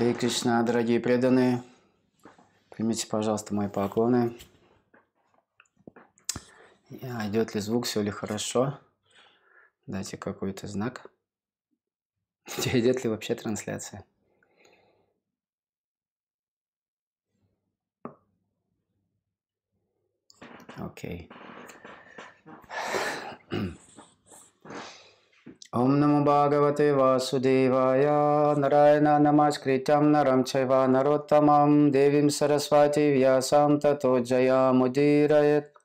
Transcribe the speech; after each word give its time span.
Харе 0.00 0.14
Кришна, 0.14 0.62
дорогие 0.62 0.98
преданные, 0.98 1.62
примите, 2.70 3.06
пожалуйста, 3.06 3.52
мои 3.52 3.68
поклоны. 3.68 4.34
Идет 6.88 7.54
ли 7.54 7.60
звук, 7.60 7.84
все 7.84 8.00
ли 8.00 8.10
хорошо? 8.10 8.80
Дайте 9.86 10.16
какой-то 10.16 10.66
знак. 10.68 11.12
Идет 12.46 13.04
ли 13.04 13.10
вообще 13.10 13.34
трансляция? 13.34 14.06
Окей. 20.78 21.28
Om 23.52 23.79
ॐ 25.76 25.90
नमो 25.90 26.20
भागवते 26.24 26.92
वासुदेवाय। 26.92 28.04
नारायण 28.58 29.08
नमस्कृत 29.22 29.90
नरम 29.90 30.42
चैव 30.42 30.72
नरोत्तम। 30.86 31.46
देवी 31.90 32.30
सरस्वती 32.30 33.12
व्यासां 33.12 33.78
ततो 33.78 34.18
जयामुदीरयत्। 34.20 35.78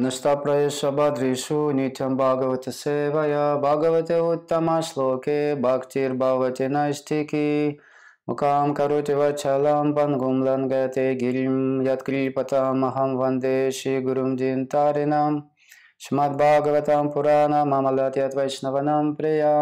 नष्टप्रयशभद्रिषु 0.00 1.72
नित्यं 1.72 2.16
भागवतसेवया 2.16 3.56
भागवते 3.56 4.18
उत्तम 4.20 4.32
उत्तमश्लोके 4.32 5.54
भक्तिर्भवति 5.54 6.68
नैष्ठिकी। 6.68 7.78
मुखां 8.28 8.72
करोति 8.72 9.14
वच्छलं 9.14 9.92
पङ्गुं 9.92 10.44
लङ्गते 10.44 11.14
गिरिं। 11.14 11.86
यत्कृपतामहं 11.86 13.16
वंदे 13.16 13.70
श्रीगुरुं 13.70 14.36
जिन्तारिणम्। 14.36 15.40
श्रीमद्भागवतं 16.00 17.08
पुराणं 17.08 17.68
ममलत्य 17.68 18.30
वैष्णवनां 18.36 19.14
प्रिया 19.14 19.52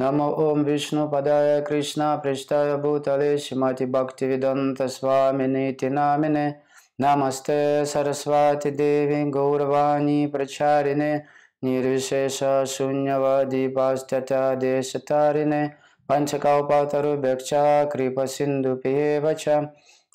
नमो 0.00 0.42
ॐ 0.42 0.64
विष्णुपदाय 0.64 1.60
कृष्णपृष्ठाय 1.60 2.76
भूतले 2.76 3.38
श्रीमति 3.38 3.86
भक्तिविदन्तस्वामिनीतिनामिने 3.86 6.54
नमस्ते 7.00 7.86
सरस्वाति 7.86 9.30
गौरवाणी 9.30 10.26
प्रचारिणे। 10.26 11.22
निर्विशेष 11.64 12.40
शून्यवा 12.68 13.44
दीपास्ततारिणे 13.44 15.70
पञ्चकौपातरुभ्यक्षा 16.08 17.84
कृपसिन्धुभि 17.84 19.34
च। 19.34 19.48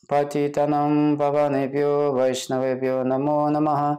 पतितनं 0.10 1.18
पवनेभ्यो 1.18 2.14
वैष्णवेभ्यो 2.14 3.04
नमो 3.04 3.50
नमः। 3.50 3.96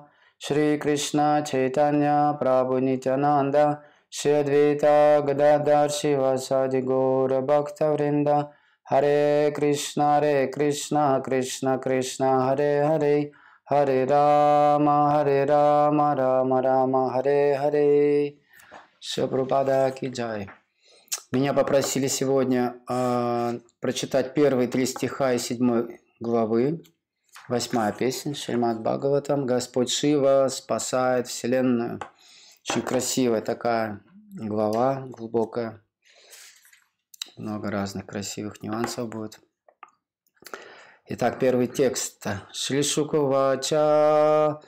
Shri 0.46 0.78
Krishna 0.78 1.42
Chaitanya 1.44 2.38
Prabhu 2.40 2.80
Nityananda 2.80 3.82
Shri 4.08 4.30
Advaita 4.30 5.26
Gadadhar 5.26 5.88
Shivasadi 5.88 6.84
Gaura 6.84 7.44
Bhakta 7.44 7.86
Vrinda 7.86 8.48
Hare 8.84 9.50
Krishna 9.50 10.20
Hare 10.20 10.46
Krishna 10.46 11.20
Krishna 11.24 11.78
Krishna 11.78 12.46
Hare 12.46 12.84
Hare 12.86 13.32
Hare 13.64 14.06
Rama 14.06 15.10
Hare 15.10 15.46
Rama 15.46 16.14
Rama 16.16 16.62
Rama 16.62 17.10
Hare 17.12 17.56
Hare 17.56 18.36
Шапрупада 19.00 19.92
Ки 19.98 20.06
Джай. 20.10 20.48
Меня 21.32 21.54
попросили 21.54 22.06
сегодня 22.06 22.76
э, 22.88 23.58
прочитать 23.80 24.32
первые 24.32 24.68
три 24.68 24.86
стиха 24.86 25.32
из 25.32 25.42
седьмой 25.42 25.98
главы 26.20 26.84
Восьмая 27.48 27.92
песня 27.92 28.34
Шримад 28.34 28.80
Бхагаватам. 28.80 29.46
Господь 29.46 29.88
Шива 29.88 30.48
спасает 30.50 31.28
Вселенную. 31.28 32.00
Очень 32.68 32.82
красивая 32.82 33.40
такая 33.40 34.00
глава, 34.32 35.04
глубокая. 35.06 35.80
Много 37.36 37.70
разных 37.70 38.06
красивых 38.06 38.62
нюансов 38.62 39.08
будет. 39.08 39.38
Итак, 41.06 41.38
первый 41.38 41.68
текст. 41.68 42.26
Шри 42.52 42.82
Шукувача 42.82 44.60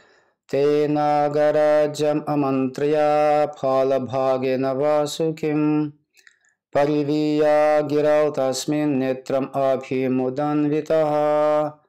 Тенагараджам 0.46 2.22
Амантрия 2.28 3.48
Пхалабхагена 3.48 4.76
Васуким 4.76 5.98
Паривия 6.70 7.82
Гирау 7.82 8.32
Тасмин 8.32 9.00
Нетрам 9.00 9.50
Абхимуданвитаха 9.52 11.80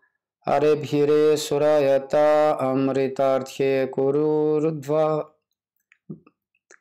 Аребхире 0.50 1.38
Сураята 1.38 2.58
Амритартхе 2.60 3.86
Курурдва 3.86 5.32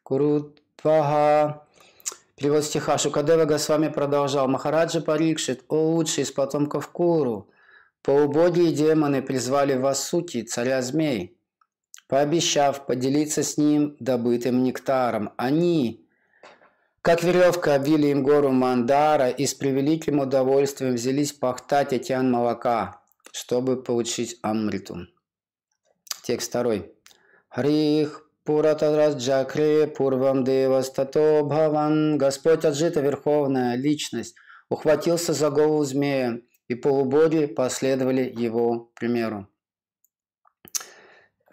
Курудваха 0.02 1.66
Перевод 2.34 2.64
стиха 2.64 2.96
Шукадева 2.96 3.44
Госвами 3.44 3.88
продолжал. 3.88 4.48
Махараджа 4.48 5.02
Парикшит, 5.02 5.64
о 5.68 5.76
лучший 5.92 6.22
из 6.22 6.32
потомков 6.32 6.88
Куру, 6.88 7.50
полубоги 8.02 8.70
и 8.70 8.72
демоны 8.72 9.20
призвали 9.20 9.76
Васути, 9.76 10.44
царя 10.44 10.80
змей, 10.80 11.36
пообещав 12.06 12.86
поделиться 12.86 13.42
с 13.42 13.58
ним 13.58 13.96
добытым 14.00 14.62
нектаром. 14.62 15.34
Они, 15.36 16.06
как 17.02 17.22
веревка, 17.22 17.74
обвили 17.74 18.06
им 18.06 18.22
гору 18.22 18.50
Мандара 18.50 19.28
и 19.28 19.44
с 19.44 19.52
превеликим 19.52 20.20
удовольствием 20.20 20.94
взялись 20.94 21.34
пахтать 21.34 21.92
океан 21.92 22.30
молока 22.30 22.97
чтобы 23.38 23.80
получить 23.80 24.36
Амриту. 24.42 25.06
Текст 26.24 26.48
второй. 26.48 26.92
Harih 27.48 28.28
purastaj 28.44 29.25
jagrhe 29.25 29.86
purvam 29.86 30.42
devas 30.42 30.98
tato 30.98 31.42
'bhavan. 31.44 32.18
Господь 32.18 32.64
Аджита, 32.64 33.00
Верховная 33.00 33.76
Личность, 33.76 34.34
ухватился 34.68 35.34
за 35.34 35.50
голову 35.50 35.84
змея, 35.84 36.40
и 36.66 36.74
полубоги 36.74 37.46
последовали 37.46 38.22
его 38.22 38.90
примеру. 38.96 39.46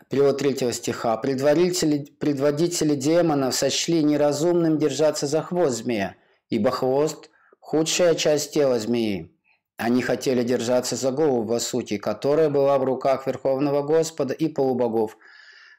Перевод 0.10 0.40
третьего 0.40 0.74
стиха. 0.74 1.16
Предводители, 1.18 2.06
предводители 2.20 2.96
демонов 2.96 3.54
сочли 3.54 4.04
неразумным 4.04 4.80
держаться 4.80 5.28
за 5.28 5.44
хвост 5.44 5.78
змея, 5.78 6.16
ибо 6.50 6.72
хвост– 6.72 7.30
худшая 7.60 8.16
часть 8.16 8.54
тела 8.54 8.80
змеи. 8.80 9.35
Они 9.78 10.02
хотели 10.02 10.44
держаться 10.44 10.96
за 10.96 11.12
голову 11.12 11.44
Васути, 11.44 11.98
которая 11.98 12.50
была 12.50 12.78
в 12.78 12.84
руках 12.84 13.28
Верховного 13.28 13.84
Господа 13.84 14.34
и 14.34 14.48
полубогов. 14.48 15.18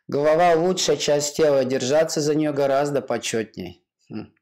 Голова– 0.07 0.55
лучшая 0.57 0.97
часть 0.97 1.37
тела, 1.37 1.65
держаться 1.65 2.21
за 2.21 2.35
нее 2.35 2.53
гораздо 2.53 3.01
почетней. 3.01 3.83
Хм. 4.11 4.33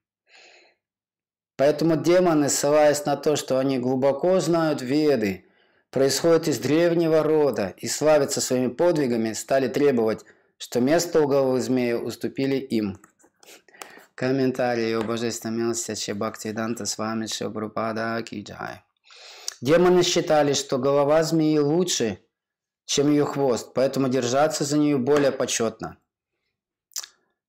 Поэтому 1.57 1.97
демоны, 1.97 2.49
ссылаясь 2.49 3.07
на 3.07 3.17
то, 3.17 3.37
что 3.37 3.59
они 3.59 3.79
глубоко 3.79 4.41
знают 4.41 4.83
веды, 4.83 5.47
происходят 5.91 6.49
из 6.49 6.59
древнего 6.59 7.23
рода 7.23 7.75
и 7.77 7.87
славятся 7.87 8.41
своими 8.41 8.69
подвигами, 8.69 9.33
стали 9.33 9.69
требовать, 9.69 10.25
что 10.59 10.81
место 10.81 11.21
у 11.21 11.29
головы 11.29 11.61
змея 11.61 11.99
уступили 11.99 12.57
им. 12.57 12.99
Комментарии 14.17 14.93
о 14.95 15.03
божественной 15.03 15.59
милости 15.59 16.13
Бхакти 16.13 16.51
Данта 16.51 16.87
с 16.87 16.99
вами 16.99 17.27
Шилпрупада 17.27 18.21
Киджай. 18.23 18.83
Демоны 19.65 20.03
считали, 20.03 20.53
что 20.53 20.77
голова 20.77 21.23
змеи 21.23 21.57
лучше, 21.57 22.19
чем 22.85 23.11
ее 23.11 23.25
хвост, 23.25 23.73
поэтому 23.73 24.09
держаться 24.11 24.63
за 24.63 24.77
нее 24.77 24.99
более 24.99 25.33
почетно. 25.33 25.97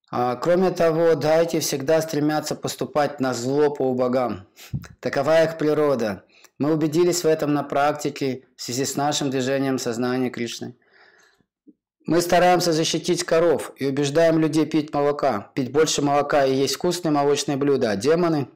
А, 0.10 0.38
кроме 0.38 0.72
того, 0.72 1.16
дайте 1.16 1.60
всегда 1.60 2.02
стремятся 2.02 2.56
поступать 2.56 3.20
на 3.20 3.34
зло 3.34 3.70
по 3.70 3.94
богам. 3.94 4.48
Такова 5.02 5.44
их 5.44 5.58
природа. 5.58 6.24
Мы 6.58 6.72
убедились 6.74 7.26
в 7.26 7.28
этом 7.28 7.54
на 7.54 7.64
практике 7.64 8.46
в 8.56 8.62
связи 8.62 8.86
с 8.86 8.96
нашим 8.96 9.30
движением 9.30 9.78
сознания 9.78 10.30
Кришны. 10.30 10.74
Мы 12.06 12.22
стараемся 12.22 12.72
защитить 12.72 13.26
коров 13.26 13.74
и 13.76 13.88
убеждаем 13.88 14.40
людей 14.40 14.66
пить 14.66 14.94
молока, 14.94 15.52
пить 15.54 15.74
больше 15.74 16.02
молока 16.02 16.46
и 16.46 16.56
есть 16.56 16.76
вкусные 16.76 17.12
молочные 17.12 17.58
блюда. 17.58 17.92
А 17.92 17.98
демоны 17.98 18.48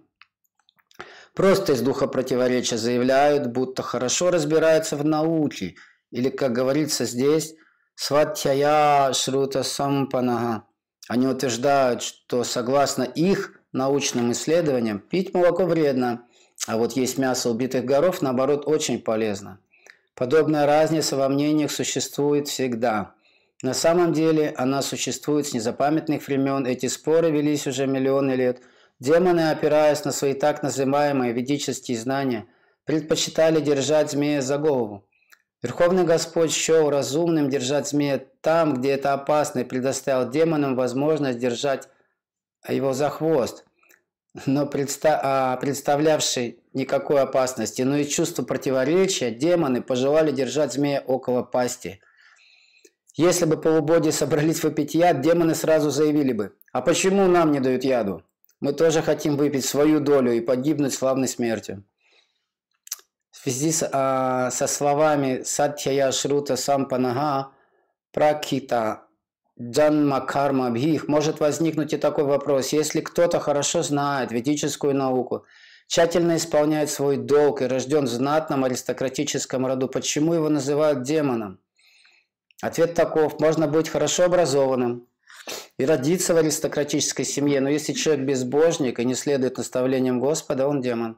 Просто 1.36 1.74
из 1.74 1.82
духа 1.82 2.08
противоречия 2.08 2.78
заявляют, 2.78 3.48
будто 3.48 3.84
хорошо 3.84 4.32
разбираются 4.32 4.98
в 4.98 5.06
науке, 5.06 5.76
или, 6.12 6.30
как 6.30 6.54
говорится 6.54 7.06
здесь, 7.06 7.56
сватьяя 7.96 9.14
шрута 9.14 9.64
сампанага. 9.64 10.66
Они 11.08 11.28
утверждают, 11.28 12.02
что 12.02 12.44
согласно 12.44 13.04
их 13.04 13.60
научным 13.72 14.32
исследованиям 14.32 15.00
пить 15.00 15.34
молоко 15.34 15.66
вредно, 15.66 16.26
а 16.68 16.78
вот 16.78 16.94
есть 16.94 17.18
мясо 17.18 17.50
убитых 17.50 17.86
горов, 17.86 18.22
наоборот, 18.22 18.68
очень 18.68 19.00
полезно. 19.00 19.60
Подобная 20.16 20.66
разница 20.66 21.16
во 21.16 21.30
мнениях 21.30 21.72
существует 21.72 22.48
всегда. 22.48 23.14
На 23.62 23.74
самом 23.74 24.14
деле 24.14 24.54
она 24.58 24.82
существует 24.82 25.48
с 25.48 25.54
незапамятных 25.54 26.28
времен, 26.28 26.66
эти 26.66 26.88
споры 26.88 27.32
велись 27.32 27.68
уже 27.68 27.88
миллионы 27.88 28.32
лет– 28.32 28.62
Демоны, 29.00 29.50
опираясь 29.50 30.04
на 30.04 30.12
свои 30.12 30.34
так 30.34 30.62
называемые 30.62 31.32
ведические 31.32 31.98
знания, 31.98 32.48
предпочитали 32.86 33.62
держать 33.62 34.12
змея 34.12 34.42
за 34.42 34.58
голову. 34.58 35.06
Верховный 35.62 36.04
Господь 36.04 36.52
счел 36.52 36.90
разумным 36.90 37.50
держать 37.50 37.88
змея 37.88 38.22
там, 38.42 38.76
где 38.76 38.92
это 38.92 39.14
опасно, 39.14 39.60
и 39.60 39.64
предоставил 39.64 40.30
демонам 40.30 40.76
возможность 40.76 41.40
держать 41.40 41.90
его 42.68 42.94
за 42.94 43.10
хвост. 43.10 43.66
но 44.46 44.66
предста 44.66 45.20
а, 45.22 45.58
представлявший 45.58 46.60
никакой 46.74 47.22
опасности, 47.22 47.82
но 47.82 47.98
и 47.98 48.06
чувство 48.06 48.44
противоречия, 48.44 49.32
демоны 49.32 49.82
пожелали 49.82 50.32
держать 50.32 50.74
змея 50.74 51.04
около 51.06 51.44
пасти. 51.44 52.00
Если 53.16 53.46
бы 53.46 53.58
полубоги 53.58 54.12
собрались 54.12 54.64
выпить 54.64 54.94
яд, 54.94 55.22
демоны 55.22 55.56
сразу 55.56 55.90
заявили 55.90 56.32
бы, 56.32 56.56
а 56.72 56.82
почему 56.82 57.28
нам 57.28 57.52
не 57.52 57.60
дают 57.60 57.84
яду? 57.84 58.24
Мы 58.60 58.74
тоже 58.74 59.02
хотим 59.02 59.38
выпить 59.38 59.66
свою 59.66 60.00
долю 60.00 60.34
и 60.34 60.42
погибнуть 60.42 60.94
славной 60.94 61.28
смертью. 61.28 61.84
В 63.32 63.38
связи 63.38 63.72
с, 63.72 63.90
а, 63.92 64.52
со 64.52 64.68
словами 64.68 65.44
Сатьяя 65.44 66.12
Шрута 66.12 66.58
Сампанага 66.58 67.52
Пракита 68.12 69.04
Джанма 69.62 70.22
Карма 70.22 70.72
Бхих 70.72 71.08
может 71.08 71.40
возникнуть 71.40 71.94
и 71.94 71.98
такой 71.98 72.26
вопрос. 72.26 72.74
Если 72.74 73.02
кто-то 73.02 73.40
хорошо 73.40 73.82
знает 73.82 74.32
ведическую 74.32 74.96
науку, 74.96 75.46
тщательно 75.88 76.36
исполняет 76.36 76.90
свой 76.90 77.18
долг 77.18 77.62
и 77.62 77.66
рожден 77.66 78.06
в 78.06 78.10
знатном 78.10 78.64
аристократическом 78.64 79.66
роду, 79.66 79.88
почему 79.88 80.34
его 80.34 80.50
называют 80.50 81.04
демоном? 81.04 81.60
Ответ 82.62 82.94
таков. 82.94 83.40
Можно 83.40 83.68
быть 83.68 83.90
хорошо 83.90 84.26
образованным, 84.26 85.08
и 85.78 85.86
родиться 85.86 86.34
в 86.34 86.38
аристократической 86.38 87.26
семье, 87.26 87.62
но 87.62 87.70
если 87.70 87.94
человек 87.94 88.26
безбожник 88.26 89.00
и 89.00 89.06
не 89.06 89.16
следует 89.16 89.58
наставлениям 89.58 90.20
Господа, 90.20 90.68
он 90.68 90.82
демон. 90.82 91.18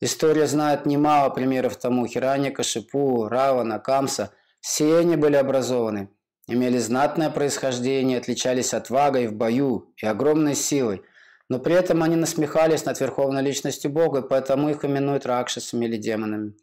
История 0.00 0.48
знает 0.48 0.84
немало 0.84 1.30
примеров 1.30 1.76
тому. 1.76 2.08
Хираника, 2.08 2.64
Шипу, 2.64 3.28
Равана, 3.28 3.78
Камса. 3.78 4.32
Все 4.60 4.98
они 4.98 5.14
были 5.14 5.36
образованы, 5.36 6.08
имели 6.48 6.78
знатное 6.78 7.30
происхождение, 7.30 8.18
отличались 8.18 8.74
отвагой 8.74 9.28
в 9.28 9.34
бою 9.34 9.94
и 9.96 10.06
огромной 10.06 10.56
силой. 10.56 11.02
Но 11.48 11.60
при 11.60 11.74
этом 11.74 12.02
они 12.02 12.16
насмехались 12.16 12.84
над 12.84 12.98
верховной 12.98 13.42
личностью 13.42 13.90
Бога, 13.90 14.22
поэтому 14.22 14.70
их 14.70 14.84
именуют 14.84 15.24
ракшасами 15.24 15.84
или 15.84 15.96
демонами. 15.96 16.54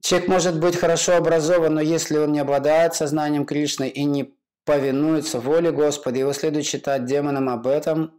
Человек 0.00 0.28
может 0.28 0.60
быть 0.60 0.76
хорошо 0.76 1.16
образован, 1.16 1.74
но 1.74 1.80
если 1.80 2.18
он 2.18 2.32
не 2.32 2.38
обладает 2.38 2.94
сознанием 2.94 3.46
Кришны 3.46 3.88
и 3.88 4.04
не 4.04 4.34
повинуется 4.64 5.40
воле 5.40 5.70
Господа, 5.72 6.18
его 6.18 6.32
следует 6.32 6.66
считать 6.66 7.04
демоном 7.04 7.48
об 7.48 7.66
этом, 7.66 8.12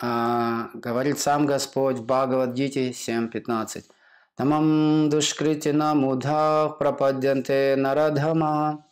а, 0.00 0.70
говорит 0.74 1.18
сам 1.18 1.46
Господь 1.46 1.98
в 1.98 2.04
Бхагавадгите 2.04 2.90
7.15. 2.90 3.84
Тамам 4.36 5.08
душкрити 5.10 5.68
намудхах 5.68 6.78
пропадянте 6.78 7.76
нарадхама 7.76 8.84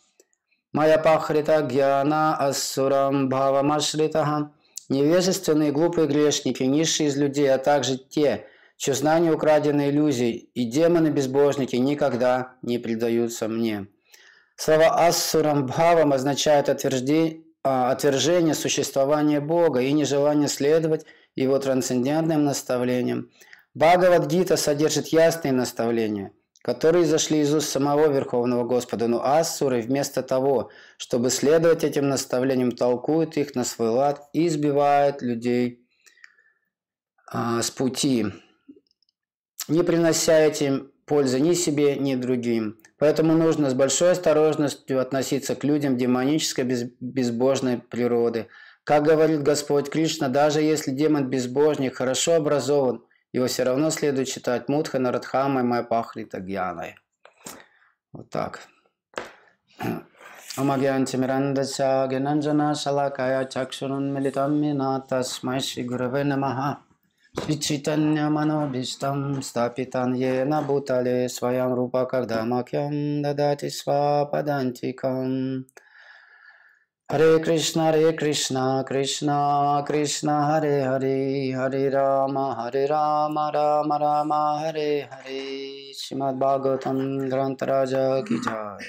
Моя 0.73 0.97
пахрита 0.97 1.61
гьяна 1.61 2.37
ассурам 2.37 3.27
бхавамашритаха 3.27 4.51
Невежественные 4.87 5.71
глупые 5.71 6.07
грешники, 6.07 6.63
низшие 6.63 7.09
из 7.09 7.17
людей, 7.17 7.49
а 7.53 7.57
также 7.57 7.97
те, 7.97 8.45
чье 8.77 8.93
знание 8.93 9.33
украдено 9.33 9.89
иллюзий, 9.89 10.49
и 10.53 10.65
демоны-безбожники 10.65 11.77
никогда 11.77 12.55
не 12.61 12.77
предаются 12.77 13.47
мне. 13.47 13.87
Слова 14.63 15.07
«ассурам 15.07 15.65
бхавам» 15.65 16.13
означают 16.13 16.69
а, 16.69 17.91
отвержение 17.91 18.53
существования 18.53 19.39
Бога 19.39 19.81
и 19.81 19.91
нежелание 19.91 20.47
следовать 20.47 21.03
его 21.33 21.57
трансцендентным 21.57 22.43
наставлениям. 22.45 23.31
Бхагавадгита 23.73 24.57
содержит 24.57 25.07
ясные 25.07 25.51
наставления, 25.51 26.31
которые 26.61 27.05
зашли 27.05 27.39
из 27.39 27.51
уст 27.51 27.69
самого 27.69 28.07
Верховного 28.13 28.63
Господа, 28.63 29.07
но 29.07 29.25
ассуры 29.25 29.81
вместо 29.81 30.21
того, 30.21 30.69
чтобы 30.97 31.31
следовать 31.31 31.83
этим 31.83 32.07
наставлениям, 32.07 32.71
толкуют 32.71 33.37
их 33.37 33.55
на 33.55 33.63
свой 33.63 33.89
лад 33.89 34.29
и 34.31 34.45
избивают 34.45 35.23
людей 35.23 35.87
а, 37.25 37.63
с 37.63 37.71
пути, 37.71 38.27
не 39.67 39.81
принося 39.81 40.37
этим 40.39 40.91
пользы 41.07 41.39
ни 41.39 41.55
себе, 41.55 41.95
ни 41.95 42.13
другим. 42.13 42.80
Поэтому 43.01 43.33
нужно 43.33 43.71
с 43.71 43.73
большой 43.73 44.11
осторожностью 44.11 45.01
относиться 45.01 45.55
к 45.55 45.63
людям 45.63 45.97
демонической 45.97 46.63
безбожной 46.99 47.79
природы. 47.79 48.47
Как 48.83 49.01
говорит 49.01 49.41
Господь 49.41 49.89
Кришна, 49.89 50.29
даже 50.29 50.61
если 50.61 50.91
демон 50.91 51.27
безбожник 51.27 51.95
хорошо 51.95 52.35
образован, 52.35 53.03
его 53.33 53.47
все 53.47 53.63
равно 53.63 53.89
следует 53.89 54.27
считать 54.27 54.69
Мудха 54.69 54.99
Нарадхамой 54.99 55.63
Майпахрита 55.63 56.39
Гьяной. 56.41 56.93
Вот 58.13 58.29
так. 58.29 58.59
Амагьянти 60.55 61.15
Мирандача 61.15 62.07
Генанджана 62.07 62.75
Шалакая 62.75 63.45
Чакшурун 63.45 64.13
Милитам 64.13 64.61
Минатасмай 64.61 65.59
Шри 65.59 65.81
Гураве 65.81 66.23
Намаха 66.23 66.81
Читаньяманобистам 67.65 69.41
стапитан 69.41 70.11
ена 70.15 70.61
бутале 70.67 71.29
своям 71.29 71.73
рупа 71.73 72.05
когда 72.05 72.43
макьям 72.43 73.21
дадати 73.21 73.69
свападантикам. 73.69 75.65
Харе 77.09 77.39
Кришна, 77.39 77.91
Харе 77.91 78.13
Кришна, 78.13 78.83
Кришна, 78.83 79.83
Кришна, 79.87 80.45
Харе 80.47 80.83
Харе, 80.85 81.53
Харе 81.55 81.89
Рама, 81.89 82.55
Харе 82.55 82.85
Рама, 82.85 83.51
Рама 83.51 83.97
Рама, 83.99 84.59
Харе 84.61 85.09
Харе, 85.11 85.93
Шимад 85.93 86.35
Бхагаватам, 86.37 87.29
Грантараджа 87.29 88.23
Киджай. 88.27 88.85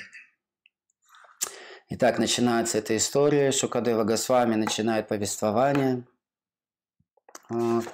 Итак, 1.90 2.18
начинается 2.18 2.78
эта 2.78 2.96
история. 2.96 3.52
Шукадева 3.52 4.04
Госвами 4.04 4.54
начинает 4.54 5.08
повествование. 5.08 6.04
Вот. 7.48 7.84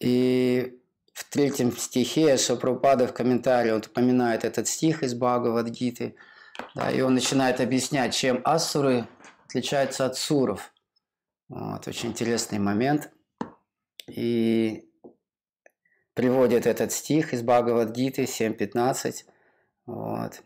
И 0.00 0.78
в 1.12 1.24
третьем 1.30 1.74
стихе 1.76 2.36
Шапрупада 2.36 3.06
в 3.06 3.14
комментарии 3.14 3.70
он 3.70 3.80
упоминает 3.80 4.44
этот 4.44 4.68
стих 4.68 5.02
из 5.02 5.14
Бхагавадгиты, 5.14 6.14
да, 6.74 6.90
и 6.90 7.00
он 7.00 7.14
начинает 7.14 7.60
объяснять, 7.60 8.14
чем 8.14 8.40
асуры 8.44 9.06
отличаются 9.46 10.06
от 10.06 10.16
суров. 10.16 10.72
Вот, 11.48 11.86
очень 11.86 12.10
интересный 12.10 12.58
момент. 12.58 13.10
И 14.08 14.88
приводит 16.14 16.66
этот 16.66 16.92
стих 16.92 17.32
из 17.34 17.42
Бхагавадгиты 17.42 18.24
7.15. 18.24 19.24
Вот. 19.86 20.42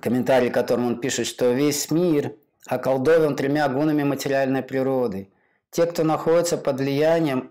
Комментарий, 0.00 0.50
которым 0.50 0.86
он 0.86 1.00
пишет, 1.00 1.26
что 1.26 1.52
весь 1.52 1.90
мир 1.90 2.34
околдован 2.66 3.36
тремя 3.36 3.68
гунами 3.68 4.04
материальной 4.04 4.62
природы. 4.62 5.31
Те, 5.72 5.86
кто 5.86 6.04
находится 6.04 6.58
под 6.58 6.80
влиянием 6.80 7.50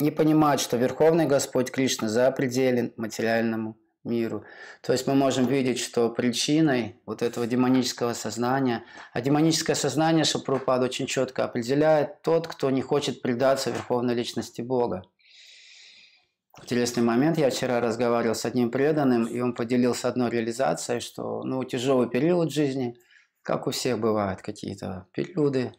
не 0.00 0.10
понимают, 0.10 0.60
что 0.60 0.76
Верховный 0.76 1.26
Господь 1.26 1.70
Кришна 1.70 2.08
запределен 2.08 2.92
материальному 2.96 3.76
миру. 4.02 4.44
То 4.82 4.92
есть 4.92 5.06
мы 5.06 5.14
можем 5.14 5.46
видеть, 5.46 5.78
что 5.78 6.08
причиной 6.08 7.00
вот 7.06 7.22
этого 7.22 7.46
демонического 7.46 8.12
сознания, 8.12 8.84
а 9.12 9.20
демоническое 9.20 9.76
сознание 9.76 10.24
Шапрупад 10.24 10.82
очень 10.82 11.06
четко 11.06 11.44
определяет 11.44 12.22
тот, 12.22 12.48
кто 12.48 12.70
не 12.70 12.82
хочет 12.82 13.22
предаться 13.22 13.70
Верховной 13.70 14.14
Личности 14.14 14.62
Бога. 14.62 15.04
Интересный 16.60 17.04
момент. 17.04 17.38
Я 17.38 17.50
вчера 17.50 17.80
разговаривал 17.80 18.34
с 18.34 18.44
одним 18.44 18.72
преданным, 18.72 19.26
и 19.26 19.38
он 19.40 19.54
поделился 19.54 20.08
одной 20.08 20.30
реализацией, 20.30 20.98
что 20.98 21.44
ну, 21.44 21.62
тяжелый 21.62 22.08
период 22.08 22.50
жизни, 22.50 22.96
как 23.42 23.68
у 23.68 23.70
всех 23.70 24.00
бывают 24.00 24.42
какие-то 24.42 25.06
периоды 25.12 25.72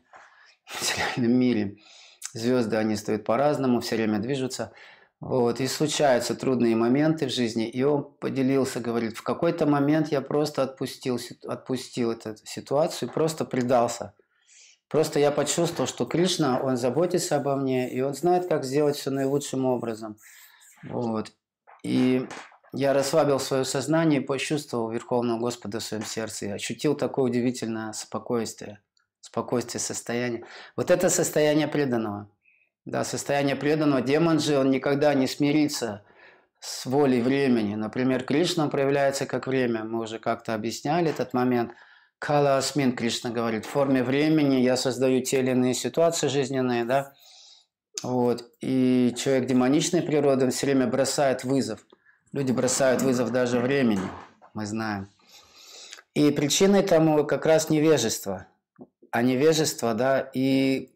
в 0.65 0.81
материальном 0.81 1.39
мире– 1.39 1.77
Звезды, 2.33 2.77
они 2.77 2.95
стоят 2.95 3.25
по-разному, 3.25 3.81
все 3.81 3.95
время 3.97 4.19
движутся. 4.19 4.71
Вот, 5.19 5.59
и 5.59 5.67
случаются 5.67 6.33
трудные 6.33 6.75
моменты 6.75 7.27
в 7.27 7.31
жизни, 7.31 7.69
и 7.69 7.83
он 7.83 8.11
поделился, 8.19 8.79
говорит, 8.79 9.15
в 9.15 9.21
какой-то 9.21 9.67
момент 9.67 10.07
я 10.07 10.19
просто 10.19 10.63
отпустил, 10.63 11.19
отпустил 11.47 12.11
эту 12.11 12.35
ситуацию, 12.43 13.11
просто 13.11 13.45
предался. 13.45 14.15
Просто 14.87 15.19
я 15.19 15.31
почувствовал, 15.31 15.87
что 15.87 16.05
Кришна, 16.05 16.59
он 16.59 16.75
заботится 16.75 17.35
обо 17.35 17.55
мне, 17.55 17.91
и 17.93 18.01
он 18.01 18.15
знает, 18.15 18.47
как 18.47 18.63
сделать 18.63 18.95
все 18.95 19.11
наилучшим 19.11 19.65
образом. 19.65 20.17
Вот. 20.83 21.31
И 21.83 22.27
я 22.73 22.93
расслабил 22.93 23.39
свое 23.39 23.63
сознание 23.63 24.21
и 24.21 24.25
почувствовал 24.25 24.89
Верховного 24.89 25.39
Господа 25.39 25.79
в 25.79 25.83
своем 25.83 26.03
сердце. 26.03 26.47
И 26.47 26.49
ощутил 26.49 26.95
такое 26.95 27.25
удивительное 27.25 27.93
спокойствие 27.93 28.79
спокойствие, 29.21 29.79
состояние. 29.79 30.43
Вот 30.75 30.91
это 30.91 31.09
состояние 31.09 31.67
преданного. 31.67 32.29
Да, 32.85 33.03
состояние 33.03 33.55
преданного. 33.55 34.01
Демон 34.01 34.39
же, 34.39 34.57
он 34.57 34.71
никогда 34.71 35.13
не 35.13 35.27
смирится 35.27 36.03
с 36.59 36.85
волей 36.85 37.21
времени. 37.21 37.75
Например, 37.75 38.23
Кришна 38.23 38.67
проявляется 38.67 39.25
как 39.25 39.47
время. 39.47 39.83
Мы 39.83 40.01
уже 40.01 40.19
как-то 40.19 40.53
объясняли 40.53 41.09
этот 41.09 41.33
момент. 41.33 41.73
Кала 42.19 42.57
Асмин, 42.57 42.95
Кришна 42.95 43.29
говорит, 43.29 43.65
в 43.65 43.69
форме 43.69 44.03
времени 44.03 44.55
я 44.57 44.77
создаю 44.77 45.21
те 45.21 45.39
или 45.39 45.51
иные 45.51 45.73
ситуации 45.73 46.27
жизненные, 46.27 46.85
да. 46.85 47.13
Вот. 48.03 48.43
И 48.61 49.13
человек 49.17 49.47
демоничной 49.47 50.01
природы, 50.01 50.45
он 50.45 50.51
все 50.51 50.67
время 50.67 50.87
бросает 50.87 51.43
вызов. 51.43 51.85
Люди 52.31 52.51
бросают 52.51 53.01
вызов 53.01 53.31
даже 53.31 53.59
времени, 53.59 54.07
мы 54.53 54.65
знаем. 54.65 55.09
И 56.13 56.29
причиной 56.31 56.83
тому 56.83 57.23
как 57.25 57.45
раз 57.45 57.69
невежество– 57.69 58.47
а 59.11 59.21
невежество, 59.21 59.93
да, 59.93 60.29
и 60.33 60.91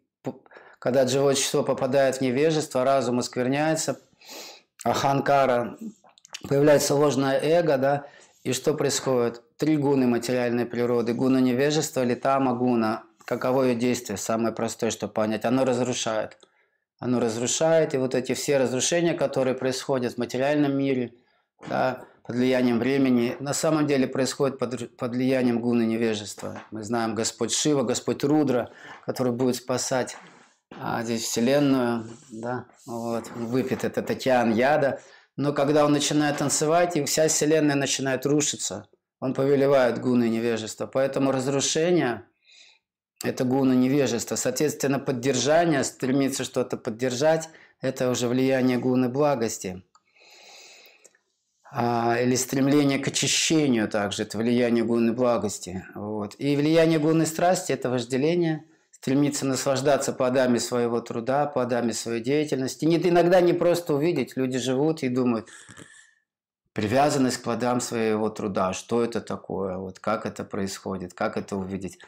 когда 0.80 1.08
живое 1.08 1.36
число 1.36 1.64
попадает 1.64 2.18
в 2.18 2.22
невежество, 2.22 2.84
разум 2.84 3.20
оскверняется, 3.20 4.00
аханкара, 4.84 5.78
появляется 6.48 6.96
ложное 6.96 7.40
эго, 7.42 7.78
да, 7.78 8.06
и 8.44 8.54
что 8.54 8.76
происходит? 8.76 9.42
Три 9.58 9.76
гуны 9.76 10.06
материальной 10.06 10.68
природы. 10.68 11.16
Гуна 11.16 11.40
невежества, 11.40 12.04
литама 12.04 12.54
гуна. 12.54 13.04
Каково 13.26 13.64
ее 13.64 13.76
действие? 13.76 14.18
Самое 14.18 14.54
простое, 14.54 14.92
что 14.92 15.08
понять. 15.08 15.46
Оно 15.46 15.66
разрушает. 15.66 16.38
Оно 17.00 17.20
разрушает, 17.20 17.96
и 17.96 17.98
вот 17.98 18.14
эти 18.14 18.34
все 18.34 18.58
разрушения, 18.58 19.16
которые 19.16 19.56
происходят 19.56 20.14
в 20.14 20.18
материальном 20.18 20.78
мире, 20.78 21.14
да, 21.68 22.06
под 22.26 22.36
влиянием 22.38 22.80
времени, 22.80 23.36
на 23.40 23.54
самом 23.54 23.86
деле 23.86 24.08
происходят 24.08 24.58
под, 24.58 24.98
под 24.98 25.12
влиянием 25.12 25.62
гуны 25.62 25.84
невежества. 25.84 26.64
Мы 26.72 26.84
знаем 26.84 27.14
Господь 27.14 27.52
Шива, 27.52 27.84
Господь 27.84 28.24
Рудра, 28.24 28.72
который 29.06 29.32
будет 29.32 29.58
спасать 29.58 30.18
а, 30.72 31.04
здесь 31.04 31.24
Вселенную, 31.24 32.08
да, 32.32 32.66
вот, 32.88 33.30
выпит 33.36 33.84
этот 33.84 34.10
океан 34.10 34.54
яда. 34.54 35.02
Но 35.38 35.54
когда 35.54 35.86
он 35.86 35.92
начинает 35.92 36.38
танцевать, 36.38 36.98
и 36.98 37.06
вся 37.06 37.28
Вселенная 37.28 37.76
начинает 37.76 38.26
рушиться, 38.26 38.88
он 39.20 39.34
повелевает 39.34 40.02
гуны 40.02 40.28
невежества. 40.28 40.88
Поэтому 40.88 41.32
разрушение– 41.32 42.24
это 43.24 43.44
гуна 43.44 43.74
невежества. 43.74 44.36
Соответственно, 44.36 44.98
поддержание, 44.98 45.84
стремиться 45.84 46.44
что-то 46.44 46.78
поддержать– 46.78 47.50
это 47.82 48.10
уже 48.10 48.28
влияние 48.28 48.78
гуны 48.80 49.10
благости. 49.10 49.84
А, 51.78 52.18
или 52.22 52.36
стремление 52.36 53.00
к 53.00 53.08
очищению 53.10 53.90
также– 53.90 54.24
это 54.24 54.38
влияние 54.38 54.86
гуны 54.86 55.12
благости. 55.12 55.86
Вот. 55.94 56.36
И 56.38 56.56
влияние 56.56 57.00
гуны 57.00 57.26
страсти– 57.26 57.72
это 57.74 57.90
вожделение– 57.90 58.64
стремиться 59.06 59.46
наслаждаться 59.46 60.14
плодами 60.14 60.58
своего 60.58 61.02
труда, 61.02 61.46
плодами 61.46 61.92
своей 61.92 62.24
деятельности. 62.24 62.86
Не, 62.86 62.98
иногда 62.98 63.40
не 63.40 63.54
просто 63.54 63.94
увидеть, 63.94 64.36
люди 64.36 64.58
живут 64.58 65.04
и 65.04 65.10
думают, 65.10 65.48
привязанность 66.74 67.38
к 67.38 67.44
плодам 67.44 67.82
своего 67.82 68.30
труда, 68.30 68.74
что 68.74 69.04
это 69.04 69.22
такое, 69.22 69.78
вот 69.78 70.00
как 70.00 70.26
это 70.26 70.44
происходит, 70.44 71.14
как 71.14 71.38
это 71.38 71.56
увидеть. 71.56 72.00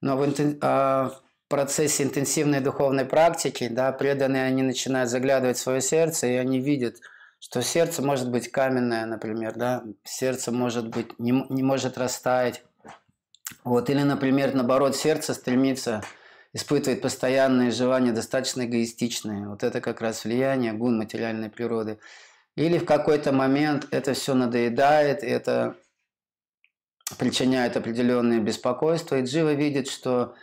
Но 0.00 0.16
в, 0.16 0.26
а, 0.62 1.10
в 1.10 1.48
процессе 1.48 2.04
интенсивной 2.04 2.60
духовной 2.60 3.04
практики, 3.04 3.68
да, 3.68 3.92
преданные, 3.92 4.44
они 4.44 4.62
начинают 4.62 5.10
заглядывать 5.10 5.58
в 5.58 5.60
свое 5.60 5.82
сердце, 5.82 6.28
и 6.28 6.36
они 6.36 6.58
видят, 6.58 7.00
что 7.48 7.62
сердце 7.62 8.02
может 8.02 8.28
быть 8.28 8.50
каменное, 8.50 9.06
например, 9.06 9.54
да, 9.54 9.84
сердце 10.02 10.50
может 10.50 10.88
быть, 10.88 11.16
не, 11.20 11.30
не 11.48 11.62
может 11.62 11.96
растаять. 11.96 12.64
Вот, 13.62 13.88
или, 13.88 14.02
например, 14.02 14.52
наоборот, 14.52 14.96
сердце 14.96 15.32
стремится 15.32 16.02
испытывает 16.52 17.02
постоянные 17.02 17.70
желания, 17.70 18.10
достаточно 18.10 18.64
эгоистичные. 18.64 19.46
Вот 19.46 19.62
это 19.62 19.80
как 19.80 20.00
раз 20.00 20.24
влияние 20.24 20.72
гун 20.72 20.98
материальной 20.98 21.48
природы. 21.48 22.00
Или 22.56 22.78
в 22.78 22.84
какой-то 22.84 23.30
момент 23.30 23.86
это 23.92 24.14
все 24.14 24.34
надоедает, 24.34 25.22
это 25.22 25.76
причиняет 27.16 27.76
определенные 27.76 28.40
беспокойства, 28.40 29.20
и 29.20 29.24
Джива 29.24 29.52
видит, 29.52 29.88
что 29.88 30.34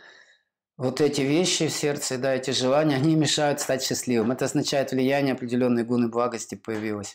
вот 0.76 1.00
эти 1.00 1.20
вещи 1.20 1.68
в 1.68 1.72
сердце, 1.72 2.18
да, 2.18 2.34
эти 2.34 2.50
желания, 2.50 2.96
они 2.96 3.14
мешают 3.14 3.60
стать 3.60 3.82
счастливым. 3.82 4.32
Это 4.32 4.46
означает 4.46 4.92
влияние 4.92 5.34
определенной 5.34 5.84
гуны 5.84 6.08
благости 6.08 6.54
появилось. 6.54 7.14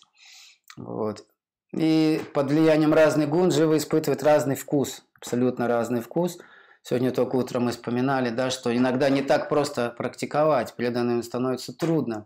Вот. 0.77 1.25
И 1.73 2.21
под 2.33 2.51
влиянием 2.51 2.93
разных 2.93 3.29
гун 3.29 3.49
Джива 3.49 3.77
испытывает 3.77 4.23
разный 4.23 4.55
вкус, 4.55 5.03
абсолютно 5.19 5.67
разный 5.67 6.01
вкус– 6.01 6.37
Сегодня 6.81 7.11
только 7.11 7.35
утром 7.35 7.65
мы 7.65 7.71
вспоминали, 7.71 8.29
да, 8.29 8.49
что 8.49 8.75
иногда 8.75 9.09
не 9.09 9.21
так 9.21 9.49
просто 9.49 9.89
практиковать, 9.89 10.75
преданным 10.75 11.21
становится 11.23 11.73
трудно. 11.73 12.25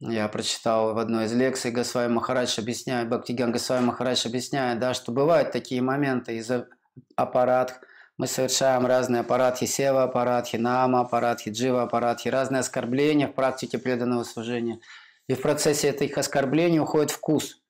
Я 0.00 0.28
прочитал 0.28 0.94
в 0.94 0.98
одной 0.98 1.24
из 1.24 1.32
лекций 1.32 1.70
Госвами 1.70 2.12
Махарадж 2.12 2.58
объясняет, 2.60 3.08
Бхактиган 3.08 3.50
Госвами 3.50 3.86
Махарадж 3.86 4.26
объясняет, 4.26 4.78
да, 4.78 4.94
что 4.94 5.12
бывают 5.12 5.50
такие 5.50 5.82
моменты 5.82 6.36
из-за 6.36 6.68
аппарат, 7.16 7.80
мы 8.18 8.26
совершаем 8.26 8.84
разные 8.84 9.20
аппаратхи, 9.20 9.64
сева 9.64 10.02
аппаратхи, 10.02 10.56
нама 10.56 11.00
аппаратхи, 11.00 11.50
джива 11.50 11.84
аппаратхи, 11.84 12.28
разные 12.28 12.60
оскорбления 12.60 13.28
в 13.28 13.32
практике 13.32 13.78
преданного 13.78 14.24
служения. 14.24 14.80
И 15.28 15.34
в 15.34 15.40
процессе 15.40 15.88
этих 15.88 16.18
оскорблений 16.18 16.80
уходит 16.80 17.12
вкус. 17.12 17.62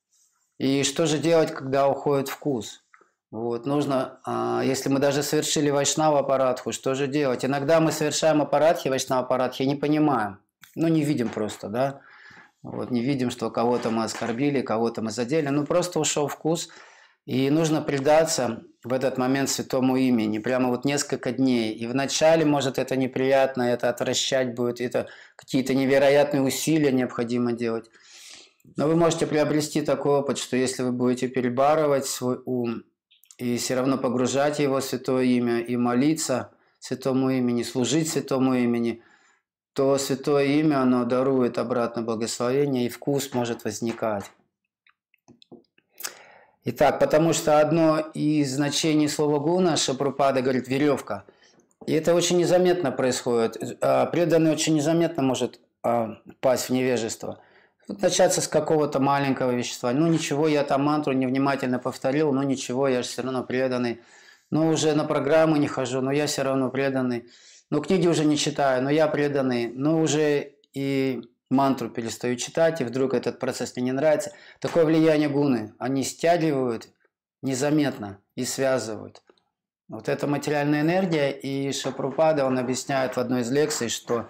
И 0.57 0.83
что 0.85 1.07
же 1.07 1.19
делать, 1.19 1.52
когда 1.52 1.87
уходит 1.87 2.28
вкус? 2.28 2.83
Вот, 3.31 3.67
нужно, 3.67 4.21
а, 4.25 4.62
если 4.64 4.88
мы 4.88 5.00
даже 5.00 5.23
совершили 5.23 5.69
вайшнава 5.69 6.21
аппаратху, 6.21 6.73
что 6.73 6.95
же 6.95 7.07
делать? 7.07 7.45
Иногда 7.45 7.78
мы 7.78 7.93
совершаем 7.93 8.40
аппаратхи, 8.40 8.88
вайшнава 8.88 9.25
аппаратхи, 9.25 9.64
не 9.64 9.76
понимаем, 9.76 10.38
ну 10.75 10.88
не 10.88 11.05
видим 11.05 11.28
просто, 11.28 11.69
да, 11.69 12.00
вот, 12.62 12.90
не 12.90 13.02
видим, 13.02 13.31
что 13.31 13.50
кого-то 13.50 13.90
мы 13.90 14.05
оскорбили, 14.05 14.62
кого-то 14.62 15.02
мы 15.02 15.11
задели, 15.11 15.49
ну 15.49 15.67
просто 15.67 16.00
ушел 16.00 16.26
вкус, 16.26 16.71
и 17.29 17.51
нужно 17.51 17.83
предаться 17.83 18.63
в 18.83 18.91
этот 18.91 19.19
момент 19.19 19.51
святому 19.51 19.99
имени, 19.99 20.39
прямо 20.39 20.71
вот 20.71 20.87
несколько 20.87 21.31
дней. 21.31 21.75
И 21.75 21.87
вначале, 21.87 22.47
может, 22.47 22.79
это 22.79 22.97
неприятно, 22.97 23.65
это 23.65 23.91
отвращать 23.91 24.55
будет, 24.55 24.81
это 24.81 25.09
какие-то 25.37 25.75
невероятные 25.75 26.41
усилия 26.41 26.91
необходимо 26.91 27.53
делать. 27.53 27.91
Но 28.77 28.89
вы 28.89 28.97
можете 28.97 29.27
приобрести 29.27 29.83
такой 29.83 30.21
опыт, 30.21 30.39
что 30.39 30.57
если 30.57 30.83
вы 30.83 30.93
будете 30.93 31.29
перебарывать 31.29 32.07
свой 32.07 32.41
ум, 32.47 32.85
и 33.37 33.59
все 33.59 33.75
равно 33.75 33.99
погружать 33.99 34.59
его 34.59 34.81
в 34.81 34.85
святое 34.85 35.25
имя 35.25 35.61
и 35.61 35.77
молиться 35.77 36.53
святому 36.79 37.29
имени, 37.29 37.63
служить 37.63 38.09
святому 38.09 38.55
имени, 38.55 39.03
то 39.75 39.99
святое 39.99 40.47
имя, 40.47 40.81
оно 40.81 41.05
дарует 41.05 41.59
обратно 41.59 42.01
благословение, 42.01 42.87
и 42.87 42.89
вкус 42.89 43.35
может 43.35 43.65
возникать. 43.65 44.25
Итак, 46.71 46.99
потому 46.99 47.33
что 47.33 47.61
одно 47.61 47.99
из 48.15 48.55
значений 48.55 49.09
слова 49.09 49.39
гуна, 49.39 49.77
Шапрупада 49.77 50.43
говорит, 50.43 50.69
веревка. 50.69 51.25
И 51.87 51.93
это 51.93 52.15
очень 52.15 52.37
незаметно 52.37 52.93
происходит. 52.93 53.79
А, 53.81 54.07
преданный 54.07 54.53
очень 54.53 54.75
незаметно 54.75 55.23
может 55.23 55.61
а, 55.83 56.17
пасть 56.41 56.69
в 56.69 56.71
невежество– 56.71 57.41
начаться 57.89 58.41
с 58.41 58.49
какого-то 58.49 59.01
маленького 59.01 59.53
вещества. 59.53 59.93
Ну 59.93 60.07
ничего, 60.07 60.47
я 60.47 60.63
там 60.63 60.85
мантру 60.85 61.13
невнимательно 61.13 61.79
повторил, 61.79 62.33
ну 62.33 62.43
ничего, 62.43 62.89
я 62.89 63.03
же 63.03 63.09
все 63.09 63.23
равно 63.23 63.43
преданный. 63.45 64.01
Ну 64.51 64.69
уже 64.69 64.95
на 64.95 65.05
программы 65.05 65.59
не 65.59 65.69
хожу, 65.69 66.01
но 66.01 66.13
я 66.13 66.27
все 66.27 66.43
равно 66.43 66.71
преданный. 66.71 67.29
Ну 67.71 67.81
книги 67.81 68.07
уже 68.07 68.25
не 68.25 68.37
читаю, 68.37 68.83
но 68.83 68.91
я 68.91 69.09
преданный. 69.09 69.69
Ну 69.69 70.01
уже 70.01 70.53
и 70.75 71.23
мантру 71.50 71.88
перестаю 71.88 72.37
читать, 72.37 72.81
и 72.81 72.85
вдруг 72.85 73.14
этот 73.14 73.38
процесс 73.38 73.75
мне 73.76 73.87
не 73.87 73.93
нравится. 73.93 74.33
Такое 74.61 74.85
влияние 74.85 75.28
гуны. 75.28 75.75
Они 75.78 76.02
стягивают 76.05 76.88
незаметно 77.43 78.21
и 78.35 78.45
связывают. 78.45 79.23
Вот 79.88 80.09
это 80.09 80.26
материальная 80.26 80.83
энергия, 80.83 81.31
и 81.31 81.73
Шапрупада, 81.73 82.45
он 82.45 82.59
объясняет 82.59 83.17
в 83.17 83.21
одной 83.21 83.40
из 83.40 83.50
лекций, 83.50 83.88
что 83.88 84.28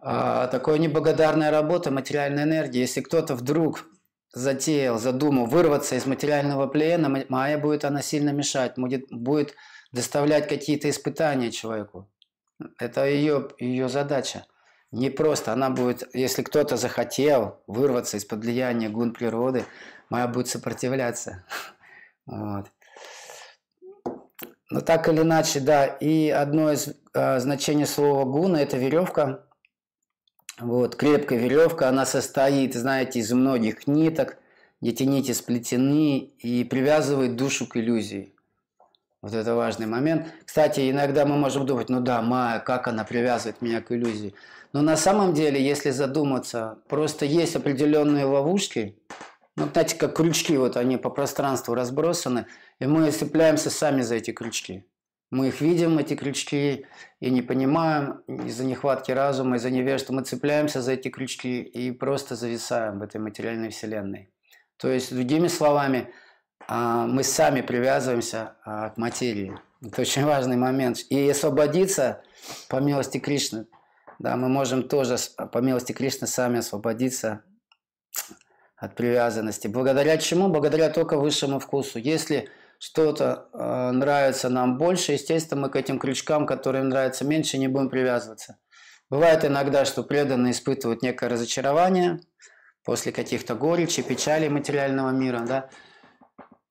а, 0.00 0.48
такое 0.48 0.78
неблагодарная 0.78 1.50
работа, 1.50 1.90
материальная 1.90 2.44
энергия. 2.44 2.80
Если 2.80 3.00
кто-то 3.00 3.34
вдруг 3.34 3.86
затеял, 4.34 4.98
задумал 4.98 5.46
вырваться 5.46 5.96
из 5.96 6.04
материального 6.04 6.66
плена, 6.66 7.24
майя 7.28 7.58
будет 7.58 7.86
она 7.86 8.02
сильно 8.02 8.30
мешать, 8.30 8.74
будет, 8.76 9.06
будет 9.10 9.54
доставлять 9.92 10.46
какие-то 10.46 10.90
испытания 10.90 11.50
человеку. 11.50 12.10
Это 12.78 13.06
ее, 13.06 13.48
ее 13.58 13.88
задача. 13.88 14.44
Не 14.92 15.10
просто, 15.10 15.52
она 15.52 15.70
будет, 15.70 16.08
если 16.14 16.42
кто-то 16.42 16.76
захотел 16.76 17.60
вырваться 17.66 18.16
из-под 18.16 18.40
влияния 18.40 18.88
гун 18.88 19.12
природы, 19.12 19.64
майя 20.08 20.28
будет 20.28 20.48
сопротивляться. 20.48 21.44
Вот. 22.28 22.66
Но 24.68 24.80
так 24.80 25.08
или 25.08 25.20
иначе, 25.20 25.60
да, 25.60 25.86
и 25.86 26.28
одно 26.28 26.72
из 26.72 26.88
э, 27.14 27.38
значений 27.38 27.86
слова 27.86 28.24
гуна– 28.24 28.56
это 28.60 28.76
веревка, 28.76 29.46
вот, 30.58 30.96
крепкая 30.96 31.38
веревка, 31.38 31.88
она 31.88 32.06
состоит, 32.06 32.74
знаете, 32.74 33.20
из 33.20 33.30
многих 33.30 33.86
ниток, 33.86 34.38
эти 34.80 35.02
нити 35.02 35.32
сплетены 35.32 36.18
и 36.18 36.64
привязывает 36.64 37.36
душу 37.36 37.66
к 37.66 37.76
иллюзии. 37.76 38.32
Вот 39.22 39.34
это 39.34 39.54
важный 39.54 39.86
момент. 39.86 40.28
Кстати, 40.44 40.90
иногда 40.90 41.26
мы 41.26 41.36
можем 41.36 41.66
думать, 41.66 41.88
ну 41.88 42.00
да, 42.00 42.22
Майя, 42.22 42.60
как 42.60 42.88
она 42.88 43.04
привязывает 43.04 43.60
меня 43.60 43.80
к 43.82 43.92
иллюзии. 43.92 44.34
Но 44.76 44.82
на 44.82 44.98
самом 44.98 45.32
деле, 45.32 45.58
если 45.58 45.88
задуматься, 45.88 46.80
просто 46.86 47.24
есть 47.24 47.56
определенные 47.56 48.26
ловушки, 48.26 48.98
ну, 49.56 49.68
знаете, 49.72 49.96
как 49.96 50.14
крючки, 50.14 50.54
вот 50.58 50.76
они 50.76 50.98
по 50.98 51.08
пространству 51.08 51.74
разбросаны, 51.74 52.44
и 52.78 52.84
мы 52.84 53.10
цепляемся 53.10 53.70
сами 53.70 54.02
за 54.02 54.16
эти 54.16 54.32
крючки. 54.32 54.84
Мы 55.30 55.48
их 55.48 55.62
видим, 55.62 55.98
эти 55.98 56.14
крючки, 56.14 56.84
и 57.20 57.30
не 57.30 57.40
понимаем 57.40 58.20
из-за 58.28 58.64
нехватки 58.66 59.12
разума, 59.12 59.56
из-за 59.56 59.70
невежества. 59.70 60.12
Мы 60.12 60.24
цепляемся 60.24 60.82
за 60.82 60.92
эти 60.92 61.08
крючки 61.08 61.62
и 61.62 61.90
просто 61.90 62.36
зависаем 62.36 62.98
в 62.98 63.02
этой 63.02 63.18
материальной 63.18 63.70
вселенной. 63.70 64.28
То 64.76 64.88
есть, 64.88 65.10
другими 65.10 65.48
словами, 65.48 66.12
а, 66.68 67.06
мы 67.06 67.22
сами 67.22 67.62
привязываемся 67.62 68.56
а, 68.62 68.90
к 68.90 68.98
материи. 68.98 69.58
Это 69.82 70.02
очень 70.02 70.26
важный 70.26 70.56
момент. 70.56 70.98
И 71.08 71.30
освободиться, 71.30 72.22
по 72.68 72.76
милости 72.76 73.16
Кришны, 73.16 73.66
Да, 74.18 74.36
мы 74.36 74.48
можем 74.48 74.88
тоже, 74.88 75.16
по 75.52 75.58
милости 75.58 75.92
Кришны, 75.92 76.26
сами 76.26 76.58
освободиться 76.58 77.42
от 78.76 78.94
привязанности. 78.94 79.68
Благодаря 79.68 80.16
чему? 80.18 80.48
Благодаря 80.48 80.90
только 80.90 81.18
высшему 81.18 81.58
вкусу. 81.58 81.98
Если 81.98 82.48
что-то 82.78 83.48
э, 83.52 83.90
нравится 83.92 84.48
нам 84.48 84.78
больше, 84.78 85.12
естественно, 85.12 85.62
мы 85.62 85.70
к 85.70 85.76
этим 85.76 85.98
крючкам, 85.98 86.46
которые 86.46 86.84
нравятся 86.84 87.24
меньше, 87.24 87.58
не 87.58 87.68
будем 87.68 87.88
привязываться. 87.88 88.58
Бывает 89.08 89.44
иногда, 89.44 89.84
что 89.84 90.02
преданные 90.02 90.52
испытывают 90.52 91.02
некое 91.02 91.28
разочарование 91.28 92.20
после 92.84 93.12
каких-то 93.12 93.54
горечи, 93.54 94.02
печали 94.02 94.48
материального 94.48 95.10
мира, 95.10 95.44
да, 95.46 95.70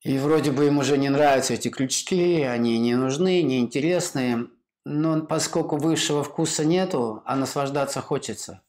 и 0.02 0.18
вроде 0.20 0.52
бы 0.52 0.68
им 0.68 0.78
уже 0.78 0.98
не 0.98 1.10
нравятся 1.10 1.56
эти 1.56 1.70
крючки, 1.70 2.44
они 2.44 2.78
не 2.78 2.96
нужны, 2.96 3.42
неинтересные, 3.42 4.48
но 4.86 5.26
поскольку 5.26 5.78
высшего 5.78 6.24
вкуса 6.24 6.64
нету, 6.64 7.22
а 7.26 7.36
наслаждаться 7.36 8.02
хочется, 8.02 8.62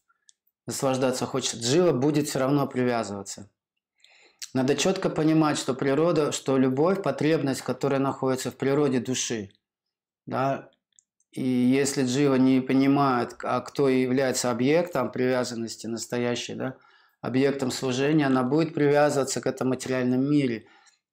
наслаждаться 0.66 1.26
хочется, 1.26 1.62
жила 1.62 1.92
будет 1.92 2.28
все 2.28 2.40
равно 2.40 2.66
привязываться. 2.66 3.50
Надо 4.54 4.75
четко 4.75 5.11
понимать, 5.11 5.58
что 5.58 5.75
природа, 5.75 6.32
что 6.32 6.56
любовь, 6.56 7.02
потребность, 7.02 7.61
которая 7.61 8.00
находится 8.00 8.50
в 8.50 8.56
природе 8.56 9.00
души, 9.00 9.50
да, 10.25 10.70
и 11.37 11.42
если 11.42 12.04
Джива 12.04 12.37
не 12.37 12.62
понимает, 12.62 13.37
а 13.42 13.61
кто 13.61 13.90
является 13.90 14.50
объектом 14.50 15.12
привязанности 15.12 15.87
настоящей, 15.87 16.54
да, 16.54 16.76
объектом 17.20 17.70
служения, 17.70 18.26
она 18.26 18.42
будет 18.42 18.73
привязываться 18.73 19.42
к 19.42 19.46
этому 19.46 19.70
материальном 19.70 20.30
мире. 20.30 20.66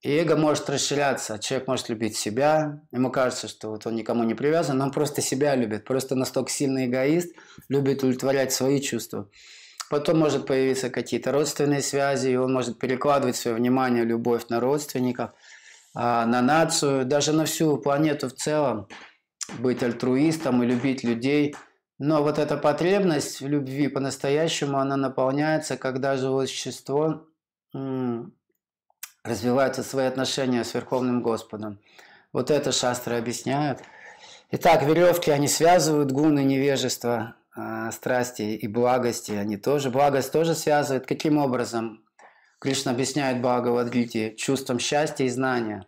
И 0.03 0.11
эго 0.11 0.35
может 0.35 0.69
расширяться. 0.69 1.39
Человек 1.39 1.67
может 1.69 1.87
любить 1.87 2.17
себя. 2.17 2.81
Ему 2.91 3.09
кажется, 3.09 3.47
что 3.47 3.69
вот 3.69 3.87
он 3.87 3.95
никому 3.95 4.25
не 4.25 4.33
привязан, 4.33 4.77
но 4.77 4.85
он 4.85 4.91
просто 4.91 5.21
себя 5.21 5.55
любит. 5.55 5.85
Просто 5.85 6.15
настолько 6.15 6.51
сильный 6.51 6.87
эгоист, 6.87 7.33
любит 7.69 7.99
удовлетворять 7.99 8.51
свои 8.51 8.81
чувства. 8.81 9.29
Потом 9.89 10.19
может 10.19 10.45
появиться 10.45 10.89
какие-то 10.89 11.31
родственные 11.31 11.81
связи, 11.81 12.29
и 12.29 12.35
он 12.35 12.51
может 12.51 12.79
перекладывать 12.79 13.37
свое 13.37 13.55
внимание, 13.55 14.03
любовь 14.03 14.49
на 14.49 14.59
родственников, 14.59 15.31
а, 15.95 16.25
на 16.25 16.41
нацию, 16.41 17.05
даже 17.05 17.31
на 17.31 17.45
всю 17.45 17.77
планету 17.77 18.27
в 18.27 18.33
целом, 18.33 18.87
быть 19.59 19.83
альтруистом 19.83 20.63
и 20.63 20.65
любить 20.65 21.05
людей. 21.05 21.55
Но 21.97 22.23
вот 22.23 22.39
эта 22.39 22.57
потребность 22.57 23.39
в 23.39 23.47
любви 23.47 23.87
по-настоящему, 23.87 24.79
она 24.79 24.97
наполняется, 24.97 25.77
когда 25.77 26.17
живое 26.17 26.47
существо 26.47 27.25
развивает 29.23 29.75
свои 29.85 30.05
отношения 30.05 30.63
с 30.63 30.73
Верховным 30.73 31.21
Господом. 31.21 31.79
Вот 32.33 32.51
это 32.51 32.71
шастры 32.71 33.15
объясняют. 33.15 33.79
Итак, 34.51 34.83
веревки, 34.83 35.31
они 35.31 35.47
связывают 35.47 36.11
гуны 36.11 36.43
невежества 36.43 37.35
а, 37.55 37.91
страсти 37.91 38.41
и 38.41 38.67
благости, 38.67 39.31
они 39.31 39.57
тоже, 39.57 39.89
благость 39.89 40.31
тоже 40.31 40.55
связывает. 40.55 41.05
Каким 41.05 41.37
образом? 41.37 42.03
Кришна 42.59 42.91
объясняет 42.91 43.41
Бхагавадгите 43.41 44.35
чувством 44.35 44.79
счастья 44.79 45.25
и 45.25 45.29
знания. 45.29 45.85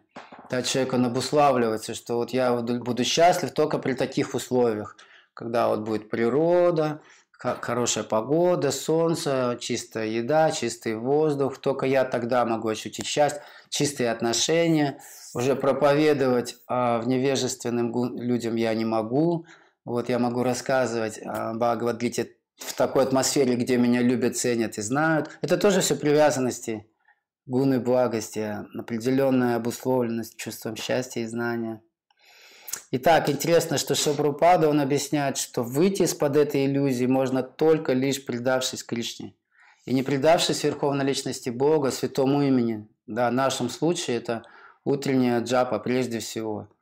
Да, 0.49 0.61
человек 0.61 0.93
он 0.93 1.05
обуславливается, 1.05 1.93
что 1.93 2.17
вот 2.17 2.31
я 2.31 2.53
буду 2.53 3.03
счастлив 3.03 3.51
только 3.51 3.79
при 3.79 3.93
таких 3.93 4.33
условиях, 4.33 4.97
когда 5.33 5.67
вот 5.67 5.81
будет 5.81 6.09
природа, 6.09 7.01
хорошая 7.37 8.03
погода, 8.03 8.71
солнце, 8.71 9.57
чистая 9.59 10.07
еда, 10.07 10.51
чистый 10.51 10.95
воздух, 10.95 11.57
только 11.57 11.85
я 11.85 12.05
тогда 12.05 12.45
могу 12.45 12.69
ощутить 12.69 13.05
счастье, 13.05 13.41
чистые 13.69 14.11
отношения. 14.11 14.99
Уже 15.33 15.55
проповедовать 15.55 16.55
а, 16.67 16.99
в 16.99 17.07
невежественным 17.07 17.93
людям 18.17 18.55
я 18.55 18.73
не 18.73 18.85
могу, 18.85 19.45
вот 19.83 20.09
я 20.09 20.17
могу 20.17 20.43
рассказывать 20.43 21.19
о 21.23 21.53
Бхагавадгите 21.53 22.31
в 22.57 22.73
такой 22.73 23.03
атмосфере, 23.03 23.55
где 23.55 23.77
меня 23.77 24.01
любят, 24.01 24.37
ценят 24.37 24.77
и 24.77 24.81
знают. 24.81 25.29
Это 25.41 25.57
тоже 25.57 25.81
все 25.81 25.95
привязанности, 25.95 26.87
гуны 27.45 27.79
благости, 27.79 28.65
определенная 28.77 29.57
обусловленность 29.57 30.37
чувством 30.37 30.75
счастья 30.75 31.21
и 31.21 31.27
знания. 31.27 31.81
Итак, 32.91 33.29
интересно, 33.29 33.77
что 33.77 33.95
Шапрупада, 33.95 34.69
он 34.69 34.79
объясняет, 34.79 35.37
что 35.37 35.63
выйти 35.63 36.03
из-под 36.03 36.37
этой 36.37 36.65
иллюзии 36.65 37.05
можно 37.05 37.43
только 37.43 37.93
лишь 37.93 38.23
предавшись 38.23 38.83
Кришне. 38.83 39.33
И 39.85 39.93
не 39.93 40.03
предавшись 40.03 40.63
Верховной 40.63 41.05
Личности 41.05 41.49
Бога, 41.49 41.91
Святому 41.91 42.41
Имени. 42.41 42.87
Да, 43.07 43.29
в 43.29 43.33
нашем 43.33 43.69
случае 43.69 44.17
это 44.17 44.43
утренняя 44.83 45.41
джапа 45.41 45.79
прежде 45.79 46.19
всего– 46.19 46.67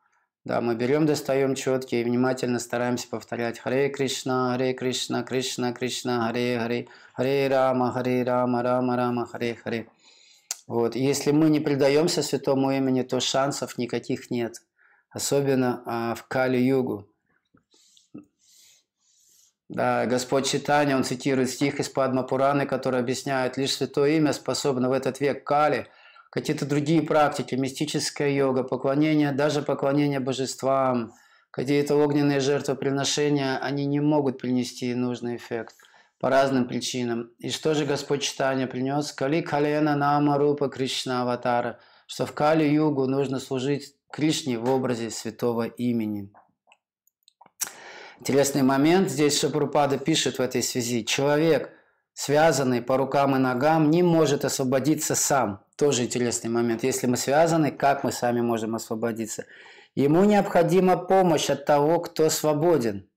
да, 0.46 0.60
мы 0.60 0.76
берем, 0.76 1.06
достаем 1.06 1.56
четкие 1.56 2.02
и 2.02 2.04
внимательно 2.04 2.60
стараемся 2.60 3.08
повторять 3.08 3.60
Харе 3.60 3.88
Кришна, 3.88 4.52
Харе 4.52 4.74
Кришна, 4.74 5.24
Кришна 5.24 5.72
Кришна, 5.72 6.28
Харе 6.28 6.60
Харе, 6.60 6.88
Харе 7.14 7.48
Рама, 7.48 7.94
Харе 7.94 8.24
Рама, 8.24 8.62
Рама 8.62 8.98
Рама, 8.98 9.26
Харе 9.26 9.56
Харе. 9.56 9.88
Вот. 10.68 10.96
если 10.96 11.32
мы 11.32 11.50
не 11.50 11.62
предаемся 11.62 12.22
святому 12.22 12.72
имени, 12.72 13.04
то 13.04 13.22
шансов 13.22 13.78
никаких 13.78 14.30
нет. 14.32 14.62
Особенно 15.14 15.82
а, 15.86 16.16
в 16.16 16.28
Кали-югу. 16.28 17.08
Да, 19.70 20.06
Господь 20.06 20.46
Читания, 20.48 20.96
он 20.96 21.06
цитирует 21.06 21.50
стих 21.50 21.80
из 21.80 21.88
Падма 21.88 22.24
Пураны, 22.24 22.66
который 22.66 23.00
объясняет, 23.00 23.58
лишь 23.58 23.76
святое 23.76 24.18
имя 24.18 24.34
способно 24.34 24.90
в 24.90 24.92
этот 24.92 25.22
век 25.22 25.46
Кали– 25.46 25.88
какие-то 26.34 26.66
другие 26.66 27.04
практики, 27.04 27.54
мистическая 27.54 28.32
йога, 28.32 28.64
поклонение, 28.64 29.32
даже 29.34 29.62
поклонение 29.62 30.20
божествам, 30.20 31.14
какие-то 31.52 31.96
огненные 31.96 32.40
жертвоприношения, 32.40 33.60
они 33.60 33.86
не 33.86 34.00
могут 34.00 34.40
принести 34.40 34.96
нужный 34.96 35.36
эффект 35.36 35.76
по 36.20 36.32
разным 36.32 36.68
причинам. 36.68 37.30
И 37.38 37.52
что 37.52 37.76
же 37.76 37.86
Господь 37.86 38.24
читания 38.24 38.66
принес? 38.66 39.12
Кали 39.12 39.42
Калена 39.42 39.96
Нама 39.96 40.40
Рупа 40.40 40.70
Кришна 40.70 41.22
Аватара, 41.22 41.80
что 42.08 42.26
в 42.26 42.34
Кали-югу 42.34 43.08
нужно 43.08 43.40
служить 43.40 43.96
Кришне 44.12 44.60
в 44.60 44.70
образе 44.70 45.10
святого 45.10 45.66
имени. 45.66 46.32
Интересный 48.20 48.62
момент, 48.62 49.10
здесь 49.10 49.40
Шапрупада 49.40 49.98
пишет 49.98 50.38
в 50.38 50.42
этой 50.42 50.64
связи. 50.64 51.04
Человек, 51.04 51.72
связанный 52.14 52.82
по 52.82 52.96
рукам 52.96 53.36
и 53.36 53.40
ногам, 53.40 53.90
не 53.90 54.04
может 54.04 54.46
освободиться 54.46 55.16
сам. 55.16 55.64
Тоже 55.76 56.04
интересный 56.04 56.50
момент. 56.50 56.84
Если 56.84 57.08
мы 57.08 57.18
связаны, 57.18 57.72
как 57.72 58.04
мы 58.04 58.12
сами 58.12 58.42
можем 58.42 58.76
освободиться? 58.76 59.46
Ему 59.96 60.24
необходима 60.24 60.98
помощь 60.98 61.50
от 61.50 61.66
того, 61.66 62.00
кто 62.00 62.30
свободен. 62.30 63.10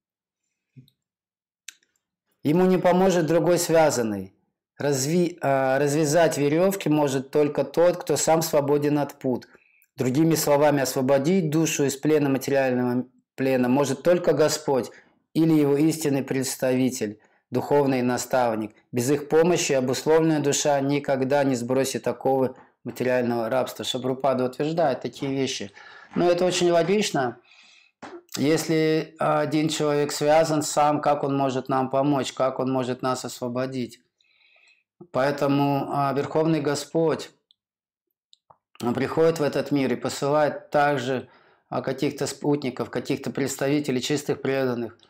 Ему 2.43 2.65
не 2.65 2.77
поможет 2.77 3.27
другой 3.27 3.59
связанный. 3.59 4.36
Разви, 4.77 5.39
э, 5.41 5.77
развязать 5.79 6.37
веревки 6.37 6.87
может 6.87 7.31
только 7.31 7.63
тот, 7.63 7.97
кто 7.97 8.15
сам 8.15 8.41
свободен 8.43 8.99
от 8.99 9.15
пут. 9.15 9.47
Другими 9.95 10.35
словами, 10.35 10.81
освободить 10.81 11.49
душу 11.49 11.85
из 11.85 11.95
плена 11.95 12.29
материального 12.29 13.05
плена 13.35 13.69
может 13.69 14.03
только 14.03 14.33
Господь 14.33 14.91
или 15.33 15.53
его 15.53 15.77
истинный 15.77 16.23
представитель, 16.23 17.19
духовный 17.49 18.03
наставник. 18.03 18.75
Без 18.91 19.09
их 19.09 19.29
помощи 19.29 19.73
обусловленная 19.73 20.41
душа 20.41 20.79
никогда 20.79 21.43
не 21.43 21.55
сбросит 21.55 22.07
оковы 22.07 22.53
материального 22.83 23.49
рабства. 23.49 23.83
Шабрупада 23.83 24.45
утверждает 24.45 25.01
такие 25.01 25.31
вещи. 25.31 25.71
Но 26.15 26.29
это 26.29 26.45
очень 26.45 26.69
логично. 26.69 27.37
Если 28.37 29.15
один 29.17 29.69
человек 29.69 30.11
связан 30.11 30.61
сам, 30.61 31.01
как 31.01 31.23
он 31.23 31.35
может 31.35 31.69
нам 31.69 31.89
помочь, 31.89 32.33
как 32.33 32.59
он 32.59 32.71
может 32.71 33.01
нас 33.01 33.25
освободить? 33.25 33.99
Поэтому 35.11 35.89
а, 35.91 36.13
Верховный 36.13 36.61
Господь 36.61 37.31
приходит 38.79 39.39
в 39.39 39.43
этот 39.43 39.71
мир 39.71 39.93
и 39.93 39.95
посылает 39.95 40.69
также 40.69 41.29
а, 41.69 41.81
каких-то 41.81 42.27
спутников, 42.27 42.89
каких-то 42.89 43.29
представителей 43.31 44.01
чистых 44.01 44.41
преданных– 44.41 44.97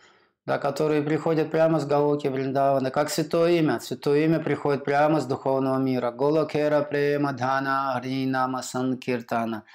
да, 0.47 0.57
которые 0.59 1.01
приходят 1.01 1.51
прямо 1.51 1.77
с 1.77 1.85
Галоки 1.85 2.27
Вриндавана, 2.27 2.89
как 2.89 3.09
святое 3.09 3.59
имя. 3.59 3.81
Святое 3.81 4.23
имя 4.23 4.39
приходит 4.39 4.85
прямо 4.85 5.19
с 5.19 5.25
духовного 5.25 5.77
мира. 5.77 6.09
Голокера 6.11 6.83
према 6.83 7.33
дхана 7.33 7.99
хринама 7.99 8.63
санкиртана. 8.63 9.65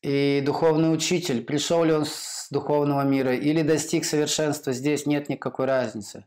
И 0.00 0.42
духовный 0.46 0.94
учитель, 0.94 1.44
пришел 1.44 1.84
ли 1.84 1.92
он 1.92 2.06
с 2.06 2.48
духовного 2.50 3.02
мира 3.02 3.34
или 3.34 3.60
достиг 3.60 4.06
совершенства, 4.06 4.72
здесь 4.72 5.04
нет 5.04 5.28
никакой 5.28 5.66
разницы. 5.66 6.24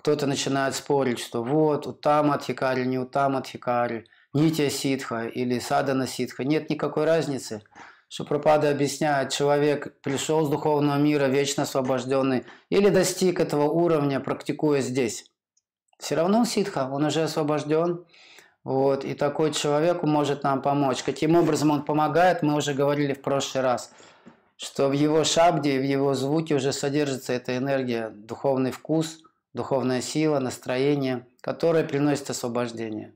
Кто-то 0.00 0.26
начинает 0.26 0.74
спорить, 0.74 1.18
что 1.18 1.44
вот, 1.44 1.86
Утама 1.86 2.38
Тхикари, 2.38 2.86
не 2.86 2.98
Утама 2.98 3.42
Тхикари, 3.42 4.06
Нитя 4.32 4.70
Ситха 4.70 5.26
или 5.26 5.58
Садана 5.58 6.06
Ситха. 6.06 6.42
Нет 6.42 6.70
никакой 6.70 7.04
разницы. 7.04 7.60
Шупрапада 8.08 8.70
объясняет, 8.70 9.30
человек 9.30 10.00
пришел 10.00 10.46
с 10.46 10.48
духовного 10.48 10.96
мира, 10.96 11.26
вечно 11.26 11.64
освобожденный, 11.64 12.46
или 12.70 12.88
достиг 12.88 13.40
этого 13.40 13.64
уровня, 13.64 14.20
практикуя 14.20 14.80
здесь. 14.80 15.26
Все 15.98 16.14
равно 16.14 16.38
он 16.38 16.46
ситха, 16.46 16.88
он 16.90 17.04
уже 17.04 17.24
освобожден. 17.24 18.06
Вот, 18.64 19.04
и 19.04 19.12
такой 19.12 19.52
человек 19.52 20.02
может 20.02 20.44
нам 20.44 20.62
помочь. 20.62 21.02
Каким 21.02 21.36
образом 21.36 21.72
он 21.72 21.84
помогает, 21.84 22.42
мы 22.42 22.56
уже 22.56 22.72
говорили 22.72 23.12
в 23.12 23.20
прошлый 23.20 23.62
раз. 23.62 23.92
что 24.56 24.88
в 24.88 24.92
его 24.92 25.24
шабде, 25.24 25.78
в 25.78 25.84
его 25.84 26.14
звуке 26.14 26.54
уже 26.54 26.72
содержится 26.72 27.32
эта 27.32 27.56
энергия, 27.56 28.10
духовный 28.10 28.72
вкус, 28.72 29.20
духовная 29.52 30.00
сила, 30.00 30.38
настроение, 30.38 31.26
которое 31.40 31.84
приносит 31.84 32.30
освобождение. 32.30 33.14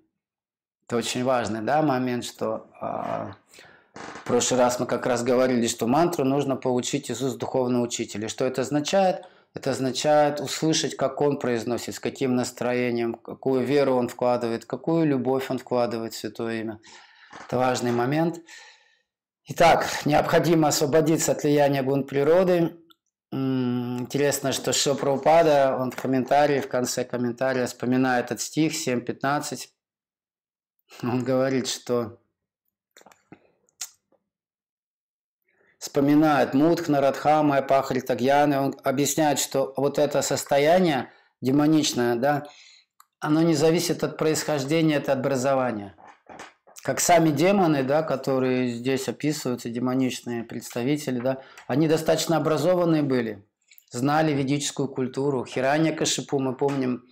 Это 0.87 0.97
очень 0.97 1.25
важный 1.25 1.63
да, 1.63 1.83
момент, 1.83 2.25
что 2.25 2.67
а, 2.81 3.37
в 3.95 4.25
прошлый 4.25 4.61
раз 4.61 4.81
мы 4.81 4.87
как 4.87 5.07
раз 5.07 5.23
говорили, 5.23 5.67
что 5.67 5.87
мантру 5.87 6.25
нужно 6.25 6.57
получить 6.57 7.11
из 7.11 7.23
уст 7.23 7.39
духовного 7.39 7.83
учителя. 7.83 8.29
Что 8.29 8.45
это 8.45 8.63
означает? 8.63 9.25
Это 9.55 9.71
означает 9.71 10.41
услышать, 10.41 10.97
как 10.97 11.21
он 11.21 11.39
произносит, 11.39 11.95
с 11.95 12.01
каким 12.01 12.35
настроением, 12.35 13.15
какую 13.15 13.65
веру 13.65 13.95
он 13.95 14.09
вкладывает, 14.09 14.65
какую 14.65 15.07
любовь 15.07 15.49
он 15.49 15.59
вкладывает 15.59 16.13
в 16.13 16.17
Святое 16.17 16.61
Имя. 16.61 16.81
Это 17.47 17.57
важный 17.57 17.93
момент. 17.93 18.41
Итак, 19.47 19.87
необходимо 20.05 20.69
освободиться 20.69 21.33
от 21.33 21.45
влияния 21.45 21.83
гун 21.83 22.05
природы. 22.05 22.77
Интересно, 23.35 24.53
что 24.53 24.73
Шилпраупада, 24.73 25.77
он 25.77 25.91
в 25.91 25.97
комментарии, 25.97 26.61
в 26.61 26.69
конце 26.69 27.05
комментария 27.05 27.67
вспоминает 27.67 28.27
этот 28.27 28.41
стих 28.41 28.75
7.15. 28.75 29.71
Он 31.03 31.25
говорит, 31.25 31.67
что 31.67 32.21
вспоминает 35.81 36.55
Мудхна, 36.55 37.01
Радхама, 37.01 37.61
Пахари 37.63 37.99
Тагьяны. 37.99 38.61
Он 38.61 38.77
объясняет, 38.85 39.41
что 39.41 39.75
вот 39.77 39.99
это 39.99 40.23
состояние 40.23 41.11
демоничное, 41.41 42.15
да, 42.15 42.47
оно 43.19 43.43
не 43.43 43.57
зависит 43.57 44.05
от 44.05 44.17
происхождения, 44.17 44.99
от 44.99 45.09
образования– 45.09 45.97
как 46.85 47.01
сами 47.01 47.31
демоны, 47.31 47.83
да, 47.83 48.03
которые 48.03 48.69
здесь 48.69 49.09
описываются, 49.09 49.71
демоничные 49.71 50.45
представители, 50.45 51.19
да, 51.19 51.39
они 51.67 51.89
достаточно 51.89 52.37
образованные 52.37 53.03
были, 53.03 53.43
знали 53.91 54.35
ведическую 54.35 54.89
культуру. 54.89 55.47
Хиранья 55.47 55.97
Кашипу, 55.97 56.39
мы 56.39 56.55
помним, 56.55 57.07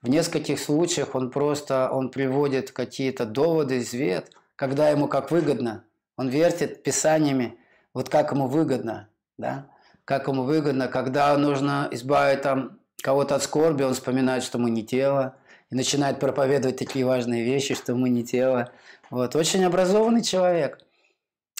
в 0.00 0.08
нескольких 0.08 0.58
случаях 0.58 1.14
он 1.14 1.30
просто, 1.30 1.90
он 1.92 2.10
приводит 2.10 2.70
какие-то 2.70 3.26
доводы, 3.26 3.80
извет, 3.80 4.32
когда 4.56 4.88
ему 4.88 5.06
как 5.06 5.30
выгодно. 5.30 5.84
Он 6.16 6.30
вертит 6.30 6.82
писаниями, 6.82 7.58
вот 7.92 8.08
как 8.08 8.32
ему 8.32 8.48
выгодно, 8.48 9.10
да, 9.36 9.66
как 10.06 10.28
ему 10.28 10.44
выгодно, 10.44 10.88
когда 10.88 11.36
нужно 11.36 11.88
избавить 11.90 12.40
там 12.40 12.78
кого-то 13.02 13.34
от 13.34 13.42
скорби, 13.42 13.82
он 13.82 13.92
вспоминает, 13.92 14.42
что 14.42 14.56
мы 14.56 14.70
не 14.70 14.82
тело, 14.82 15.36
и 15.70 15.74
начинает 15.74 16.18
проповедовать 16.18 16.76
такие 16.76 17.04
важные 17.04 17.44
вещи, 17.44 17.74
что 17.74 17.94
мы 17.94 18.10
не 18.10 18.24
тело. 18.24 18.72
Вот. 19.10 19.36
Очень 19.36 19.64
образованный 19.64 20.22
человек. 20.22 20.80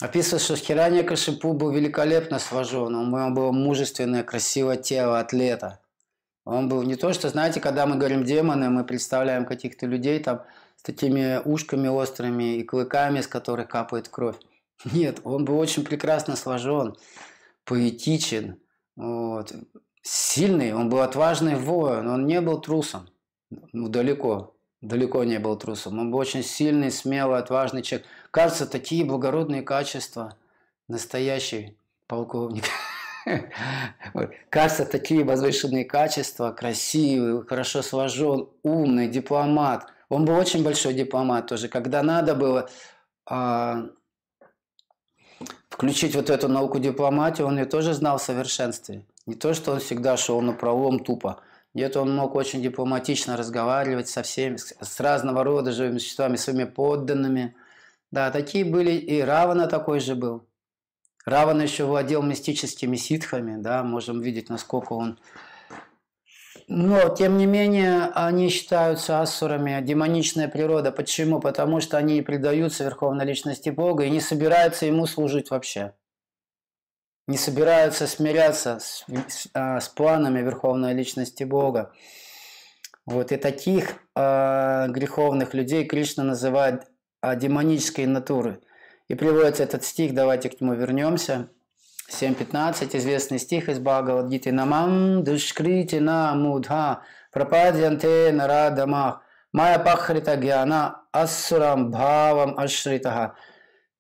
Описывает, 0.01 0.43
что 0.43 0.57
Хирания 0.57 1.03
Кашипу 1.03 1.53
был 1.53 1.71
великолепно 1.71 2.39
сложен. 2.39 2.95
У 2.95 3.05
него 3.05 3.31
было 3.31 3.53
мужественное, 3.53 4.25
красивое 4.25 4.77
тело 4.77 5.21
атлета. 5.21 5.81
Он 6.45 6.69
был 6.69 6.83
не 6.83 6.97
то, 6.97 7.13
что, 7.13 7.29
знаете, 7.29 7.61
когда 7.61 7.87
мы 7.87 7.97
говорим 7.97 8.25
демоны, 8.25 8.71
мы 8.71 8.85
представляем 8.85 9.45
каких-то 9.45 9.87
людей 9.87 10.19
там 10.21 10.43
с 10.77 10.83
такими 10.83 11.41
ушками 11.45 11.89
острыми 11.89 12.57
и 12.57 12.63
клыками, 12.65 13.21
с 13.21 13.27
которых 13.27 13.69
капает 13.69 14.09
кровь. 14.09 14.37
Нет, 14.93 15.21
он 15.25 15.45
был 15.45 15.59
очень 15.59 15.85
прекрасно 15.85 16.37
сложен, 16.37 16.97
поэтичен, 17.65 18.59
вот. 18.97 19.53
сильный, 20.01 20.73
он 20.73 20.89
был 20.89 21.01
отважный 21.01 21.57
воин, 21.57 22.09
он 22.09 22.27
не 22.27 22.41
был 22.41 22.59
трусом, 22.59 23.10
ну, 23.73 23.89
далеко 23.89 24.55
далеко 24.81 25.25
не 25.25 25.39
был 25.39 25.57
трусом. 25.57 25.99
Он 25.99 26.11
был 26.11 26.19
очень 26.19 26.43
сильный, 26.43 26.91
смелый, 26.91 27.39
отважный 27.39 27.83
человек. 27.83 28.07
Кажется, 28.31 28.67
такие 28.67 29.05
благородные 29.05 29.63
качества. 29.63 30.37
Настоящий 30.89 31.77
полковник. 32.07 32.65
Кажется, 34.51 34.85
такие 34.87 35.25
возвышенные 35.25 35.85
качества, 35.85 36.51
красивый, 36.51 37.47
хорошо 37.47 37.83
сложен, 37.83 38.49
умный, 38.63 39.09
дипломат. 39.09 39.87
Он 40.09 40.25
был 40.25 40.35
очень 40.35 40.65
большой 40.65 40.95
дипломат 40.95 41.47
тоже. 41.47 41.69
Когда 41.69 42.03
надо 42.03 42.35
было 42.35 42.69
а, 43.27 43.85
включить 45.69 46.17
вот 46.17 46.31
эту 46.31 46.49
науку 46.49 46.81
дипломатии, 46.81 47.43
он 47.43 47.59
ее 47.59 47.67
тоже 47.67 47.95
знал 47.95 48.19
в 48.19 48.23
совершенстве. 48.23 49.05
Не 49.27 49.37
то, 49.37 49.55
что 49.55 49.73
он 49.73 49.79
всегда 49.79 50.17
шел 50.17 50.41
на 50.41 50.53
пролом 50.53 50.99
тупо, 50.99 51.41
где-то 51.75 52.01
он 52.01 52.15
мог 52.15 52.35
очень 52.35 52.63
дипломатично 52.63 53.37
разговаривать 53.37 54.09
со 54.09 54.23
всеми, 54.23 54.57
с 54.57 55.01
разного 55.01 55.45
рода 55.45 55.73
живыми 55.73 55.99
существами, 55.99 56.37
своими 56.37 56.65
подданными. 56.65 57.55
Да, 58.11 58.31
такие 58.31 58.65
были, 58.65 58.93
и 58.93 59.21
Равана 59.21 59.69
такой 59.69 60.01
же 60.01 60.17
был. 60.17 60.47
Равана 61.25 61.63
еще 61.63 61.85
владел 61.85 62.23
мистическими 62.23 62.97
ситхами, 62.97 63.61
да, 63.61 63.85
можем 63.85 64.21
видеть, 64.21 64.49
насколько 64.49 64.95
он... 64.95 65.19
Но, 66.67 67.09
тем 67.09 67.37
не 67.37 67.47
менее, 67.47 68.11
они 68.15 68.49
считаются 68.49 69.21
ассурами, 69.21 69.81
демоничная 69.83 70.49
природа. 70.49 70.93
Почему? 70.93 71.41
Потому 71.41 71.81
что 71.81 71.99
они 71.99 72.23
предаются 72.23 72.85
Верховной 72.85 73.25
Личности 73.25 73.71
Бога 73.71 74.05
и 74.05 74.11
не 74.11 74.21
собираются 74.21 74.87
Ему 74.87 75.07
служить 75.07 75.51
вообще 75.51 75.95
не 77.31 77.39
собираются 77.39 78.07
смиряться 78.09 78.79
с, 78.81 79.05
с, 79.29 79.49
а, 79.55 79.81
с 79.81 79.89
планами 79.89 80.41
Верховной 80.41 80.95
Личности 80.95 81.45
Бога. 81.45 81.93
Вот, 83.07 83.33
и 83.33 83.37
таких 83.37 83.95
э, 84.15 84.87
греховных 84.89 85.55
людей 85.55 85.85
Кришна 85.85 86.25
называет 86.25 86.87
э, 87.23 87.37
демонической 87.37 88.07
натуры. 88.07 88.61
И 89.09 89.15
приводится 89.15 89.63
этот 89.63 89.85
стих, 89.85 90.15
давайте 90.15 90.51
к 90.51 90.61
нему 90.61 90.75
вернемся. 90.75 91.49
7.15, 92.11 92.97
известный 92.97 93.39
стих 93.39 93.69
из 93.69 93.79
Бхагавадгиты. 93.79 94.51
Намам 94.53 95.23
душкрити 95.23 95.97
на 95.97 96.35
мудха 96.35 97.03
прападьянте 97.33 98.33
нарадамах 98.33 99.23
майя 99.53 99.79
пахрита 99.79 100.37
гьяна 100.37 101.03
ассурам 101.13 101.91
бхавам 101.93 102.59
ашритаха. 102.59 103.35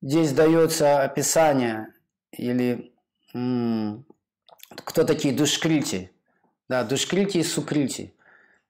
Здесь 0.02 0.32
дается 0.32 1.02
описание 1.02 1.94
или 2.32 2.92
кто 3.32 5.04
такие 5.04 5.34
душкрити? 5.34 6.10
Да, 6.68 6.84
душкрити 6.84 7.38
и 7.38 7.44
сукрити. 7.44 8.14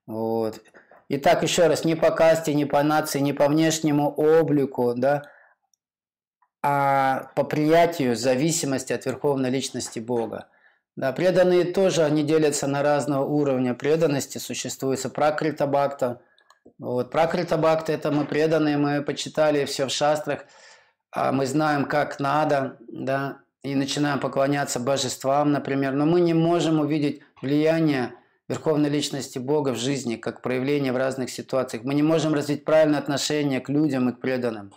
Вот. 0.07 0.61
Итак, 1.09 1.43
еще 1.43 1.67
раз, 1.67 1.85
не 1.85 1.95
по 1.95 2.11
касте, 2.11 2.53
не 2.53 2.65
по 2.65 2.83
нации, 2.83 3.19
не 3.19 3.33
по 3.33 3.47
внешнему 3.47 4.09
облику, 4.09 4.93
да, 4.95 5.23
а 6.63 7.31
по 7.35 7.43
приятию 7.43 8.15
зависимости 8.15 8.93
от 8.93 9.05
верховной 9.05 9.49
личности 9.49 9.99
Бога. 9.99 10.47
Да, 10.95 11.11
преданные 11.11 11.65
тоже, 11.65 12.03
они 12.03 12.23
делятся 12.23 12.67
на 12.67 12.83
разного 12.83 13.25
уровня 13.25 13.73
преданности. 13.73 14.37
Существует 14.37 15.01
пракрита 15.13 15.67
бхакта. 15.67 16.21
Вот, 16.77 17.11
пракрита 17.11 17.57
бхакта– 17.57 17.91
это 17.93 18.11
мы 18.11 18.25
преданные, 18.25 18.77
мы 18.77 19.01
почитали 19.01 19.65
все 19.65 19.87
в 19.87 19.91
шастрах, 19.91 20.45
а 21.11 21.31
мы 21.31 21.45
знаем, 21.45 21.85
как 21.85 22.19
надо, 22.19 22.77
да, 22.87 23.39
и 23.63 23.75
начинаем 23.75 24.19
поклоняться 24.19 24.79
божествам, 24.79 25.51
например, 25.51 25.93
но 25.93 26.05
мы 26.05 26.21
не 26.21 26.33
можем 26.33 26.79
увидеть 26.79 27.21
влияние 27.41 28.13
Верховной 28.47 28.89
Личности 28.89 29.39
Бога 29.39 29.69
в 29.69 29.77
жизни, 29.77 30.15
как 30.15 30.41
проявление 30.41 30.91
в 30.91 30.97
разных 30.97 31.29
ситуациях. 31.29 31.83
Мы 31.83 31.93
не 31.93 32.03
можем 32.03 32.33
развить 32.33 32.65
правильное 32.65 32.99
отношение 32.99 33.61
к 33.61 33.69
людям 33.69 34.09
и 34.09 34.13
к 34.13 34.19
преданным. 34.19 34.73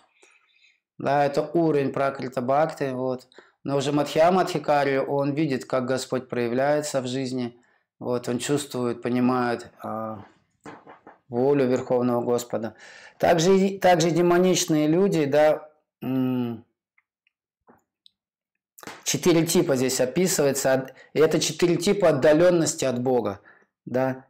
Да, 0.99 1.25
это 1.25 1.42
уровень 1.55 1.92
пракрита 1.92 2.40
бхакти, 2.40 2.92
вот. 2.92 3.27
Но 3.64 3.77
уже 3.77 3.92
Мадхьяма 3.92 4.42
Адхикари, 4.42 4.99
он 4.99 5.33
видит, 5.33 5.64
как 5.64 5.87
Господь 5.87 6.29
проявляется 6.29 7.01
в 7.01 7.07
жизни, 7.07 7.59
вот, 7.99 8.29
он 8.29 8.38
чувствует, 8.38 9.03
понимает 9.03 9.70
а, 9.83 10.25
волю 11.29 11.66
Верховного 11.66 12.23
Господа. 12.23 12.75
Также, 13.18 13.79
также 13.79 14.11
демоничные 14.11 14.87
люди, 14.87 15.25
да, 15.25 15.70
Четыре 19.05 19.47
типа 19.47 19.77
здесь 19.77 20.01
описывается, 20.01 20.90
и 21.12 21.21
это 21.21 21.38
четыре 21.38 21.77
типа 21.77 22.09
отдаленности 22.09 22.85
от 22.87 23.03
Бога. 23.03 23.40
Да? 23.85 24.25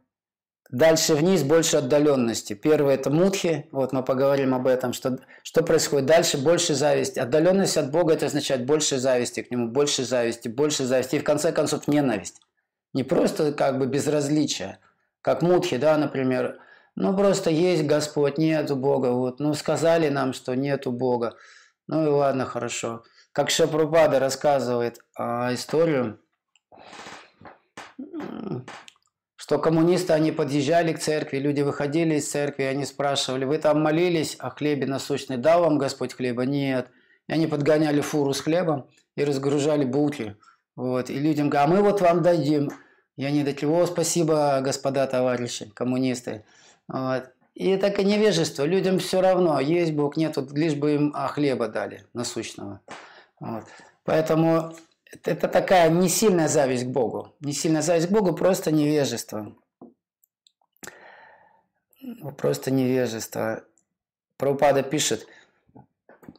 Дальше 0.69 1.13
вниз 1.13 1.43
больше 1.43 1.77
отдаленности. 1.77 2.53
Первый 2.53 2.95
это 2.95 3.09
мудхи, 3.09 3.67
вот 3.71 3.93
мы 3.93 4.03
поговорим 4.03 4.53
об 4.53 4.67
этом, 4.67 4.93
что, 4.93 5.19
что 5.43 5.63
происходит. 5.63 6.07
Дальше 6.07 6.37
больше 6.37 6.73
зависти. 6.73 7.19
Отдаленность 7.19 7.77
от 7.77 7.91
Бога 7.91 8.13
это 8.13 8.25
означает 8.25 8.65
больше 8.65 8.97
зависти 8.97 9.43
к 9.43 9.51
Нему, 9.51 9.69
больше 9.69 10.03
зависти, 10.03 10.49
больше 10.49 10.83
зависти 10.85 11.15
и 11.15 11.19
в 11.19 11.23
конце 11.23 11.53
концов 11.53 11.87
ненависть. 11.87 12.41
Не 12.93 13.03
просто 13.03 13.53
как 13.53 13.77
бы 13.77 13.85
безразличие, 13.85 14.79
как 15.21 15.41
мудхи, 15.41 15.77
да, 15.77 15.97
например, 15.97 16.59
ну 16.95 17.15
просто 17.15 17.49
есть 17.49 17.83
Господь, 17.85 18.37
нету 18.37 18.75
Бога, 18.75 19.11
вот, 19.11 19.39
ну 19.39 19.53
сказали 19.53 20.09
нам, 20.09 20.33
что 20.33 20.55
нету 20.55 20.91
Бога, 20.91 21.35
ну 21.87 22.05
и 22.05 22.07
ладно, 22.07 22.45
хорошо. 22.45 23.03
Как 23.35 23.49
Шапрупада 23.49 24.19
рассказывает 24.19 25.01
а, 25.13 25.53
историю, 25.53 26.21
что 29.35 29.59
коммунисты, 29.59 30.13
они 30.13 30.31
подъезжали 30.31 30.93
к 30.93 30.99
церкви, 30.99 31.39
люди 31.39 31.59
выходили 31.59 32.15
из 32.15 32.31
церкви, 32.31 32.63
они 32.63 32.85
спрашивали, 32.85 33.43
вы 33.43 33.57
там 33.57 33.81
молились 33.81 34.37
о 34.39 34.51
хлебе 34.51 34.87
насущный, 34.87 35.35
дал 35.35 35.63
вам 35.63 35.77
Господь 35.77 36.13
хлеба? 36.13 36.45
Нет. 36.45 36.87
И 37.27 37.33
они 37.33 37.45
подгоняли 37.45 37.99
фуру 37.99 38.33
с 38.33 38.39
хлебом, 38.39 38.87
и 39.17 39.25
разгружали 39.25 39.83
булки. 39.83 40.37
Вот, 40.77 41.09
и 41.09 41.19
людям 41.19 41.49
говорят, 41.49 41.69
а 41.69 41.73
мы 41.73 41.81
вот 41.81 41.99
вам 41.99 42.21
дадим. 42.21 42.71
Я 43.17 43.31
не 43.31 43.43
такие, 43.43 43.69
о, 43.69 43.85
спасибо, 43.85 44.61
господа 44.61 45.05
товарищи, 45.07 45.69
коммунисты. 45.75 46.45
Вот. 46.87 47.25
И 47.53 47.67
это 47.67 48.01
невежество. 48.01 48.63
Людям 48.63 48.99
все 48.99 49.19
равно, 49.19 49.59
есть 49.59 49.91
Бог, 49.91 50.15
нет, 50.15 50.37
вот, 50.37 50.53
лишь 50.53 50.75
бы 50.75 50.95
им 50.95 51.11
а, 51.13 51.27
хлеба 51.27 51.67
дали 51.67 52.05
насущного. 52.13 52.79
Вот. 53.39 53.65
Поэтому 54.03 54.75
это 55.23 55.47
такая 55.47 55.89
не 55.89 56.09
сильная 56.09 56.47
зависть 56.47 56.85
к 56.85 56.89
Богу. 56.89 57.33
Не 57.39 57.53
сильная 57.53 57.81
зависть 57.81 58.07
к 58.07 58.11
Богу, 58.11 58.33
просто 58.33 58.71
невежество. 58.71 59.55
Просто 62.37 62.71
невежество. 62.71 63.63
Прабхупада 64.37 64.83
пишет, 64.83 65.27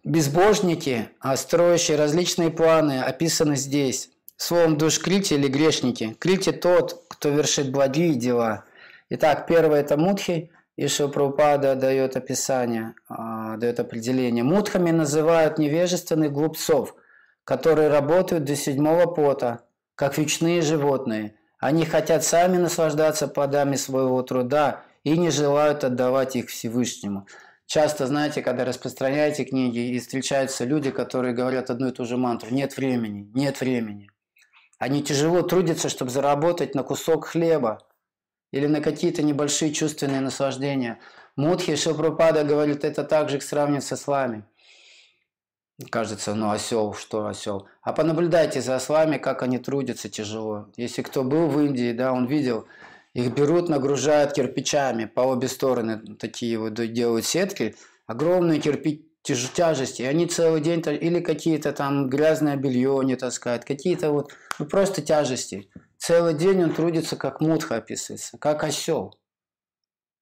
безбожники, 0.04 1.08
а 1.20 1.36
строящие 1.36 1.96
различные 1.96 2.50
планы, 2.50 3.00
описаны 3.00 3.56
здесь. 3.56 4.10
Словом 4.36 4.76
душ 4.76 4.98
крити 5.00 5.34
или 5.34 5.48
грешники. 5.48 6.14
Крити 6.18 6.52
тот, 6.52 7.04
кто 7.08 7.30
вершит 7.30 7.72
благие 7.72 8.14
дела. 8.14 8.64
Итак, 9.08 9.46
первое 9.46 9.80
это 9.80 9.96
мудхи, 9.96 10.50
и 10.76 10.88
Шилпрупада 10.88 11.74
дает 11.74 12.16
описание, 12.16 12.94
а, 13.08 13.56
дает 13.56 13.80
определение. 13.80 14.44
Мудхами 14.44 14.90
называют 14.90 15.58
невежественных 15.58 16.32
глупцов, 16.32 16.94
которые 17.44 17.88
работают 17.88 18.44
до 18.44 18.56
седьмого 18.56 19.06
пота, 19.06 19.62
как 19.94 20.18
вечные 20.18 20.60
животные. 20.60 21.36
Они 21.58 21.86
хотят 21.86 22.22
сами 22.24 22.58
наслаждаться 22.58 23.26
плодами 23.26 23.76
своего 23.76 24.22
труда 24.22 24.82
и 25.04 25.16
не 25.16 25.30
желают 25.30 25.82
отдавать 25.82 26.36
их 26.36 26.50
Всевышнему. 26.50 27.26
Часто, 27.64 28.06
знаете, 28.06 28.42
когда 28.42 28.64
распространяете 28.64 29.44
книги 29.44 29.78
и 29.78 29.98
встречаются 29.98 30.64
люди, 30.64 30.90
которые 30.90 31.34
говорят 31.34 31.70
одну 31.70 31.88
и 31.88 31.92
ту 31.92 32.04
же 32.04 32.16
мантру 32.16 32.50
«нет 32.50 32.76
времени, 32.76 33.30
нет 33.34 33.60
времени». 33.60 34.10
Они 34.78 35.02
тяжело 35.02 35.40
трудятся, 35.40 35.88
чтобы 35.88 36.10
заработать 36.10 36.74
на 36.74 36.82
кусок 36.82 37.26
хлеба 37.26 37.85
или 38.56 38.66
на 38.66 38.80
какие-то 38.80 39.22
небольшие 39.22 39.72
чувственные 39.72 40.20
наслаждения. 40.20 40.98
Мудхи 41.36 41.76
Шилпрапада 41.76 42.44
говорит, 42.44 42.84
это 42.84 43.04
также 43.04 43.40
сравнивать 43.40 43.84
со 43.84 43.96
слами. 43.96 44.44
Кажется, 45.90 46.34
ну 46.34 46.50
осел, 46.50 46.94
что 46.94 47.26
осел. 47.26 47.68
А 47.82 47.92
понаблюдайте 47.92 48.62
за 48.62 48.76
ослами, 48.76 49.18
как 49.18 49.42
они 49.42 49.58
трудятся 49.58 50.08
тяжело. 50.08 50.68
Если 50.76 51.02
кто 51.02 51.22
был 51.22 51.48
в 51.48 51.60
Индии, 51.60 51.92
да, 51.92 52.12
он 52.12 52.26
видел, 52.26 52.66
их 53.12 53.34
берут, 53.34 53.68
нагружают 53.68 54.32
кирпичами 54.32 55.04
по 55.04 55.20
обе 55.20 55.48
стороны, 55.48 56.16
такие 56.16 56.58
вот 56.58 56.74
делают 56.74 57.26
сетки, 57.26 57.76
огромные 58.06 58.60
кирпичи, 58.60 59.04
тяжести, 59.22 60.02
и 60.02 60.06
они 60.06 60.26
целый 60.26 60.60
день, 60.60 60.82
или 60.86 61.20
какие-то 61.20 61.72
там 61.72 62.08
грязное 62.08 62.56
белье 62.56 63.00
не 63.04 63.16
таскают, 63.16 63.64
какие-то 63.64 64.12
вот, 64.12 64.32
ну 64.58 64.66
просто 64.66 65.02
тяжести. 65.02 65.68
Целый 65.98 66.34
день 66.34 66.62
он 66.62 66.72
трудится, 66.72 67.16
как 67.16 67.40
мутха 67.40 67.76
описывается, 67.76 68.38
как 68.38 68.64
осел. 68.64 69.18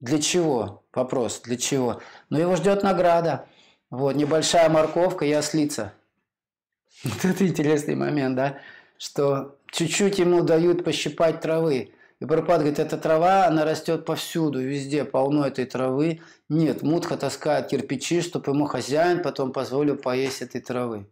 Для 0.01 0.21
чего? 0.21 0.85
Вопрос, 0.93 1.41
для 1.41 1.57
чего? 1.57 2.01
Но 2.31 2.39
его 2.39 2.57
ждет 2.57 2.83
награда. 2.83 3.47
Вот, 3.91 4.15
небольшая 4.17 4.69
морковка 4.69 5.25
и 5.25 5.33
ослица. 5.33 5.93
Вот 7.05 7.25
это 7.25 7.47
интересный 7.47 7.95
момент, 7.95 8.37
да? 8.37 8.59
Что 8.99 9.59
чуть-чуть 9.71 10.19
ему 10.19 10.43
дают 10.43 10.85
пощипать 10.85 11.41
травы. 11.41 11.93
И 12.21 12.25
Прабхупад 12.27 12.61
говорит, 12.61 12.79
эта 12.79 12.97
трава, 12.97 13.47
она 13.47 13.65
растет 13.65 14.05
повсюду, 14.05 14.61
везде 14.61 15.05
полно 15.05 15.47
этой 15.47 15.67
травы. 15.67 16.21
Нет, 16.49 16.83
мутха 16.83 17.17
таскает 17.17 17.69
кирпичи, 17.69 18.23
чтобы 18.23 18.53
ему 18.53 18.67
хозяин 18.67 19.23
потом 19.23 19.53
позволил 19.53 19.97
поесть 19.97 20.41
этой 20.41 20.61
травы. 20.61 21.07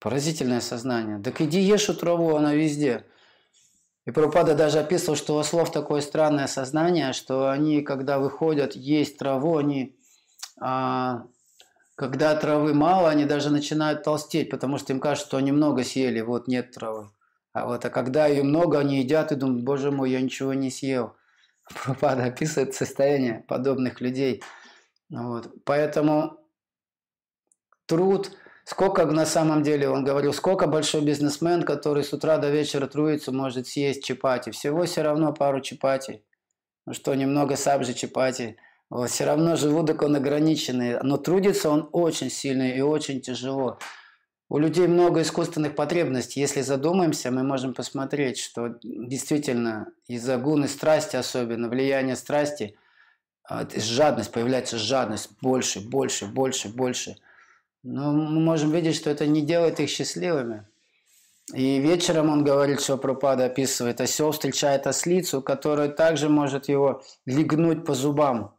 Поразительное 0.00 0.60
сознание. 0.60 1.20
Так 1.22 1.40
иди 1.40 1.60
ешь 1.60 1.88
эту 1.88 2.00
траву, 2.00 2.34
она 2.34 2.54
везде. 2.54 3.04
И 4.08 4.10
Прабхупада 4.10 4.54
даже 4.54 4.78
описывал, 4.78 5.18
что 5.18 5.34
у 5.34 5.38
ослов 5.38 5.70
такое 5.70 6.00
странное 6.00 6.46
сознание, 6.46 7.12
что 7.12 7.50
они, 7.50 7.82
когда 7.82 8.18
выходят 8.18 8.74
есть 8.74 9.18
траву, 9.18 9.58
они, 9.58 9.98
а, 10.58 11.26
когда 11.94 12.34
травы 12.34 12.72
мало, 12.72 13.10
они 13.10 13.26
даже 13.26 13.50
начинают 13.50 14.04
толстеть, 14.04 14.48
потому 14.48 14.78
что 14.78 14.94
им 14.94 15.00
кажется, 15.00 15.28
что 15.28 15.36
они 15.36 15.52
много 15.52 15.84
съели, 15.84 16.22
вот 16.22 16.48
нет 16.48 16.70
травы. 16.70 17.10
А 17.52 17.66
вот, 17.66 17.84
а 17.84 17.90
когда 17.90 18.26
ее 18.26 18.44
много, 18.44 18.78
они 18.78 19.00
едят 19.00 19.30
и 19.30 19.34
думают, 19.34 19.62
боже 19.62 19.90
мой, 19.90 20.10
я 20.10 20.22
ничего 20.22 20.54
не 20.54 20.70
съел. 20.70 21.14
Пропада 21.84 22.24
описывает 22.24 22.74
состояние 22.74 23.44
подобных 23.46 24.00
людей. 24.00 24.42
Вот. 25.10 25.50
Поэтому 25.66 26.38
труд, 27.84 28.30
сколько 28.68 29.06
на 29.06 29.24
самом 29.24 29.62
деле, 29.62 29.88
он 29.88 30.04
говорил, 30.04 30.34
сколько 30.34 30.66
большой 30.66 31.00
бизнесмен, 31.00 31.62
который 31.62 32.04
с 32.04 32.12
утра 32.12 32.36
до 32.36 32.50
вечера 32.50 32.86
трудится, 32.86 33.32
может 33.32 33.66
съесть 33.66 34.04
чапати. 34.04 34.50
Всего 34.50 34.84
все 34.84 35.00
равно 35.02 35.32
пару 35.32 35.60
чапати. 35.60 36.22
Ну 36.84 36.92
что, 36.92 37.14
немного 37.14 37.56
сабжи 37.56 37.94
чапати. 37.94 38.56
Вот, 38.90 39.08
все 39.08 39.24
равно 39.24 39.56
желудок 39.56 40.02
он 40.02 40.16
ограниченный, 40.16 41.00
но 41.02 41.16
трудится 41.16 41.70
он 41.70 41.88
очень 41.92 42.30
сильно 42.30 42.70
и 42.70 42.80
очень 42.82 43.22
тяжело. 43.22 43.78
У 44.50 44.58
людей 44.58 44.86
много 44.86 45.22
искусственных 45.22 45.74
потребностей. 45.74 46.40
Если 46.40 46.60
задумаемся, 46.60 47.30
мы 47.30 47.42
можем 47.42 47.72
посмотреть, 47.72 48.38
что 48.38 48.76
действительно 48.82 49.92
из-за 50.06 50.36
гуны 50.36 50.68
страсти, 50.68 51.16
особенно 51.16 51.68
влияние 51.70 52.16
страсти, 52.16 52.76
а, 53.44 53.66
жадность, 53.74 54.30
появляется 54.30 54.76
жадность 54.76 55.30
больше, 55.40 55.80
больше, 55.80 56.26
больше, 56.26 56.68
больше. 56.68 57.16
Но 57.82 58.12
мы 58.12 58.40
можем 58.40 58.70
видеть, 58.72 58.96
что 58.96 59.10
это 59.10 59.26
не 59.26 59.42
делает 59.42 59.80
их 59.80 59.88
счастливыми. 59.88 60.66
И 61.54 61.78
вечером 61.78 62.28
он 62.28 62.44
говорит, 62.44 62.80
что 62.80 62.98
Пропада 62.98 63.46
описывает, 63.46 64.00
осел 64.00 64.32
встречает 64.32 64.86
ослицу, 64.86 65.40
которая 65.40 65.88
также 65.88 66.28
может 66.28 66.68
его 66.68 67.02
легнуть 67.24 67.86
по 67.86 67.94
зубам. 67.94 68.54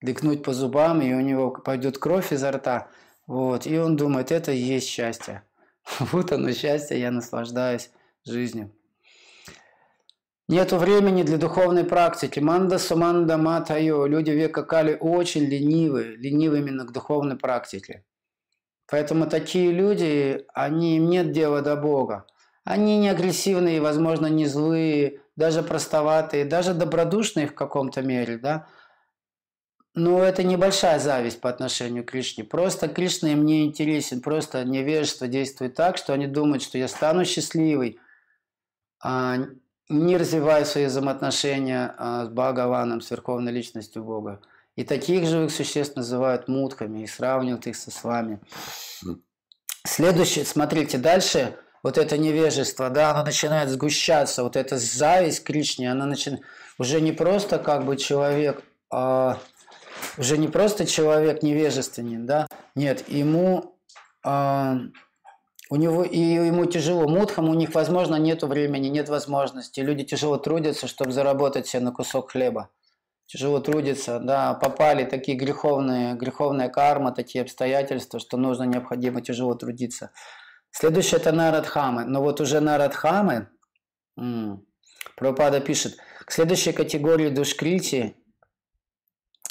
Легнуть 0.00 0.42
по 0.42 0.52
зубам, 0.52 1.02
и 1.02 1.12
у 1.12 1.20
него 1.20 1.50
пойдет 1.50 1.98
кровь 1.98 2.32
изо 2.32 2.50
рта– 2.50 2.88
вот, 3.30 3.64
и 3.64 3.78
он 3.78 3.94
думает, 3.94 4.32
это 4.32 4.50
и 4.50 4.58
есть 4.58 4.88
счастье. 4.88 5.44
Вот 6.12 6.32
оно 6.32 6.50
счастье, 6.50 6.98
я 6.98 7.12
наслаждаюсь 7.12 7.90
жизнью. 8.26 8.72
Нету 10.48 10.78
времени 10.78 11.22
для 11.22 11.38
духовной 11.38 11.84
практики. 11.84 12.40
Манда 12.40 12.78
суманда 12.78 13.36
матайо. 13.36 14.06
Люди 14.06 14.32
века 14.32 14.64
Кали 14.64 14.96
очень 14.98 15.44
ленивы, 15.44 16.16
ленивы 16.18 16.58
именно 16.58 16.84
к 16.84 16.92
духовной 16.92 17.36
практике. 17.36 18.04
Поэтому 18.90 19.26
такие 19.28 19.70
люди, 19.70 20.44
они, 20.52 20.96
им 20.96 21.08
нет 21.08 21.30
дела 21.30 21.62
до 21.62 21.76
Бога. 21.76 22.26
Они 22.64 22.98
не 22.98 23.08
агрессивные, 23.08 23.80
возможно, 23.80 24.26
не 24.26 24.46
злые, 24.46 25.20
даже 25.36 25.62
простоватые, 25.62 26.44
даже 26.44 26.74
добродушные 26.74 27.46
в 27.46 27.54
каком-то 27.54 28.02
мере, 28.02 28.36
да. 28.36 28.66
Ну, 29.94 30.18
это 30.18 30.42
небольшая 30.42 30.98
зависть 30.98 31.40
по 31.40 31.48
отношению 31.48 32.04
к 32.04 32.10
Кришне. 32.10 32.44
Просто 32.44 32.88
Кришна 32.88 33.32
им 33.32 33.44
не 33.44 33.64
интересен, 33.64 34.20
просто 34.20 34.64
невежество 34.64 35.26
действует 35.28 35.74
так, 35.74 35.96
что 35.96 36.12
они 36.12 36.26
думают, 36.26 36.62
что 36.62 36.76
я 36.76 36.88
стану 36.88 37.24
счастливой, 37.24 37.98
а 39.02 39.38
не 39.88 40.16
развивая 40.16 40.64
свои 40.64 40.86
взаимоотношения 40.86 41.94
а, 41.96 42.26
с 42.26 42.28
Бхагаваном, 42.28 43.00
с 43.00 43.10
Верховной 43.10 43.52
Личностью 43.52 44.04
Бога. 44.04 44.40
И 44.80 44.82
таких 44.82 45.26
живых 45.26 45.50
существ 45.50 45.94
называют 45.94 46.48
мутками 46.48 47.02
и 47.02 47.06
сравнивают 47.06 47.66
их 47.66 47.76
со 47.76 47.90
слами. 47.90 48.40
Следующее, 49.86 50.46
смотрите, 50.46 50.96
дальше. 50.96 51.58
Вот 51.82 51.98
это 51.98 52.16
невежество, 52.16 52.88
да, 52.88 53.10
оно 53.10 53.24
начинает 53.24 53.68
сгущаться, 53.68 54.42
вот 54.42 54.56
эта 54.56 54.78
зависть 54.78 55.44
Кришне, 55.44 55.92
она 55.92 56.06
начинает 56.06 56.42
уже 56.78 57.02
не 57.02 57.12
просто 57.12 57.58
как 57.58 57.84
бы 57.84 57.98
человек, 57.98 58.62
а 58.90 59.38
уже 60.16 60.38
не 60.38 60.48
просто 60.48 60.86
человек 60.86 61.42
невежественен, 61.42 62.24
да, 62.24 62.46
нет, 62.74 63.06
ему, 63.06 63.76
э, 64.24 64.74
у 65.68 65.76
него, 65.76 66.04
и 66.04 66.18
ему 66.18 66.64
тяжело, 66.64 67.06
мудхам 67.06 67.50
у 67.50 67.54
них, 67.54 67.74
возможно, 67.74 68.16
нет 68.16 68.42
времени, 68.44 68.88
нет 68.88 69.10
возможности, 69.10 69.80
люди 69.80 70.04
тяжело 70.04 70.38
трудятся, 70.38 70.86
чтобы 70.86 71.12
заработать 71.12 71.66
себе 71.66 71.82
на 71.82 71.92
кусок 71.92 72.32
хлеба, 72.32 72.70
тяжело 73.30 73.60
трудятся, 73.60 74.18
да, 74.18 74.54
попали 74.54 75.04
такие 75.04 75.36
греховные, 75.36 76.14
греховная 76.14 76.68
карма, 76.68 77.12
такие 77.12 77.42
обстоятельства, 77.42 78.18
что 78.18 78.36
нужно 78.36 78.64
необходимо 78.64 79.20
тяжело 79.20 79.54
трудиться. 79.54 80.10
Следующее 80.72 81.20
это 81.20 81.30
Нарадхамы, 81.32 82.04
но 82.04 82.22
вот 82.22 82.40
уже 82.40 82.60
Нарадхамы, 82.60 83.48
Прабхупада 85.16 85.60
пишет, 85.60 85.96
к 86.24 86.32
следующей 86.32 86.72
категории 86.72 87.28
душкрити 87.28 88.16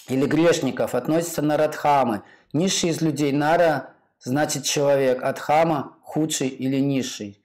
или 0.07 0.25
грешников 0.25 0.95
относятся 0.95 1.41
нарадхамы. 1.41 2.23
Низший 2.53 2.89
из 2.89 3.01
людей 3.01 3.31
нара 3.31 3.93
значит 4.19 4.63
человек, 4.63 5.23
адхама– 5.23 5.97
худший 6.03 6.47
или 6.47 6.79
низший. 6.79 7.41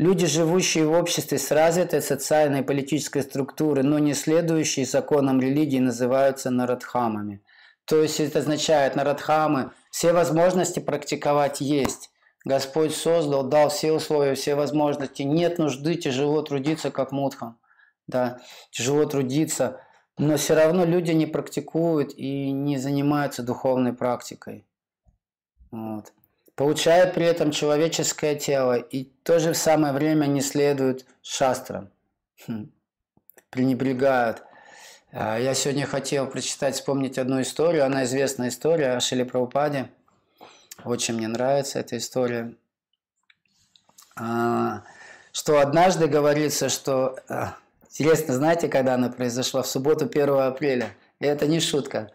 Люди, 0.00 0.24
живущие 0.24 0.86
в 0.86 0.92
обществе 0.92 1.36
с 1.36 1.50
развитой 1.50 2.00
социальной 2.00 2.60
и 2.60 2.62
политической 2.62 3.20
структурой, 3.20 3.84
но 3.84 3.98
не 3.98 4.14
следующие 4.14 4.86
законам 4.86 5.42
религии, 5.42 5.78
называются 5.78 6.48
нарадхамами. 6.48 7.42
То 7.84 8.02
есть 8.02 8.18
это 8.18 8.38
означает, 8.38 8.96
нарадхамы, 8.96 9.72
все 9.90 10.14
возможности 10.14 10.80
практиковать 10.80 11.60
есть, 11.60 12.10
Господь 12.46 12.94
создал, 12.94 13.42
дал 13.42 13.68
все 13.68 13.92
условия, 13.92 14.36
все 14.36 14.54
возможности. 14.54 15.20
Нет 15.20 15.58
нужды 15.58 15.96
тяжело 15.96 16.40
трудиться, 16.40 16.90
как 16.90 17.12
мудхам. 17.12 17.58
Да, 18.06 18.40
тяжело 18.70 19.04
трудиться, 19.04 19.82
но 20.16 20.38
все 20.38 20.54
равно 20.54 20.86
люди 20.86 21.10
не 21.10 21.26
практикуют 21.26 22.14
и 22.16 22.52
не 22.52 22.78
занимаются 22.78 23.42
духовной 23.42 23.92
практикой. 23.92 24.64
Вот. 25.70 26.14
Получают 26.60 27.14
при 27.14 27.24
этом 27.24 27.52
человеческое 27.52 28.34
тело 28.34 28.74
и 28.74 29.04
в 29.04 29.24
то 29.24 29.38
же 29.38 29.54
самое 29.54 29.94
время 29.94 30.26
не 30.26 30.42
следуют 30.42 31.06
шастрам. 31.22 31.88
Хм. 32.46 32.70
Пренебрегают. 33.48 34.42
А, 35.10 35.38
я 35.38 35.54
сегодня 35.54 35.86
хотел 35.86 36.26
прочитать, 36.26 36.74
вспомнить 36.74 37.16
одну 37.16 37.40
историю. 37.40 37.86
Она 37.86 38.04
известная 38.04 38.50
история 38.50 38.92
о 38.92 39.00
Шиле 39.00 39.24
Прабхупаде. 39.24 39.88
Очень 40.84 41.14
мне 41.14 41.28
нравится 41.28 41.78
эта 41.78 41.96
история. 41.96 42.52
А, 44.14 44.82
что 45.32 45.60
однажды 45.60 46.08
говорится, 46.08 46.68
что... 46.68 47.16
А, 47.30 47.56
интересно, 47.88 48.34
знаете, 48.34 48.68
когда 48.68 48.96
она 48.96 49.08
произошла? 49.08 49.62
В 49.62 49.66
субботу 49.66 50.04
1 50.04 50.28
апреля. 50.28 50.90
И 51.20 51.24
это 51.24 51.46
не 51.46 51.58
шутка. 51.58 52.10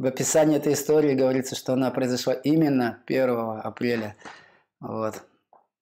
В 0.00 0.06
описании 0.06 0.56
этой 0.56 0.72
истории 0.72 1.12
говорится, 1.12 1.54
что 1.54 1.74
она 1.74 1.90
произошла 1.90 2.32
именно 2.32 3.02
1 3.06 3.60
апреля. 3.62 4.16
Вот. 4.80 5.22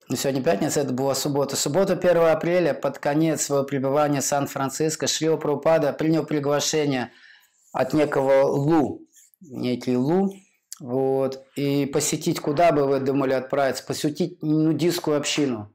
Но 0.08 0.16
сегодня 0.16 0.42
пятница, 0.42 0.80
это 0.80 0.92
была 0.92 1.14
суббота. 1.14 1.54
Суббота 1.54 1.92
1 1.92 2.16
апреля, 2.16 2.74
под 2.74 2.98
конец 2.98 3.42
своего 3.42 3.64
пребывания 3.64 4.20
в 4.20 4.24
Сан-Франциско, 4.24 5.06
Шрила 5.06 5.36
Прабхупада 5.36 5.92
принял 5.92 6.26
приглашение 6.26 7.12
от 7.72 7.92
некого 7.92 8.42
Лу, 8.42 9.06
некий 9.40 9.96
Лу, 9.96 10.32
вот. 10.80 11.44
И 11.54 11.86
посетить, 11.86 12.40
куда 12.40 12.72
бы 12.72 12.88
вы 12.88 12.98
думали 12.98 13.34
отправиться? 13.34 13.84
Посетить 13.84 14.42
нудистскую 14.42 15.16
общину. 15.16 15.72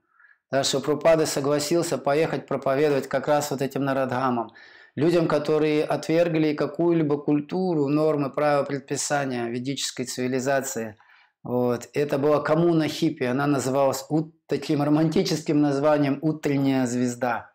Да, 0.52 0.66
что 0.66 0.82
Пропада 0.82 1.26
согласился 1.26 1.98
поехать 1.98 2.46
проповедовать 2.46 3.08
как 3.08 3.30
раз 3.30 3.52
вот 3.52 3.62
этим 3.62 3.86
народгамам. 3.86 4.52
Людям, 4.96 5.28
которые 5.28 5.84
отвергли 5.84 6.54
какую-либо 6.54 7.18
культуру, 7.18 7.88
нормы, 7.88 8.30
правила, 8.30 8.64
предписания 8.64 9.50
ведической 9.50 10.06
цивилизации. 10.06 10.98
Вот. 11.42 11.90
Это 11.94 12.18
была 12.18 12.42
коммуна 12.42 12.88
хиппи. 12.88 13.24
Она 13.24 13.48
называлась 13.48 14.06
таким 14.46 14.84
романтическим 14.84 15.62
названием 15.62 16.20
«Утренняя 16.22 16.86
звезда». 16.86 17.52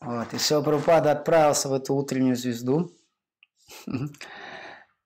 Вот. 0.00 0.32
И 0.32 0.38
Шилапрапада 0.38 1.12
отправился 1.12 1.68
в 1.68 1.74
эту 1.74 1.94
утреннюю 1.94 2.36
звезду. 2.36 2.92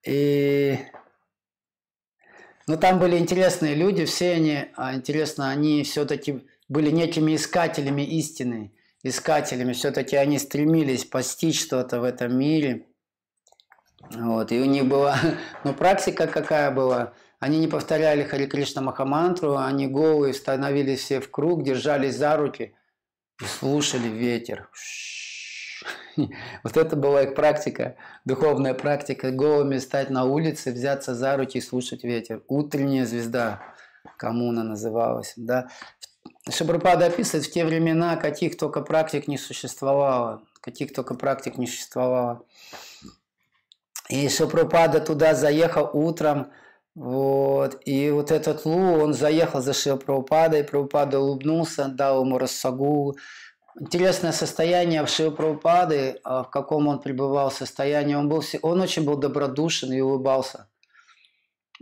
И 0.06 0.78
но 2.66 2.76
там 2.76 2.98
были 2.98 3.16
интересные 3.16 3.74
люди, 3.74 4.04
все 4.04 4.32
они, 4.32 4.64
а, 4.74 4.94
интересно, 4.94 5.50
они 5.50 5.84
все-таки 5.84 6.44
были 6.68 6.90
некими 6.90 7.36
искателями 7.36 8.02
истины, 8.02 8.72
искателями, 9.08 9.72
все-таки 9.72 10.16
они 10.16 10.38
стремились 10.38 11.04
постичь 11.04 11.60
что-то 11.60 12.00
в 12.00 12.04
этом 12.04 12.36
мире. 12.38 12.86
Вот, 14.10 14.52
и 14.52 14.60
у 14.60 14.64
них 14.64 14.86
была, 14.86 15.18
ну, 15.64 15.74
практика 15.74 16.26
какая 16.26 16.70
была, 16.70 17.14
они 17.38 17.58
не 17.58 17.68
повторяли 17.68 18.24
Хари 18.24 18.46
Кришна 18.46 18.82
Махамантру, 18.82 19.56
они 19.56 19.86
голые 19.86 20.32
становились 20.32 21.00
все 21.00 21.20
в 21.20 21.30
круг, 21.30 21.62
держались 21.62 22.16
за 22.16 22.36
руки 22.36 22.74
и 23.40 23.44
слушали 23.44 24.08
ветер. 24.08 24.70
Вот 26.64 26.78
это 26.78 26.96
была 26.96 27.24
их 27.24 27.34
практика, 27.34 27.96
духовная 28.24 28.72
практика, 28.72 29.30
голыми 29.30 29.76
стать 29.76 30.08
на 30.08 30.24
улице, 30.24 30.72
взяться 30.72 31.14
за 31.14 31.36
руки 31.36 31.58
и 31.58 31.60
слушать 31.60 32.04
ветер. 32.04 32.42
Утренняя 32.48 33.04
звезда, 33.04 33.60
коммуна 34.16 34.64
называлась. 34.64 35.34
Да? 35.36 35.68
Шабрупада 36.50 37.06
описывает 37.06 37.46
в 37.46 37.52
те 37.52 37.64
времена, 37.64 38.16
каких 38.16 38.56
только 38.56 38.80
практик 38.80 39.28
не 39.28 39.38
существовало, 39.38 40.42
каких 40.60 40.92
только 40.92 41.14
практик 41.14 41.58
не 41.58 41.66
существовало. 41.66 42.42
И 44.08 44.28
Шабрупада 44.28 45.00
туда 45.00 45.34
заехал 45.34 45.90
утром, 45.92 46.52
вот, 46.94 47.78
и 47.84 48.10
вот 48.10 48.30
этот 48.30 48.64
Лу, 48.64 49.02
он 49.02 49.12
заехал 49.12 49.60
за 49.60 49.74
Шилпрабхупадой, 49.74 50.64
Прабхупада 50.64 51.20
улыбнулся, 51.20 51.88
дал 51.88 52.24
ему 52.24 52.38
рассагу, 52.38 53.16
интересное 53.78 54.32
состояние 54.32 55.04
в 55.04 55.08
Шилпрабхупады, 55.10 56.20
а, 56.24 56.44
в 56.44 56.50
каком 56.50 56.88
он 56.88 57.00
пребывал 57.00 57.50
состоянии. 57.50 58.14
Он, 58.14 58.28
был, 58.28 58.42
он 58.62 58.80
очень 58.80 59.04
был 59.04 59.16
добродушен 59.16 59.92
и 59.92 60.00
улыбался. 60.00 60.68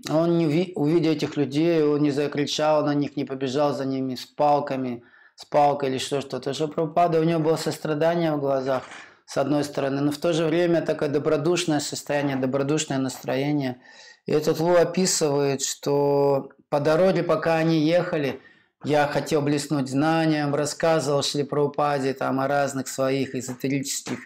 Он, 0.08 0.38
не, 0.38 0.72
увидя 0.74 1.10
этих 1.10 1.36
людей, 1.36 1.82
он 1.82 2.02
не 2.02 2.10
закричал 2.10 2.84
на 2.84 2.94
них, 2.94 3.16
не 3.16 3.24
побежал 3.24 3.72
за 3.74 3.84
ними 3.84 4.14
с 4.14 4.26
палками, 4.26 5.04
с 5.36 5.44
палкой 5.44 5.90
или 5.90 5.98
что-то. 5.98 6.52
Шилпрабхупада, 6.52 7.20
у 7.20 7.24
него 7.24 7.40
было 7.40 7.56
сострадание 7.56 8.34
в 8.34 8.40
глазах, 8.40 8.82
с 9.26 9.36
одной 9.36 9.64
стороны, 9.64 10.00
но 10.00 10.10
в 10.10 10.18
то 10.18 10.32
же 10.32 10.46
время 10.46 10.82
такое 10.82 11.08
добродушное 11.08 11.80
состояние, 11.80 12.36
добродушное 12.36 12.98
настроение. 12.98 13.80
И 14.26 14.32
этот 14.32 14.60
Лу 14.60 14.74
описывает, 14.74 15.62
что 15.62 16.50
по 16.68 16.80
дороге, 16.80 17.22
пока 17.22 17.56
они 17.56 17.78
ехали– 17.86 18.40
я 18.84 19.06
хотел 19.06 19.40
блеснуть 19.40 19.88
знанием, 19.88 20.54
рассказывал 20.54 21.22
Шли 21.22 21.42
Прабхупаде 21.42 22.12
там 22.12 22.38
о 22.38 22.46
разных 22.46 22.86
своих 22.86 23.34
эзотерических 23.34 24.18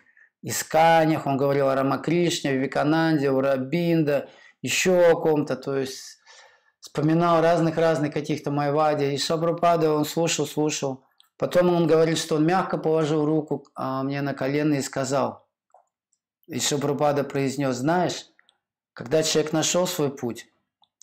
исканиях. 0.42 1.26
Он 1.26 1.36
говорил 1.36 1.68
о 1.68 1.76
Рамакришне, 1.76 2.54
Вивекананде, 2.54 3.30
о 3.30 3.40
Рабинда, 3.40 4.28
еще 4.62 5.10
о 5.10 5.16
ком-то. 5.16 5.56
То 5.56 5.76
есть 5.76 6.18
вспоминал 6.80 7.42
разных-разных 7.42 8.12
каких-то 8.12 8.50
Майвади. 8.50 9.14
И 9.14 9.18
Шабрупада 9.18 9.92
он 9.92 10.04
слушал, 10.04 10.46
слушал. 10.46 11.04
Потом 11.36 11.74
он 11.74 11.86
говорит, 11.86 12.18
что 12.18 12.36
он 12.36 12.46
мягко 12.46 12.78
положил 12.78 13.24
руку 13.24 13.64
а, 13.74 14.02
мне 14.02 14.22
на 14.22 14.34
колено 14.34 14.74
и 14.74 14.82
сказал. 14.82 15.46
И 16.46 16.58
Шабрупада 16.60 17.24
произнес, 17.24 17.76
знаешь, 17.76 18.26
когда 18.92 19.22
человек 19.22 19.52
нашел 19.52 19.86
свой 19.86 20.10
путь 20.10 20.48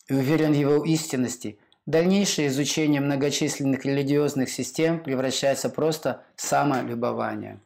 и 0.07 0.13
уверен 0.13 0.51
в 0.51 0.55
его 0.55 0.83
истинности– 0.83 1.59
Дальнейшее 1.85 2.47
изучение 2.47 2.99
многочисленных 2.99 3.85
религиозных 3.85 4.49
систем 4.49 5.03
превращается 5.03 5.69
просто 5.69 6.23
в 6.35 6.41
самолюбование. 6.41 7.61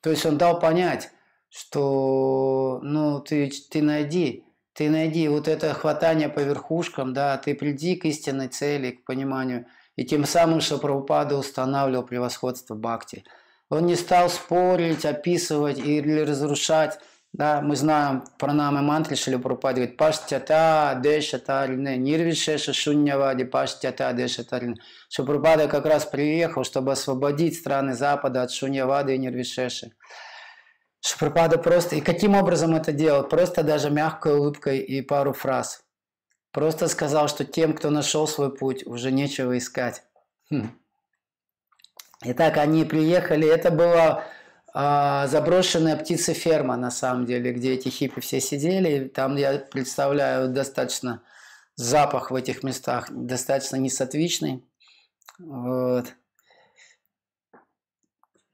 То 0.00 0.10
есть 0.10 0.24
он 0.24 0.38
дал 0.38 0.60
понять, 0.60 1.10
что 1.48 2.78
ну, 2.84 3.18
ты, 3.18 3.50
ты 3.68 3.82
найди, 3.82 4.44
ты 4.78 4.90
найди 4.90 5.26
вот 5.26 5.48
это 5.48 5.74
хватание 5.74 6.28
по 6.28 6.38
верхушкам, 6.38 7.12
да, 7.12 7.36
ты 7.36 7.56
приди 7.56 7.96
к 7.96 8.04
истинной 8.04 8.46
цели, 8.46 8.92
к 8.92 9.04
пониманию. 9.04 9.66
И 9.96 10.04
тем 10.04 10.24
самым 10.24 10.60
Шапрабхупада 10.60 11.36
устанавливал 11.36 12.04
превосходство 12.04 12.76
Бхакти. 12.76 13.24
Он 13.70 13.86
не 13.86 13.96
стал 13.96 14.30
спорить, 14.30 15.04
описывать 15.04 15.78
или 15.80 16.20
разрушать 16.20 17.00
да, 17.34 17.60
мы 17.60 17.76
знаем 17.76 18.22
про 18.38 18.48
пранамы 18.48 18.80
мантри 18.80 19.14
Шили 19.14 19.36
Прабхупада 19.36 19.76
говорит 19.76 19.96
паштята 19.98 20.98
дешатарне, 21.02 21.96
нирвишеша 21.96 22.72
шуннявади 22.72 23.44
паштята 23.44 24.12
дешатарне. 24.12 24.76
Что 25.10 25.24
Прабхупада 25.24 25.68
как 25.68 25.84
раз 25.84 26.06
приехал, 26.06 26.64
чтобы 26.64 26.92
освободить 26.92 27.56
страны 27.56 27.94
Запада 27.94 28.42
от 28.42 28.50
шуньявады 28.50 29.14
и 29.14 29.18
нирвишеши. 29.18 29.92
Шапрапада 31.00 31.58
просто... 31.58 31.96
И 31.96 32.00
каким 32.00 32.34
образом 32.34 32.74
это 32.74 32.92
делал? 32.92 33.26
Просто 33.28 33.62
даже 33.62 33.90
мягкой 33.90 34.36
улыбкой 34.36 34.78
и 34.78 35.00
пару 35.00 35.32
фраз. 35.32 35.82
Просто 36.52 36.88
сказал, 36.88 37.28
что 37.28 37.44
тем, 37.44 37.74
кто 37.74 37.90
нашел 37.90 38.26
свой 38.26 38.54
путь, 38.54 38.86
уже 38.86 39.12
нечего 39.12 39.56
искать. 39.56 40.02
Хм. 40.50 40.70
Итак, 42.24 42.56
они 42.56 42.84
приехали. 42.84 43.46
Это 43.46 43.70
было 43.70 44.24
а, 44.74 45.26
заброшенная 45.28 45.96
птицеферма, 45.96 46.76
на 46.76 46.90
самом 46.90 47.26
деле, 47.26 47.52
где 47.52 47.74
эти 47.74 47.88
хиппи 47.88 48.20
все 48.20 48.40
сидели. 48.40 49.08
Там 49.08 49.36
я 49.36 49.58
представляю 49.58 50.48
достаточно 50.48 51.22
запах 51.76 52.30
в 52.30 52.34
этих 52.34 52.62
местах, 52.62 53.08
достаточно 53.10 53.76
несатвичный. 53.76 54.64
Вот. 55.38 56.06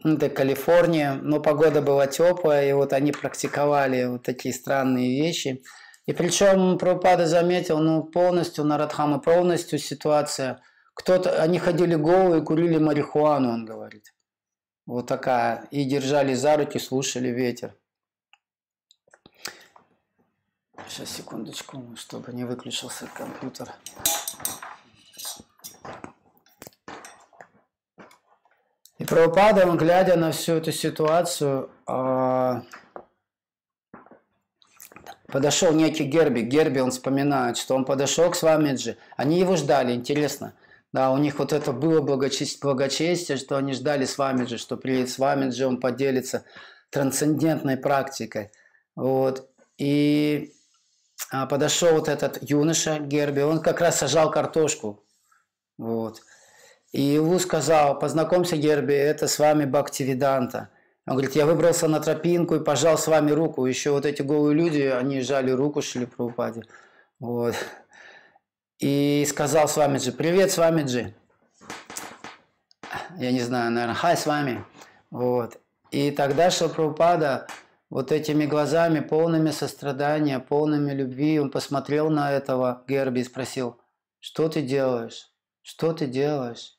Это 0.04 0.28
Калифорния, 0.28 1.14
но 1.14 1.40
погода 1.40 1.80
была 1.80 2.06
теплая, 2.06 2.68
и 2.68 2.72
вот 2.74 2.92
они 2.92 3.10
практиковали 3.10 4.04
вот 4.04 4.22
такие 4.22 4.54
странные 4.54 5.22
вещи. 5.22 5.62
И 6.04 6.12
причем 6.12 6.76
Прабхупада 6.76 7.26
заметил, 7.26 7.78
ну, 7.78 8.02
полностью 8.02 8.64
на 8.64 8.76
Радхамы, 8.76 9.18
полностью 9.18 9.78
ситуация. 9.78 10.60
Кто-то, 10.92 11.42
они 11.42 11.58
ходили 11.58 11.94
голые, 11.94 12.42
курили 12.42 12.76
марихуану, 12.76 13.50
он 13.50 13.64
говорит. 13.64 14.14
Вот 14.84 15.06
такая. 15.06 15.66
И 15.70 15.84
держали 15.84 16.34
за 16.34 16.58
руки, 16.58 16.78
слушали 16.78 17.28
ветер. 17.28 17.74
Сейчас, 20.86 21.08
секундочку, 21.08 21.82
чтобы 21.96 22.34
не 22.34 22.44
выключился 22.44 23.06
компьютер. 23.06 23.70
И 28.98 29.04
Прабхупада, 29.04 29.66
он, 29.66 29.76
глядя 29.76 30.16
на 30.16 30.30
всю 30.30 30.54
эту 30.54 30.70
ситуацию, 30.70 31.68
а, 31.86 32.62
подошел 35.26 35.72
некий 35.72 36.04
Герби. 36.04 36.42
Герби, 36.42 36.78
он 36.78 36.92
вспоминает, 36.92 37.56
что 37.56 37.74
он 37.74 37.84
подошел 37.84 38.30
к 38.30 38.36
Свамиджи. 38.36 38.96
Они 39.16 39.40
его 39.40 39.56
ждали, 39.56 39.92
интересно. 39.92 40.54
Да, 40.92 41.10
у 41.10 41.18
них 41.18 41.40
вот 41.40 41.52
это 41.52 41.72
было 41.72 42.00
благочестие, 42.02 42.60
благочестие, 42.62 43.36
что 43.36 43.56
они 43.56 43.72
ждали 43.72 44.04
с 44.04 44.16
вами 44.16 44.44
же, 44.44 44.58
что 44.58 44.76
приедет 44.76 45.10
с 45.10 45.18
вами 45.18 45.50
же, 45.50 45.66
он 45.66 45.80
поделится 45.80 46.44
трансцендентной 46.90 47.76
практикой. 47.76 48.52
Вот. 48.94 49.50
И 49.76 50.52
а, 51.32 51.46
подошел 51.46 51.94
вот 51.94 52.08
этот 52.08 52.38
юноша 52.48 53.00
Герби, 53.00 53.40
он 53.40 53.60
как 53.60 53.80
раз 53.80 53.98
сажал 53.98 54.30
картошку. 54.30 55.04
Вот. 55.78 56.20
И 56.94 57.16
Илу 57.16 57.40
сказал, 57.40 57.98
познакомься, 57.98 58.56
Герби, 58.56 58.94
это 58.94 59.26
с 59.26 59.40
вами 59.40 59.64
Бхактивиданта. 59.64 60.68
Он 61.06 61.14
говорит, 61.14 61.34
я 61.34 61.44
выбрался 61.44 61.88
на 61.88 61.98
тропинку 61.98 62.54
и 62.54 62.62
пожал 62.62 62.96
с 62.96 63.08
вами 63.08 63.32
руку. 63.32 63.66
Еще 63.66 63.90
вот 63.90 64.06
эти 64.06 64.22
голые 64.22 64.54
люди, 64.54 64.82
они 64.82 65.20
жали 65.20 65.50
руку 65.50 65.82
Шили 65.82 66.04
Прабхупаде. 66.04 66.62
Вот. 67.18 67.56
И 68.78 69.26
сказал 69.28 69.66
с 69.66 69.76
вами 69.76 69.98
же, 69.98 70.12
привет, 70.12 70.52
с 70.52 70.58
вами 70.58 70.82
Джи. 70.82 71.12
Я 73.18 73.32
не 73.32 73.40
знаю, 73.40 73.72
наверное, 73.72 73.96
хай 73.96 74.16
с 74.16 74.24
вами. 74.24 74.64
Вот. 75.10 75.58
И 75.90 76.12
тогда 76.12 76.48
Шилпрабхупада 76.52 77.48
вот 77.90 78.12
этими 78.12 78.46
глазами, 78.46 79.00
полными 79.00 79.50
сострадания, 79.50 80.38
полными 80.38 80.92
любви, 80.92 81.40
он 81.40 81.50
посмотрел 81.50 82.08
на 82.08 82.30
этого 82.30 82.84
Герби 82.86 83.18
и 83.18 83.24
спросил, 83.24 83.80
что 84.20 84.48
ты 84.48 84.62
делаешь? 84.62 85.32
Что 85.62 85.92
ты 85.92 86.06
делаешь? 86.06 86.73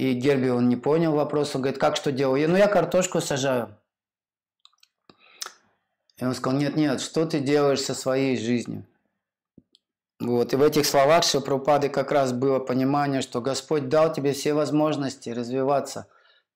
И 0.00 0.14
Герби, 0.14 0.48
он 0.48 0.70
не 0.70 0.76
понял 0.76 1.12
вопрос, 1.12 1.54
он 1.54 1.60
говорит, 1.60 1.78
как 1.78 1.94
что 1.94 2.10
делаю? 2.10 2.48
Ну, 2.48 2.56
я 2.56 2.68
картошку 2.68 3.20
сажаю. 3.20 3.76
И 6.16 6.24
он 6.24 6.34
сказал, 6.34 6.58
нет, 6.58 6.74
нет, 6.74 7.02
что 7.02 7.26
ты 7.26 7.40
делаешь 7.40 7.82
со 7.82 7.92
своей 7.92 8.38
жизнью? 8.38 8.86
Вот. 10.18 10.54
И 10.54 10.56
в 10.56 10.62
этих 10.62 10.86
словах 10.86 11.24
Шапрупады 11.24 11.90
как 11.90 12.12
раз 12.12 12.32
было 12.32 12.60
понимание, 12.60 13.20
что 13.20 13.42
Господь 13.42 13.90
дал 13.90 14.10
тебе 14.10 14.32
все 14.32 14.54
возможности 14.54 15.28
развиваться, 15.28 16.06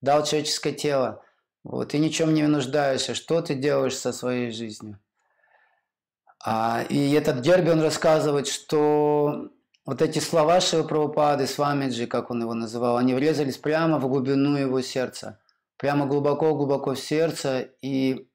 дал 0.00 0.24
человеческое 0.24 0.72
тело, 0.72 1.22
вот, 1.64 1.90
ты 1.90 1.98
ничем 1.98 2.32
не 2.32 2.46
нуждаешься. 2.46 3.14
Что 3.14 3.42
ты 3.42 3.54
делаешь 3.54 3.98
со 3.98 4.14
своей 4.14 4.52
жизнью? 4.52 4.98
А, 6.42 6.82
и 6.88 7.12
этот 7.12 7.40
Герби, 7.40 7.68
он 7.68 7.82
рассказывает, 7.82 8.46
что 8.46 9.50
вот 9.86 10.02
эти 10.02 10.18
слова 10.18 10.60
Шивапрабхупады, 10.60 11.46
Свамиджи, 11.46 12.06
как 12.06 12.30
он 12.30 12.42
его 12.42 12.54
называл, 12.54 12.96
они 12.96 13.14
врезались 13.14 13.58
прямо 13.58 13.98
в 13.98 14.08
глубину 14.08 14.56
его 14.56 14.80
сердца. 14.80 15.38
Прямо 15.76 16.06
глубоко-глубоко 16.06 16.94
в 16.94 16.98
сердце. 16.98 17.68
И 17.82 18.28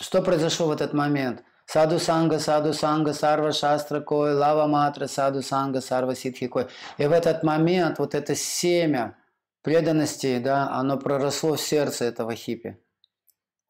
что 0.00 0.22
произошло 0.22 0.68
в 0.68 0.70
этот 0.70 0.92
момент? 0.92 1.42
Саду 1.66 1.98
санга, 1.98 2.38
саду 2.38 2.72
санга, 2.72 3.14
сарва 3.14 3.52
шастра 3.52 4.00
кой, 4.00 4.34
лава 4.34 4.66
матра, 4.66 5.06
саду 5.06 5.42
санга, 5.42 5.80
сарва 5.80 6.14
ситхи 6.14 6.46
кой. 6.46 6.66
И 6.98 7.06
в 7.06 7.12
этот 7.12 7.42
момент 7.42 7.98
вот 7.98 8.14
это 8.14 8.34
семя– 8.34 9.16
преданности, 9.64 10.38
да, 10.38 10.70
оно 10.70 10.98
проросло 10.98 11.56
в 11.56 11.60
сердце 11.60 12.04
этого 12.04 12.36
хиппи. 12.36 12.78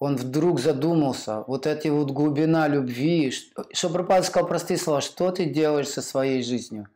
Он 0.01 0.17
вдруг 0.17 0.61
задумался, 0.61 1.45
вот 1.47 1.67
эта 1.67 1.91
вот 1.91 2.11
глубина 2.11 2.69
любви, 2.69 3.33
Прабхупада 3.81 4.25
сказал 4.25 4.49
простые 4.49 4.77
слова, 4.77 5.01
что 5.01 5.31
ты 5.31 5.47
делаешь 5.47 5.89
со 5.89 6.03
своей 6.03 6.43
жизнью, 6.43 6.89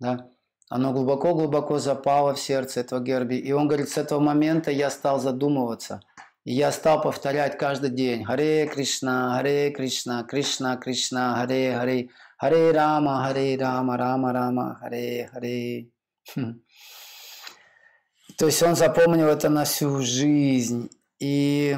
да, 0.00 0.28
оно 0.70 0.92
глубоко-глубоко 0.92 1.78
запало 1.78 2.34
в 2.34 2.40
сердце 2.40 2.80
этого 2.80 3.00
Герби. 3.00 3.34
И 3.34 3.52
он 3.52 3.68
говорит, 3.68 3.88
с 3.88 3.98
этого 3.98 4.20
момента 4.20 4.70
я 4.70 4.90
стал 4.90 5.20
задумываться. 5.20 6.00
И 6.44 6.54
я 6.54 6.72
стал 6.72 7.02
повторять 7.02 7.58
каждый 7.58 7.90
день 7.90 8.24
Харе 8.24 8.66
Кришна, 8.66 9.34
Харе 9.36 9.70
Кришна, 9.70 10.22
Кришна 10.22 10.76
Кришна, 10.76 11.34
Харе 11.36 11.76
Харе, 11.76 12.08
Харе 12.38 12.72
Рама, 12.72 13.24
Харе 13.24 13.58
Рама, 13.58 13.96
Рама 13.98 14.32
Рама, 14.32 14.76
Харе 14.80 15.28
Харе. 15.30 15.90
Хм. 16.34 16.62
То 18.38 18.46
есть 18.46 18.62
он 18.62 18.74
запомнил 18.74 19.26
это 19.26 19.50
на 19.50 19.64
всю 19.64 20.00
жизнь. 20.00 20.88
И 21.18 21.76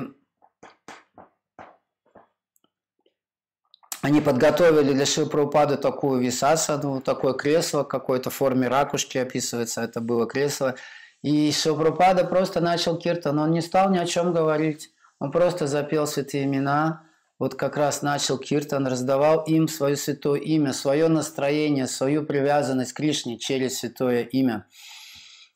они 4.03 4.21
подготовили 4.21 4.93
для 4.93 5.07
Шилпраупады 5.07 5.77
такую 5.77 6.21
висасаду, 6.21 7.01
такое 7.01 7.35
кресло, 7.35 7.85
какой-то 7.85 8.31
форме 8.31 8.67
ракушки 8.67 9.17
описывается, 9.17 9.81
это 9.81 10.01
было 10.01 10.27
кресло. 10.27 10.75
И 11.23 11.53
Шилпраупада 11.53 12.25
просто 12.25 12.61
начал 12.61 12.99
киртан, 12.99 13.39
он 13.39 13.53
не 13.53 13.61
стал 13.61 13.91
ни 13.91 13.99
о 13.99 14.05
чем 14.05 14.33
говорить, 14.33 14.91
он 15.21 15.31
просто 15.31 15.69
запел 15.69 16.09
святые 16.09 16.45
имена, 16.45 17.03
вот 17.39 17.55
как 17.55 17.77
раз 17.77 18.03
начал 18.03 18.39
киртан, 18.39 18.89
раздавал 18.89 19.45
им 19.45 19.69
свое 19.69 19.97
святое 19.97 20.41
имя, 20.41 20.73
свое 20.73 21.07
настроение, 21.07 21.87
свою 21.87 22.25
привязанность 22.25 22.93
к 22.93 22.97
Кришне 22.97 23.39
через 23.39 23.79
святое 23.79 24.25
имя. 24.25 24.67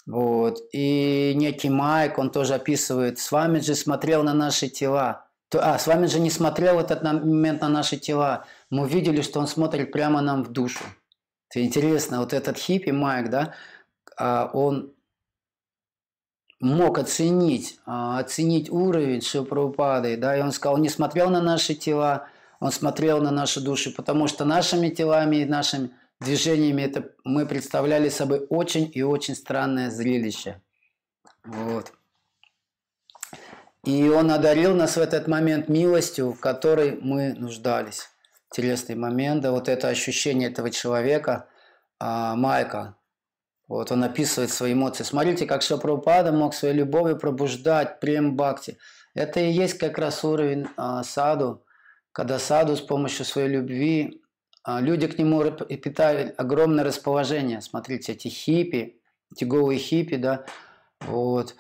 Вот. 0.07 0.59
И 0.73 1.33
некий 1.35 1.69
Майк, 1.69 2.19
он 2.19 2.31
тоже 2.31 2.55
описывает, 2.55 3.19
с 3.19 3.33
вами 3.33 3.59
же 3.59 3.75
смотрел 3.75 4.23
на 4.23 4.35
наши 4.35 4.69
тела. 4.69 5.26
А, 5.55 5.79
с 5.79 5.87
вами 5.87 6.07
же 6.07 6.19
не 6.21 6.31
смотрел 6.31 6.81
этот 6.81 7.03
момент 7.03 7.63
на 7.63 7.69
наши 7.69 7.97
тела. 7.97 8.47
Мы 8.71 8.83
увидели, 8.85 9.23
что 9.23 9.41
он 9.41 9.47
смотрит 9.47 9.93
прямо 9.93 10.21
нам 10.21 10.43
в 10.43 10.53
душу. 10.53 10.85
Это 11.49 11.65
интересно, 11.65 12.21
вот 12.21 12.33
этот 12.33 12.59
хиппи 12.59 12.91
Майк, 12.91 13.31
да, 13.31 13.55
а, 14.17 14.51
он 14.53 14.93
мог 16.61 16.99
оценить, 16.99 17.79
а, 17.87 18.19
оценить 18.19 18.71
уровень 18.71 19.21
Шилпрабхупады, 19.21 20.17
да, 20.17 20.37
и 20.37 20.41
он 20.41 20.53
сказал, 20.53 20.75
он 20.75 20.83
не 20.83 20.89
смотрел 20.89 21.31
на 21.31 21.41
наши 21.41 21.75
тела, 21.75 22.29
он 22.59 22.73
смотрел 22.73 23.21
на 23.21 23.31
наши 23.31 23.61
души, 23.61 23.93
потому 23.93 24.27
что 24.27 24.45
нашими 24.45 24.89
телами 24.89 25.37
и 25.37 25.45
нашими 25.45 25.91
движениями 26.21 26.83
это 26.83 27.13
мы 27.25 27.47
представляли 27.47 28.09
собой 28.09 28.47
очень 28.49 28.91
и 28.93 29.03
очень 29.03 29.37
странное 29.37 29.91
зрелище. 29.91 30.63
Вот. 31.45 31.93
И 33.87 34.09
он 34.09 34.32
одарил 34.32 34.74
нас 34.74 34.97
в 34.97 35.01
этот 35.01 35.28
момент 35.28 35.68
милостью, 35.68 36.32
в 36.32 36.41
которой 36.41 36.99
мы 37.01 37.34
нуждались. 37.34 38.09
Интересный 38.51 38.97
момент, 38.97 39.43
да, 39.43 39.53
вот 39.53 39.68
это 39.68 39.89
ощущение 39.89 40.51
этого 40.51 40.70
человека, 40.70 41.49
а, 42.01 42.34
Майка, 42.34 42.97
вот 43.68 43.93
он 43.93 44.03
описывает 44.03 44.51
свои 44.51 44.72
эмоции. 44.72 45.05
Смотрите, 45.05 45.47
как 45.47 45.62
Шапрупада 45.62 46.32
мог 46.32 46.53
своей 46.53 46.74
любовью 46.74 47.16
пробуждать 47.16 48.01
прем 48.01 48.37
бхакти. 48.37 48.76
Это 49.14 49.39
и 49.39 49.53
есть 49.53 49.78
как 49.78 49.99
раз 49.99 50.24
уровень 50.24 50.66
а, 50.76 51.05
саду, 51.05 51.64
когда 52.11 52.41
саду 52.41 52.74
с 52.74 52.80
помощью 52.80 53.24
своей 53.24 53.49
любви 53.49 54.20
а, 54.64 54.80
люди 54.80 55.07
к 55.07 55.16
нему 55.16 55.45
питали 55.53 56.34
огромное 56.37 56.82
расположение. 56.82 57.61
Смотрите, 57.61 58.12
эти 58.12 58.26
хиппи, 58.26 59.01
эти 59.30 59.45
голые 59.45 59.78
хиппи, 59.78 60.16
да, 60.16 60.45
вот. 61.03 61.55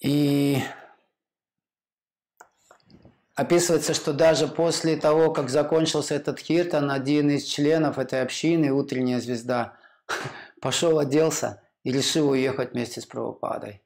И 0.00 0.58
описывается, 3.38 3.94
что 3.94 4.12
даже 4.12 4.48
после 4.48 4.96
того, 4.96 5.30
как 5.30 5.48
закончился 5.48 6.16
этот 6.16 6.42
киртан, 6.42 6.90
один 6.90 7.30
из 7.30 7.44
членов 7.44 7.96
этой 7.98 8.20
общины, 8.20 8.72
утренняя 8.72 9.20
звезда, 9.20 9.74
пошел, 10.60 10.98
оделся 10.98 11.62
и 11.84 11.92
решил 11.92 12.30
уехать 12.30 12.72
вместе 12.72 13.00
с 13.00 13.06
Прабхупадой. 13.06 13.80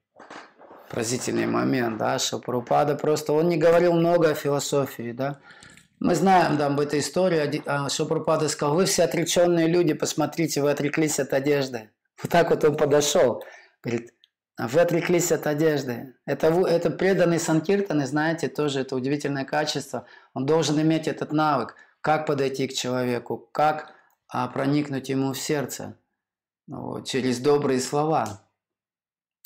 Поразительный 0.88 1.46
момент, 1.46 1.98
да, 1.98 2.18
что 2.18 2.38
Прабхупада 2.38 2.94
просто, 2.94 3.34
он 3.34 3.50
не 3.50 3.58
говорил 3.58 3.92
много 3.92 4.30
о 4.30 4.34
философии, 4.34 5.12
да, 5.12 5.38
мы 6.00 6.14
знаем 6.14 6.56
да, 6.56 6.68
об 6.68 6.80
этой 6.80 7.00
истории, 7.00 7.62
а, 7.66 7.90
что 7.90 8.06
Пропада 8.06 8.48
сказал, 8.48 8.74
вы 8.74 8.86
все 8.86 9.04
отреченные 9.04 9.66
люди, 9.66 9.92
посмотрите, 9.92 10.62
вы 10.62 10.70
отреклись 10.70 11.20
от 11.20 11.34
одежды. 11.34 11.90
Вот 12.22 12.32
так 12.32 12.50
вот 12.50 12.64
он 12.64 12.76
подошел. 12.76 13.44
Говорит, 13.84 14.10
«А 14.10 14.21
вы 14.58 14.80
отреклись 14.80 15.32
от 15.32 15.46
одежды. 15.46 16.14
Это, 16.26 16.48
это 16.48 16.90
преданный 16.90 17.38
Санкиртан, 17.38 18.02
и 18.02 18.06
знаете, 18.06 18.48
тоже 18.48 18.80
это 18.80 18.96
удивительное 18.96 19.44
качество. 19.44 20.06
Он 20.34 20.46
должен 20.46 20.80
иметь 20.80 21.08
этот 21.08 21.32
навык, 21.32 21.74
как 22.00 22.26
подойти 22.26 22.68
к 22.68 22.74
человеку, 22.74 23.48
как 23.52 23.94
а, 24.28 24.48
проникнуть 24.48 25.08
ему 25.08 25.32
в 25.32 25.38
сердце 25.38 25.96
вот, 26.66 27.06
через 27.06 27.38
добрые 27.38 27.80
слова. 27.80 28.42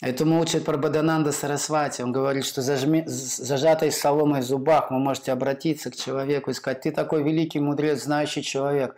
Этому 0.02 0.40
учит 0.40 0.64
Прабхадананда 0.64 1.32
Сарасвати. 1.32 2.02
Он 2.02 2.12
говорит, 2.12 2.44
что 2.44 2.60
зажми, 2.60 3.02
зажатой 3.06 3.90
соломой 3.90 4.42
в 4.42 4.44
зубах 4.44 4.90
вы 4.90 4.98
можете 4.98 5.32
обратиться 5.32 5.90
к 5.90 5.96
человеку 5.96 6.50
и 6.50 6.54
сказать, 6.54 6.82
ты 6.82 6.90
такой 6.90 7.22
великий 7.22 7.60
мудрец, 7.60 8.02
знающий 8.02 8.42
человек. 8.42 8.96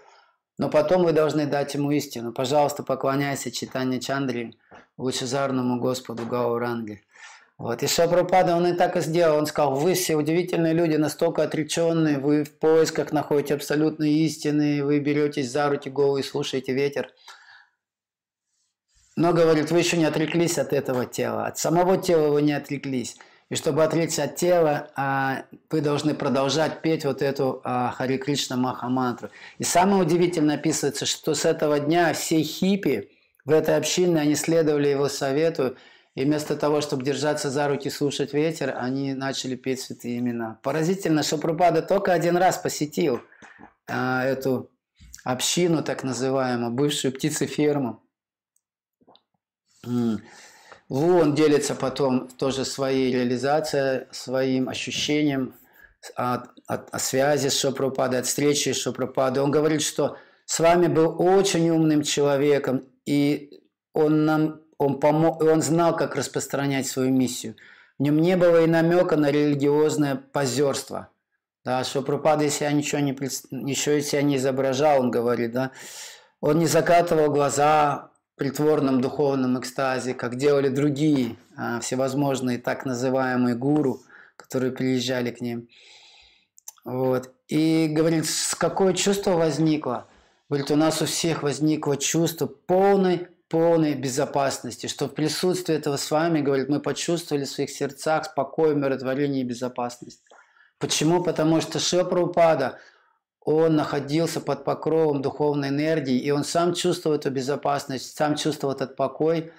Но 0.59 0.69
потом 0.69 1.05
вы 1.05 1.13
должны 1.13 1.47
дать 1.47 1.75
ему 1.75 1.93
истину. 1.93 2.33
Пожалуйста, 2.33 2.83
поклоняйся 2.83 3.53
читанию 3.53 4.01
Чандри, 4.01 4.57
лучезарному 4.97 5.81
Господу 5.81 6.27
Гауранге. 6.27 7.03
Вот. 7.59 7.83
И 7.83 7.87
Шапрапада, 7.87 8.57
он 8.57 8.67
и 8.67 8.73
так 8.73 8.97
и 8.97 9.01
сделал. 9.01 9.39
Он 9.39 9.47
сказал, 9.47 9.75
вы 9.75 9.95
все 9.95 10.17
удивительные 10.17 10.75
люди, 10.75 10.97
настолько 10.97 11.45
отреченные, 11.45 12.19
вы 12.19 12.45
в 12.45 12.59
поисках 12.59 13.13
находите 13.13 13.55
абсолютной 13.55 14.13
истины, 14.13 14.85
вы 14.85 14.99
беретесь 14.99 15.51
за 15.51 15.69
руки 15.69 15.89
голову 15.89 16.19
и 16.19 16.23
слушаете 16.23 16.73
ветер. 16.73 17.13
Но, 19.17 19.33
говорит, 19.33 19.73
вы 19.73 19.79
еще 19.79 19.97
не 19.97 20.05
отреклись 20.05 20.59
от 20.59 20.73
этого 20.73 21.05
тела. 21.05 21.47
От 21.47 21.59
самого 21.59 21.97
тела 21.99 22.29
вы 22.29 22.43
не 22.43 22.53
отреклись. 22.53 23.17
И 23.51 23.55
чтобы 23.55 23.83
отречься 23.83 24.25
от 24.25 24.37
тела, 24.37 24.91
а, 24.95 25.45
вы 25.71 25.81
должны 25.81 26.15
продолжать 26.15 26.83
петь 26.83 27.05
вот 27.07 27.23
эту 27.23 27.63
а, 27.65 27.91
Хари 27.93 28.19
Кришна 28.19 28.57
Махамантру. 28.57 29.31
И 29.59 29.65
самое 29.65 30.03
удивительное 30.03 30.57
описывается, 30.57 31.07
что 31.07 31.35
с 31.35 31.47
этого 31.47 31.81
дня 31.81 32.13
все 32.13 32.43
хиппи 32.43 33.11
в 33.47 33.51
этой 33.51 33.77
общине, 33.77 34.21
они 34.21 34.35
следовали 34.35 34.89
его 34.89 35.09
совету, 35.09 35.77
и 36.15 36.25
вместо 36.25 36.57
того, 36.57 36.83
чтобы 36.83 37.05
держаться 37.05 37.49
за 37.49 37.69
руки, 37.69 37.89
слушать 37.89 38.35
ветер, 38.35 38.75
они 38.77 39.15
начали 39.15 39.55
петь 39.55 39.81
святые 39.81 40.19
имена. 40.19 40.59
Поразительно, 40.63 41.23
что 41.23 41.39
Пропада 41.39 41.81
только 41.81 42.13
один 42.13 42.37
раз 42.37 42.59
посетил 42.59 43.23
а, 43.87 44.25
эту 44.25 44.71
общину, 45.25 45.83
так 45.83 46.05
называемую, 46.05 46.73
бывшую 46.73 47.15
птицеферму. 47.15 48.03
Он 50.89 51.35
делится 51.35 51.75
потом 51.75 52.29
тоже 52.29 52.65
своей 52.65 53.13
реализацией, 53.13 54.07
своим 54.11 54.69
ощущением 54.69 55.55
от, 56.15 56.49
от, 56.67 56.89
от 56.95 57.03
связи 57.03 57.49
с 57.49 57.59
Шопрупадой, 57.61 58.21
от 58.21 58.27
встречи 58.27 58.71
с 58.73 58.81
Шопрупадой. 58.81 59.43
Он 59.43 59.51
говорит, 59.51 59.83
что 59.83 60.17
с 60.47 60.61
вами 60.61 60.87
был 60.87 61.15
очень 61.21 61.69
умным 61.69 62.03
человеком, 62.03 62.85
и 63.05 63.61
он 63.93 64.25
нам 64.25 64.61
он, 64.79 65.01
помог, 65.01 65.43
он 65.43 65.61
знал, 65.61 65.97
как 65.97 66.15
распространять 66.15 66.87
свою 66.87 67.11
миссию. 67.11 67.57
В 67.99 68.03
нем 68.03 68.21
не 68.21 68.37
было 68.37 68.63
и 68.63 68.67
намека 68.67 69.17
на 69.17 69.31
религиозное 69.31 70.15
позерство. 70.15 71.09
Да, 71.65 71.83
что 71.85 72.03
Пропада 72.03 72.45
из 72.45 72.55
себя 72.55 72.73
ничего 72.73 73.01
не, 73.01 73.19
ничего 73.51 73.97
из 73.97 74.09
себя 74.09 74.23
не 74.23 74.37
изображал, 74.37 75.01
он 75.01 75.11
говорит, 75.11 75.53
да. 75.53 75.73
Он 76.41 76.61
не 76.61 76.67
закатывал 76.67 77.33
глаза 77.33 78.13
притворном 78.39 79.01
духовном 79.01 79.59
экстазе, 79.59 80.15
как 80.15 80.37
делали 80.37 80.69
другие 80.69 81.37
а, 81.57 81.81
всевозможные 81.81 82.59
так 82.59 82.87
называемые 82.87 83.55
гуру, 83.55 84.01
которые 84.37 84.73
приезжали 84.73 85.31
к 85.31 85.41
ним. 85.41 85.69
Вот. 86.85 87.33
И 87.49 87.89
говорит, 87.91 88.27
с 88.27 88.55
какое 88.55 88.95
чувство 88.95 89.33
возникло? 89.33 90.07
Говорит, 90.49 90.71
у 90.71 90.77
нас 90.77 91.03
у 91.03 91.05
всех 91.05 91.43
возникло 91.43 91.97
чувство 91.97 92.47
полной 92.47 93.29
полной 93.49 93.95
безопасности, 93.95 94.87
что 94.87 95.09
в 95.09 95.15
присутствии 95.15 95.75
этого 95.75 95.97
с 95.97 96.11
вами, 96.11 96.41
говорит, 96.41 96.69
мы 96.69 96.81
почувствовали 96.81 97.45
в 97.45 97.51
своих 97.51 97.71
сердцах 97.71 98.27
спокой, 98.27 98.75
умиротворение 98.75 99.41
и 99.41 99.47
безопасность. 99.47 100.21
Почему? 100.79 101.23
Потому 101.23 101.61
что 101.61 101.79
Шепрупада, 101.79 102.79
он 103.51 103.77
находился 103.77 104.43
под 104.43 104.65
покровом 104.65 105.23
духовной 105.23 105.69
энергии, 105.69 106.19
и 106.19 106.31
он 106.31 106.45
сам 106.45 106.75
чувствовал 106.75 107.17
эту 107.17 107.31
безопасность, 107.31 108.15
сам 108.15 108.37
чувствовал 108.37 108.75
этот 108.75 108.95
покой, 108.95 109.53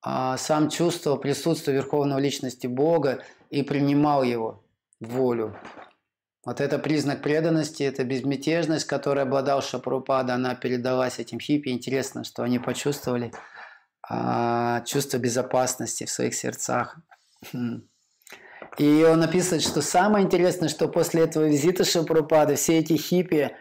а 0.00 0.36
сам 0.36 0.70
чувствовал 0.70 1.18
присутствие 1.18 1.76
Верховного 1.76 2.20
Личности 2.20 2.68
Бога 2.68 3.24
и 3.50 3.64
принимал 3.64 4.22
его 4.22 4.64
волю. 5.00 5.56
Вот 6.44 6.60
это 6.60 6.78
признак 6.78 7.20
преданности, 7.22 7.82
это 7.82 8.04
безмятежность, 8.04 8.84
которой 8.84 9.24
обладал 9.24 9.60
Шапрупада, 9.60 10.34
она 10.34 10.54
передалась 10.54 11.18
этим 11.18 11.40
хиппи. 11.40 11.70
Интересно, 11.70 12.22
что 12.22 12.44
они 12.44 12.60
почувствовали 12.60 13.32
а, 14.08 14.82
чувство 14.82 15.18
безопасности 15.18 16.04
в 16.04 16.10
своих 16.10 16.34
сердцах. 16.34 16.96
И 18.78 19.04
он 19.04 19.20
написывает, 19.20 19.62
что 19.62 19.82
самое 19.82 20.24
интересное, 20.24 20.68
что 20.68 20.88
после 20.88 21.22
этого 21.22 21.44
визита 21.44 21.84
Шапрупады 21.84 22.54
все 22.54 22.78
эти 22.78 22.94
хиппи, 22.94 23.54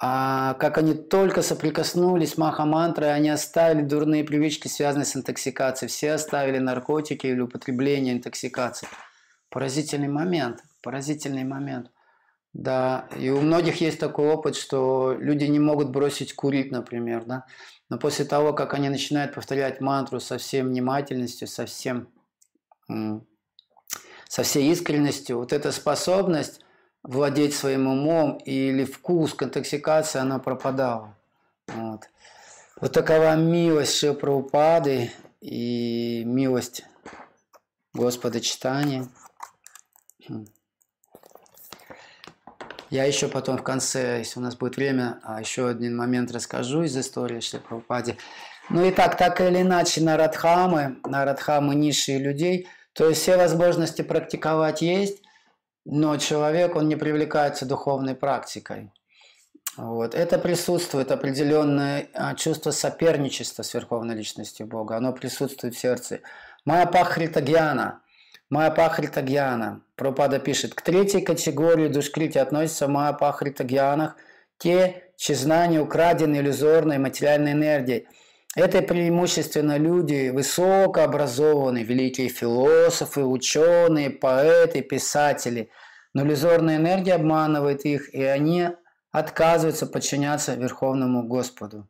а, 0.00 0.54
как 0.54 0.78
они 0.78 0.94
только 0.94 1.42
соприкоснулись 1.42 2.34
с 2.34 2.38
Махамантрой, 2.38 3.12
они 3.14 3.30
оставили 3.30 3.82
дурные 3.82 4.24
привычки, 4.24 4.68
связанные 4.68 5.06
с 5.06 5.16
интоксикацией. 5.16 5.88
Все 5.88 6.12
оставили 6.12 6.58
наркотики 6.58 7.26
или 7.26 7.40
употребление 7.40 8.14
интоксикации. 8.14 8.88
Поразительный 9.50 10.08
момент, 10.08 10.62
поразительный 10.82 11.44
момент– 11.44 11.90
да, 12.52 13.08
и 13.18 13.30
у 13.30 13.40
многих 13.40 13.80
есть 13.80 13.98
такой 13.98 14.28
опыт, 14.28 14.56
что 14.56 15.16
люди 15.18 15.44
не 15.44 15.58
могут 15.58 15.90
бросить 15.90 16.34
курить, 16.34 16.70
например, 16.70 17.24
да. 17.24 17.46
Но 17.88 17.98
после 17.98 18.24
того, 18.26 18.52
как 18.52 18.74
они 18.74 18.90
начинают 18.90 19.34
повторять 19.34 19.80
мантру 19.80 20.20
со 20.20 20.36
всем 20.38 20.68
внимательностью, 20.68 21.48
со 21.48 21.64
всем, 21.64 22.08
со 24.32 24.44
всей 24.44 24.72
искренностью, 24.72 25.36
вот 25.36 25.52
эта 25.52 25.72
способность 25.72 26.62
владеть 27.02 27.54
своим 27.54 27.86
умом 27.86 28.38
или 28.38 28.86
вкус 28.86 29.34
к 29.34 29.42
интоксикации, 29.42 30.20
она 30.20 30.38
пропадала. 30.38 31.14
Вот. 31.66 32.08
Вот 32.80 32.92
такова 32.92 33.36
милость 33.36 33.94
Шипраупады 33.98 35.12
и 35.42 36.22
милость 36.24 36.82
Господа 37.92 38.40
Читания. 38.40 39.06
Я 42.88 43.04
еще 43.04 43.28
потом 43.28 43.58
в 43.58 43.62
конце, 43.62 44.20
если 44.20 44.40
у 44.40 44.42
нас 44.42 44.56
будет 44.56 44.76
время, 44.76 45.20
а, 45.24 45.40
еще 45.40 45.68
один 45.68 45.94
момент 45.94 46.32
расскажу 46.32 46.84
из 46.84 46.96
истории 46.96 47.40
Шри 47.40 47.58
Прабхупади. 47.58 48.16
Ну 48.70 48.82
и 48.82 48.92
так, 48.92 49.18
так 49.18 49.42
или 49.42 49.60
иначе, 49.60 50.00
на 50.00 50.16
Радхамы, 50.16 50.96
на 51.04 51.26
Радхамы 51.26 51.74
низшие 51.74 52.18
людей, 52.18 52.66
то 52.92 53.08
есть 53.08 53.22
все 53.22 53.36
возможности 53.36 54.02
практиковать 54.02 54.82
есть, 54.82 55.22
но 55.84 56.16
человек, 56.16 56.76
он 56.76 56.88
не 56.88 56.96
привлекается 56.96 57.66
духовной 57.66 58.14
практикой. 58.14 58.90
Вот. 59.76 60.14
Это 60.14 60.38
присутствует 60.38 61.10
определенное 61.10 62.08
а, 62.14 62.34
чувство 62.34 62.70
соперничества 62.72 63.62
с 63.62 63.72
Верховной 63.72 64.14
Личностью 64.14 64.66
Бога. 64.66 64.96
Оно 64.96 65.12
присутствует 65.12 65.74
в 65.74 65.78
сердце. 65.78 66.20
Моя 66.64 66.86
пахрита 66.86 67.40
гьяна– 67.40 68.00
Майапахрита 68.52 69.22
Гьяна. 69.22 69.80
Пропада 69.96 70.38
пишет, 70.38 70.74
к 70.74 70.82
третьей 70.82 71.22
категории 71.22 71.88
душкрити 71.88 72.36
относятся 72.36 72.86
Майапахрита 72.86 73.64
Гьянах, 73.64 74.14
те, 74.58 75.04
чьи 75.16 75.34
знания 75.34 75.80
украдены 75.80 76.36
иллюзорной 76.36 76.98
материальной 76.98 77.52
энергией. 77.52 78.08
Это 78.54 78.82
преимущественно 78.82 79.78
люди 79.78 80.28
высокообразованные, 80.28 81.84
великие 81.84 82.28
философы, 82.28 83.24
ученые, 83.24 84.10
поэты, 84.10 84.82
писатели. 84.82 85.70
Но 86.12 86.22
иллюзорная 86.22 86.76
энергия 86.76 87.14
обманывает 87.14 87.86
их, 87.86 88.12
и 88.14 88.22
они 88.22 88.68
отказываются 89.10 89.86
подчиняться 89.86 90.54
Верховному 90.54 91.22
Господу. 91.22 91.88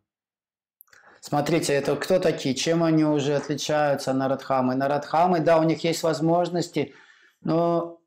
Смотрите, 1.20 1.72
это 1.72 1.96
кто 1.96 2.20
такие? 2.20 2.54
Чем 2.54 2.84
они 2.84 3.04
уже 3.04 3.34
отличаются 3.34 4.12
Нарадхамы? 4.12 4.74
Нарадхамы, 4.76 5.40
да, 5.40 5.58
у 5.58 5.64
них 5.64 5.82
есть 5.82 6.02
возможности, 6.04 6.94
но 7.40 8.00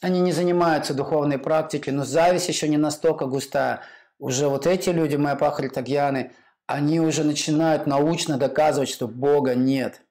они 0.00 0.20
не 0.20 0.32
занимаются 0.32 0.94
духовной 0.94 1.38
практикой, 1.38 1.90
но 1.90 2.04
зависть 2.04 2.48
еще 2.48 2.68
не 2.68 2.76
настолько 2.76 3.26
густая. 3.26 3.80
Уже 4.18 4.48
вот 4.48 4.66
эти 4.66 4.90
люди, 4.90 5.16
мои 5.16 5.36
пахритагьяны, 5.36 6.32
они 6.66 7.00
уже 7.00 7.24
начинают 7.24 7.86
научно 7.86 8.38
доказывать, 8.38 8.88
что 8.88 9.06
Бога 9.08 9.54
нет. 9.54 10.02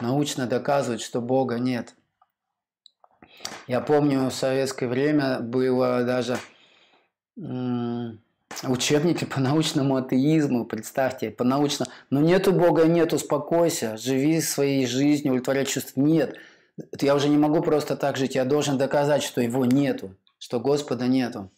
Научно 0.00 0.46
доказывать, 0.46 1.00
что 1.00 1.20
Бога 1.20 1.58
нет. 1.58 1.94
Я 3.66 3.80
помню, 3.80 4.28
в 4.28 4.34
советское 4.34 4.86
время 4.86 5.40
было 5.40 6.04
даже 6.04 6.38
учебники 8.64 9.24
по 9.24 9.40
научному 9.40 9.96
атеизму, 9.96 10.64
представьте, 10.66 11.30
по 11.30 11.44
научно. 11.44 11.86
Но 12.10 12.20
нету 12.20 12.52
Бога, 12.52 12.84
нет, 12.84 13.12
успокойся, 13.12 13.96
живи 13.96 14.40
своей 14.40 14.86
жизнью, 14.86 15.32
удовлетворяй 15.32 15.64
чувств. 15.64 15.96
Нет, 15.96 16.36
я 17.00 17.14
уже 17.14 17.28
не 17.28 17.38
могу 17.38 17.62
просто 17.62 17.96
так 17.96 18.16
жить, 18.16 18.34
я 18.34 18.44
должен 18.44 18.78
доказать, 18.78 19.22
что 19.22 19.40
его 19.40 19.64
нету, 19.64 20.16
что 20.38 20.60
Господа 20.60 21.06
нету. 21.06 21.50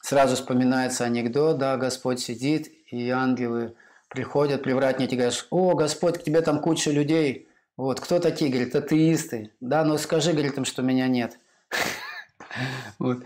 Сразу 0.00 0.36
вспоминается 0.36 1.04
анекдот, 1.04 1.58
да, 1.58 1.76
Господь 1.76 2.20
сидит, 2.20 2.70
и 2.90 3.10
ангелы 3.10 3.74
приходят, 4.08 4.62
привратники 4.62 5.14
говорят, 5.14 5.46
о, 5.50 5.74
Господь, 5.74 6.18
к 6.18 6.22
тебе 6.22 6.40
там 6.40 6.60
куча 6.60 6.90
людей. 6.90 7.48
Вот, 7.76 8.00
кто 8.00 8.20
такие? 8.20 8.50
Говорит, 8.50 8.74
атеисты. 8.76 9.50
Да, 9.60 9.84
но 9.84 9.98
скажи, 9.98 10.32
говорит 10.32 10.56
им, 10.56 10.64
что 10.64 10.82
меня 10.82 11.08
нет. 11.08 11.38
Вот. 13.00 13.18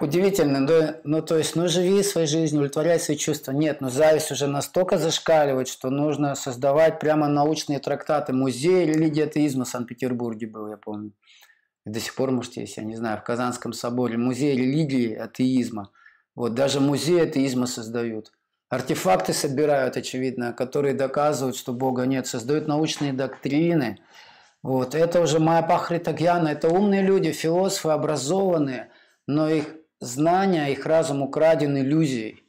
Удивительно, 0.00 0.60
но, 0.60 0.94
ну 1.02 1.22
то 1.22 1.36
есть, 1.36 1.56
ну 1.56 1.66
живи 1.66 2.04
своей 2.04 2.28
жизнью, 2.28 2.60
удовлетворяй 2.60 3.00
свои 3.00 3.16
чувства. 3.16 3.50
Нет, 3.50 3.80
но 3.80 3.90
зависть 3.90 4.30
уже 4.30 4.46
настолько 4.46 4.96
зашкаливает, 4.96 5.66
что 5.66 5.90
нужно 5.90 6.36
создавать 6.36 7.00
прямо 7.00 7.26
научные 7.26 7.80
трактаты. 7.80 8.32
Музей 8.32 8.86
религии 8.86 9.22
атеизма 9.22 9.64
в 9.64 9.68
Санкт-Петербурге 9.68 10.46
был, 10.46 10.68
я 10.68 10.76
помню. 10.76 11.12
До 11.84 11.98
сих 11.98 12.14
пор, 12.14 12.30
может, 12.30 12.56
есть, 12.56 12.76
я 12.76 12.84
не 12.84 12.94
знаю, 12.94 13.18
в 13.18 13.24
Казанском 13.24 13.72
соборе. 13.72 14.16
Музей 14.16 14.56
религии 14.56 15.14
атеизма. 15.14 15.90
Вот 16.38 16.54
даже 16.54 16.78
музей 16.78 17.20
атеизма 17.20 17.66
создают. 17.66 18.30
Артефакты 18.68 19.32
собирают, 19.32 19.96
очевидно, 19.96 20.52
которые 20.52 20.94
доказывают, 20.94 21.56
что 21.56 21.72
Бога 21.72 22.04
нет. 22.04 22.28
Создают 22.28 22.68
научные 22.68 23.12
доктрины. 23.12 23.98
Вот. 24.62 24.94
Это 24.94 25.20
уже 25.20 25.40
Майя 25.40 25.62
Пахритагьяна. 25.62 26.50
Это 26.50 26.68
умные 26.68 27.02
люди, 27.02 27.32
философы, 27.32 27.88
образованные, 27.88 28.92
но 29.26 29.48
их 29.48 29.64
знания, 29.98 30.68
их 30.68 30.86
разум 30.86 31.22
украден 31.22 31.76
иллюзией. 31.76 32.44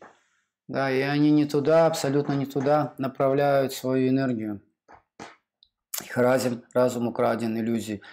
Да, 0.68 0.92
и 0.92 1.02
они 1.02 1.32
не 1.32 1.46
туда, 1.46 1.88
абсолютно 1.88 2.34
не 2.34 2.46
туда 2.46 2.94
направляют 3.00 3.74
свою 3.74 4.10
энергию. 4.10 4.62
Их 6.06 6.16
разум, 6.16 6.62
разум 6.76 7.08
украден 7.08 7.58
иллюзией. 7.58 8.04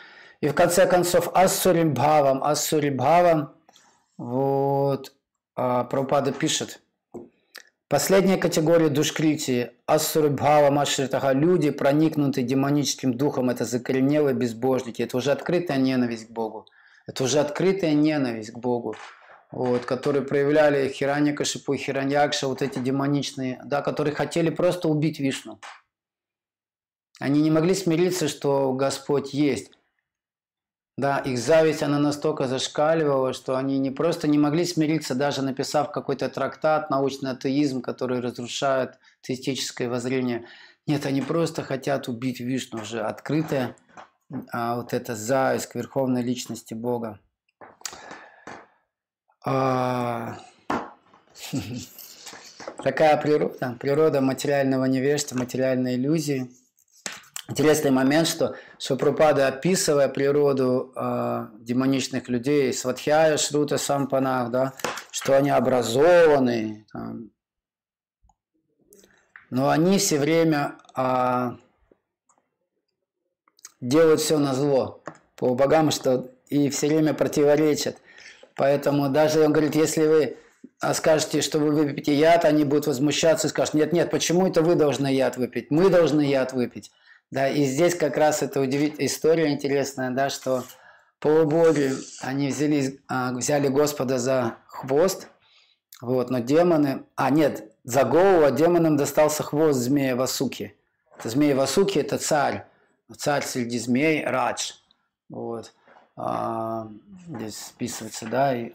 И 0.40 0.48
в 0.48 0.54
конце 0.54 0.86
концов, 0.86 1.28
ассурибхавам, 1.34 2.42
ассурибхавам, 2.42 3.52
вот, 4.16 5.12
Прабхупада 5.56 6.32
пишет, 6.32 6.80
Последняя 7.88 8.36
категория 8.36 8.88
душкрити– 8.88 9.70
ассурбхава 9.86 10.70
машритага. 10.70 11.32
Люди, 11.32 11.70
проникнутые 11.70 12.44
демоническим 12.44 13.14
духом, 13.14 13.48
это 13.48 13.64
закоренелые 13.64 14.34
безбожники. 14.34 15.02
Это 15.02 15.16
уже 15.16 15.30
открытая 15.30 15.78
ненависть 15.78 16.26
к 16.26 16.30
Богу. 16.30 16.66
Это 17.06 17.24
уже 17.24 17.38
открытая 17.38 17.94
ненависть 17.94 18.50
к 18.50 18.58
Богу, 18.58 18.96
вот, 19.52 19.86
которые 19.86 20.22
проявляли 20.24 20.88
Хиранья 20.88 21.32
Кашипу 21.32 21.74
и 21.74 21.78
Хираньякша, 21.78 22.48
вот 22.48 22.60
эти 22.60 22.80
демоничные, 22.80 23.60
да, 23.64 23.80
которые 23.82 24.14
хотели 24.14 24.50
просто 24.50 24.88
убить 24.88 25.20
Вишну. 25.20 25.60
Они 27.18 27.40
не 27.40 27.52
могли 27.52 27.74
смириться, 27.74 28.28
что 28.28 28.72
Господь 28.72 29.32
есть. 29.32 29.70
Да, 30.98 31.18
их 31.18 31.38
зависть, 31.38 31.82
она 31.82 31.98
настолько 31.98 32.48
зашкаливала, 32.48 33.34
что 33.34 33.56
они 33.56 33.78
не 33.78 33.90
просто 33.90 34.28
не 34.28 34.38
могли 34.38 34.64
смириться, 34.64 35.14
даже 35.14 35.42
написав 35.42 35.92
какой-то 35.92 36.30
трактат 36.30 36.88
«Научный 36.88 37.32
атеизм», 37.32 37.82
который 37.82 38.20
разрушает 38.20 38.98
теистическое 39.20 39.90
воззрение. 39.90 40.46
Нет, 40.86 41.04
они 41.04 41.20
просто 41.20 41.62
хотят 41.62 42.08
убить 42.08 42.40
Вишну, 42.40 42.80
уже 42.80 43.02
открытая 43.02 43.76
а, 44.50 44.76
вот 44.76 44.94
эта 44.94 45.14
зависть 45.14 45.66
к 45.66 45.74
верховной 45.74 46.22
личности 46.22 46.72
Бога. 46.72 47.20
А... 49.44 50.38
Такая 52.82 53.16
природа, 53.18 53.76
природа 53.78 54.20
материального 54.22 54.86
невежества, 54.86 55.36
материальной 55.36 55.96
иллюзии– 55.96 56.50
Интересный 57.48 57.92
момент, 57.92 58.26
что 58.26 58.56
Шапрупада, 58.78 59.46
описывая 59.46 60.08
природу 60.08 60.92
э, 60.96 61.46
демоничных 61.60 62.28
людей, 62.28 62.72
Сватхяя, 62.72 63.36
Шрута, 63.36 63.78
Сампанах, 63.78 64.50
да, 64.50 64.72
что 65.12 65.36
они 65.36 65.50
образованы, 65.50 66.86
там, 66.92 67.30
но 69.50 69.68
они 69.68 69.98
все 69.98 70.18
время 70.18 70.76
э, 70.96 71.52
делают 73.80 74.20
все 74.20 74.38
на 74.38 74.52
зло 74.52 75.04
по 75.36 75.54
богам, 75.54 75.92
что 75.92 76.28
и 76.48 76.68
все 76.70 76.88
время 76.88 77.14
противоречат. 77.14 77.96
Поэтому 78.56 79.08
даже 79.08 79.44
он 79.44 79.52
говорит, 79.52 79.76
если 79.76 80.06
вы 80.06 80.36
скажете, 80.94 81.42
что 81.42 81.60
вы 81.60 81.70
выпьете 81.70 82.14
яд, 82.14 82.44
они 82.44 82.64
будут 82.64 82.88
возмущаться 82.88 83.46
и 83.46 83.50
скажут, 83.50 83.74
нет, 83.74 83.92
нет, 83.92 84.10
почему 84.10 84.48
это 84.48 84.62
вы 84.62 84.74
должны 84.74 85.12
яд 85.14 85.36
выпить? 85.36 85.70
Мы 85.70 85.90
должны 85.90 86.22
яд 86.22 86.52
выпить. 86.52 86.90
Да, 87.30 87.48
и 87.48 87.64
здесь 87.64 87.94
как 87.94 88.16
раз 88.16 88.42
это 88.42 88.60
удивительная 88.60 89.06
история 89.06 89.52
интересная, 89.52 90.10
да, 90.10 90.30
что 90.30 90.64
полубоги, 91.18 91.92
они 92.20 92.48
взяли, 92.48 93.00
а, 93.08 93.32
взяли 93.32 93.68
Господа 93.68 94.18
за 94.18 94.56
хвост, 94.68 95.28
вот, 96.00 96.30
но 96.30 96.38
демоны, 96.38 97.04
а 97.16 97.30
нет, 97.30 97.72
за 97.84 98.04
голову, 98.04 98.44
а 98.44 98.50
демонам 98.50 98.96
достался 98.96 99.42
хвост 99.42 99.78
змея 99.78 100.14
Васуки. 100.14 100.76
Это 101.18 101.28
змея 101.30 101.56
Васуки– 101.56 101.98
это 102.00 102.18
царь, 102.18 102.66
царь 103.16 103.44
среди 103.44 103.78
змей 103.78 104.24
Радж. 104.24 104.72
Вот. 105.28 105.72
А, 106.16 106.88
здесь 107.26 107.58
списывается, 107.58 108.26
да, 108.26 108.56
и 108.56 108.74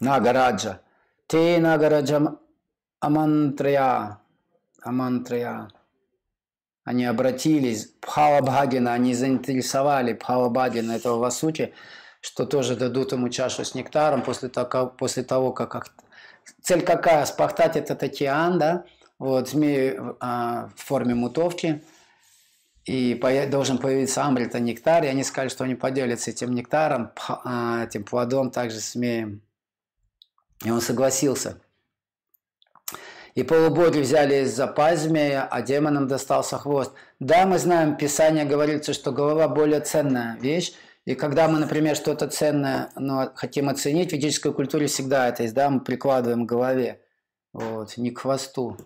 Нагараджа. 0.00 0.80
Те 1.26 1.58
Нагараджа 1.58 2.36
Амантрия, 3.00 4.18
Амантрая. 4.84 5.68
Они 6.84 7.06
обратились, 7.06 7.92
Бхавабхагина, 8.02 8.92
они 8.92 9.14
заинтересовали 9.14 10.12
Бхавабхагина 10.12 10.92
этого 10.92 11.18
Васути, 11.18 11.72
что 12.20 12.44
тоже 12.44 12.76
дадут 12.76 13.12
ему 13.12 13.30
чашу 13.30 13.64
с 13.64 13.74
нектаром 13.74 14.22
после 14.22 14.48
того, 14.50 14.88
после 14.88 15.22
того 15.22 15.52
как... 15.52 15.92
Цель 16.62 16.82
какая? 16.82 17.24
Спахтать 17.24 17.76
этот 17.76 18.02
океан, 18.02 18.58
да? 18.58 18.84
Вот, 19.18 19.48
змеи 19.48 19.98
а, 20.20 20.68
в 20.76 20.82
форме 20.82 21.14
мутовки. 21.14 21.82
И 22.84 23.14
по, 23.14 23.30
должен 23.46 23.78
появиться 23.78 24.24
амрита 24.24 24.60
нектар, 24.60 25.04
и 25.04 25.06
они 25.06 25.24
сказали, 25.24 25.48
что 25.48 25.64
они 25.64 25.74
поделятся 25.74 26.30
этим 26.30 26.54
нектаром, 26.54 27.12
а, 27.28 27.84
этим 27.84 28.04
плодом 28.04 28.50
также 28.50 28.80
с 28.80 28.92
змеем. 28.92 29.40
И 30.64 30.70
он 30.70 30.82
согласился. 30.82 31.60
И 33.34 33.42
полубоги 33.42 33.98
взяли 33.98 34.44
из-за 34.44 34.72
змея, 34.94 35.48
а 35.50 35.62
демонам 35.62 36.06
достался 36.06 36.56
хвост. 36.56 36.92
Да, 37.18 37.46
мы 37.46 37.58
знаем, 37.58 37.96
Писание 37.96 38.44
говорится, 38.44 38.92
что 38.92 39.10
голова 39.10 39.48
более 39.48 39.80
ценная 39.80 40.36
вещь, 40.36 40.72
и 41.04 41.14
когда 41.14 41.48
мы, 41.48 41.58
например, 41.58 41.96
что-то 41.96 42.28
ценное 42.28 42.90
ну, 42.96 43.28
хотим 43.34 43.68
оценить, 43.68 44.10
в 44.10 44.12
ведической 44.12 44.52
культуре 44.54 44.86
всегда 44.86 45.28
это 45.28 45.42
есть, 45.42 45.54
да, 45.54 45.68
мы 45.68 45.80
прикладываем 45.80 46.46
к 46.46 46.48
голове, 46.48 47.00
вот, 47.52 47.96
не 47.96 48.10
к 48.10 48.20
хвосту, 48.20 48.76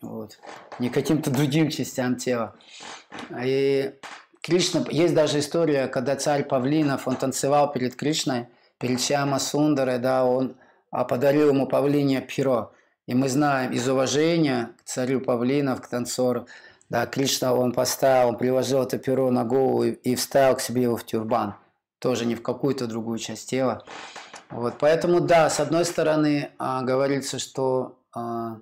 вот, 0.00 0.38
не 0.78 0.90
к 0.90 0.94
каким-то 0.94 1.30
другим 1.30 1.70
частям 1.70 2.16
тела. 2.16 2.54
И 3.42 3.94
Кришна, 4.42 4.84
есть 4.90 5.14
даже 5.14 5.38
история, 5.38 5.88
когда 5.88 6.14
царь 6.14 6.44
Павлинов, 6.44 7.08
он 7.08 7.16
танцевал 7.16 7.72
перед 7.72 7.96
Кришной, 7.96 8.48
перед 8.78 9.00
Шьяма 9.00 9.38
Сундарой, 9.38 9.98
да, 9.98 10.26
он 10.26 10.56
а 10.94 11.04
подарил 11.04 11.48
ему 11.48 11.66
павлине 11.66 12.20
перо. 12.20 12.72
И 13.06 13.14
мы 13.14 13.28
знаем 13.28 13.72
из 13.72 13.88
уважения 13.88 14.70
к 14.78 14.84
царю 14.84 15.20
павлинов, 15.20 15.82
к 15.82 15.88
танцору, 15.88 16.46
да, 16.88 17.06
Кришна 17.06 17.54
он 17.54 17.72
поставил, 17.72 18.30
он 18.30 18.38
приложил 18.38 18.82
это 18.82 18.98
перо 18.98 19.30
на 19.30 19.44
голову 19.44 19.84
и, 19.84 19.92
и 19.92 20.14
вставил 20.14 20.56
к 20.56 20.60
себе 20.60 20.82
его 20.82 20.96
в 20.96 21.04
тюрбан. 21.04 21.54
Тоже 21.98 22.26
не 22.26 22.34
в 22.34 22.42
какую-то 22.42 22.86
другую 22.86 23.18
часть 23.18 23.48
тела. 23.48 23.84
Вот, 24.50 24.74
поэтому, 24.78 25.20
да, 25.20 25.48
с 25.50 25.60
одной 25.60 25.84
стороны, 25.84 26.50
а, 26.58 26.82
говорится, 26.82 27.38
что 27.38 27.98
а, 28.14 28.58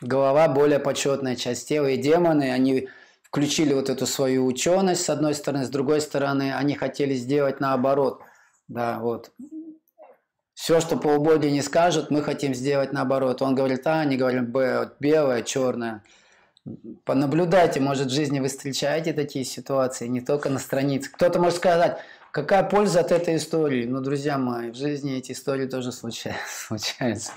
голова 0.00 0.48
более 0.48 0.78
почетная 0.78 1.36
часть 1.36 1.66
тела, 1.68 1.86
и 1.86 1.96
демоны, 1.96 2.52
они 2.52 2.88
включили 3.22 3.74
вот 3.74 3.90
эту 3.90 4.06
свою 4.06 4.46
ученость, 4.46 5.04
с 5.04 5.10
одной 5.10 5.34
стороны, 5.34 5.64
с 5.64 5.70
другой 5.70 6.00
стороны, 6.00 6.54
они 6.54 6.74
хотели 6.74 7.14
сделать 7.14 7.58
наоборот. 7.58 8.20
Да, 8.68 8.98
вот. 9.00 9.32
Все, 10.54 10.80
что 10.80 10.96
полубоги 10.96 11.48
не 11.48 11.62
скажут, 11.62 12.10
мы 12.10 12.22
хотим 12.22 12.54
сделать 12.54 12.92
наоборот. 12.92 13.42
Он 13.42 13.54
говорит 13.54 13.86
А, 13.86 14.00
они 14.00 14.16
говорят 14.16 14.48
Б, 14.48 14.92
белое, 15.00 15.42
черное. 15.42 16.02
Понаблюдайте, 17.04 17.80
может, 17.80 18.06
в 18.06 18.14
жизни 18.14 18.40
вы 18.40 18.48
встречаете 18.48 19.12
такие 19.12 19.44
ситуации, 19.44 20.06
не 20.06 20.20
только 20.20 20.48
на 20.48 20.58
странице. 20.58 21.10
Кто-то 21.10 21.40
может 21.40 21.58
сказать, 21.58 21.98
какая 22.30 22.62
польза 22.62 23.00
от 23.00 23.12
этой 23.12 23.36
истории? 23.36 23.84
Ну, 23.84 24.00
друзья 24.00 24.38
мои, 24.38 24.70
в 24.70 24.76
жизни 24.76 25.18
эти 25.18 25.32
истории 25.32 25.66
тоже 25.66 25.90
случаются. 25.92 27.32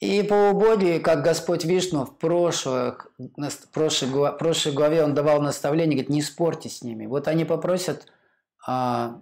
И 0.00 0.22
полубоги, 0.22 0.98
как 0.98 1.22
Господь 1.22 1.64
Вишну 1.64 2.06
в, 2.06 2.16
прошлых, 2.16 3.10
в 3.18 3.68
прошлой, 3.72 4.32
прошлой 4.38 4.72
главе 4.72 5.04
он 5.04 5.12
давал 5.14 5.42
наставление, 5.42 5.96
говорит, 5.96 6.08
не 6.08 6.22
спорьте 6.22 6.68
с 6.68 6.82
ними. 6.82 7.06
Вот 7.06 7.28
они 7.28 7.44
попросят 7.44 8.06
а, 8.66 9.20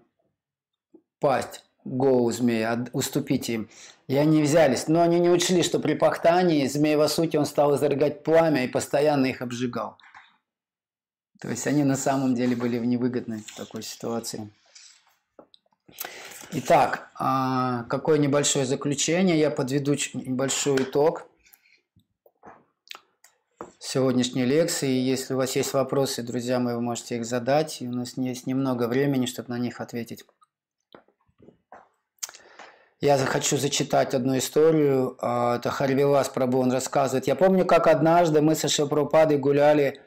пасть 1.18 1.65
голову 1.86 2.30
змея, 2.32 2.86
уступить 2.92 3.48
им. 3.48 3.68
И 4.08 4.16
они 4.16 4.42
взялись. 4.42 4.88
Но 4.88 5.02
они 5.02 5.18
не 5.18 5.30
учли, 5.30 5.62
что 5.62 5.78
при 5.78 5.94
пахтании 5.94 6.66
змей 6.66 6.96
Васути 6.96 7.36
он 7.36 7.46
стал 7.46 7.76
изрыгать 7.76 8.22
пламя 8.22 8.64
и 8.64 8.68
постоянно 8.68 9.26
их 9.26 9.42
обжигал. 9.42 9.98
То 11.40 11.48
есть 11.48 11.66
они 11.66 11.84
на 11.84 11.96
самом 11.96 12.34
деле 12.34 12.56
были 12.56 12.78
в 12.78 12.84
невыгодной 12.84 13.44
такой 13.56 13.82
ситуации. 13.82 14.50
Итак, 16.52 17.10
а, 17.14 17.84
какое 17.84 18.18
небольшое 18.18 18.64
заключение. 18.64 19.38
Я 19.38 19.50
подведу 19.50 19.94
небольшой 20.14 20.76
итог 20.82 21.26
сегодняшней 23.78 24.44
лекции. 24.44 24.88
Если 24.88 25.34
у 25.34 25.36
вас 25.36 25.56
есть 25.56 25.72
вопросы, 25.74 26.22
друзья 26.22 26.58
мои, 26.58 26.74
вы 26.74 26.80
можете 26.80 27.16
их 27.16 27.24
задать. 27.24 27.82
И 27.82 27.88
у 27.88 27.92
нас 27.92 28.16
есть 28.16 28.46
немного 28.46 28.88
времени, 28.88 29.26
чтобы 29.26 29.50
на 29.50 29.58
них 29.58 29.80
ответить. 29.80 30.24
Я 33.00 33.18
хочу 33.18 33.58
зачитать 33.58 34.14
одну 34.14 34.38
историю. 34.38 35.16
А, 35.20 35.56
это 35.56 35.70
Харвилас 35.70 36.28
Прабу, 36.28 36.60
он 36.60 36.72
рассказывает. 36.72 37.26
Я 37.26 37.34
помню, 37.34 37.66
как 37.66 37.86
однажды 37.86 38.40
мы 38.40 38.54
со 38.54 38.68
Шилпрупадой 38.68 39.38
гуляли 39.38 40.00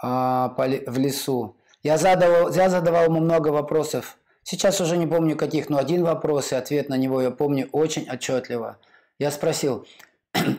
а, 0.00 0.54
в 0.56 0.98
лесу. 0.98 1.56
Я 1.82 1.96
задавал, 1.96 2.52
я 2.52 2.68
задавал 2.68 3.04
ему 3.04 3.20
много 3.20 3.48
вопросов. 3.48 4.18
Сейчас 4.42 4.80
уже 4.80 4.96
не 4.96 5.06
помню 5.06 5.36
каких, 5.36 5.70
но 5.70 5.78
один 5.78 6.04
вопрос 6.04 6.52
и 6.52 6.56
ответ 6.56 6.88
на 6.88 6.96
него 6.96 7.20
я 7.22 7.30
помню 7.30 7.68
очень 7.72 8.08
отчетливо. 8.08 8.78
Я 9.18 9.30
спросил, 9.30 9.86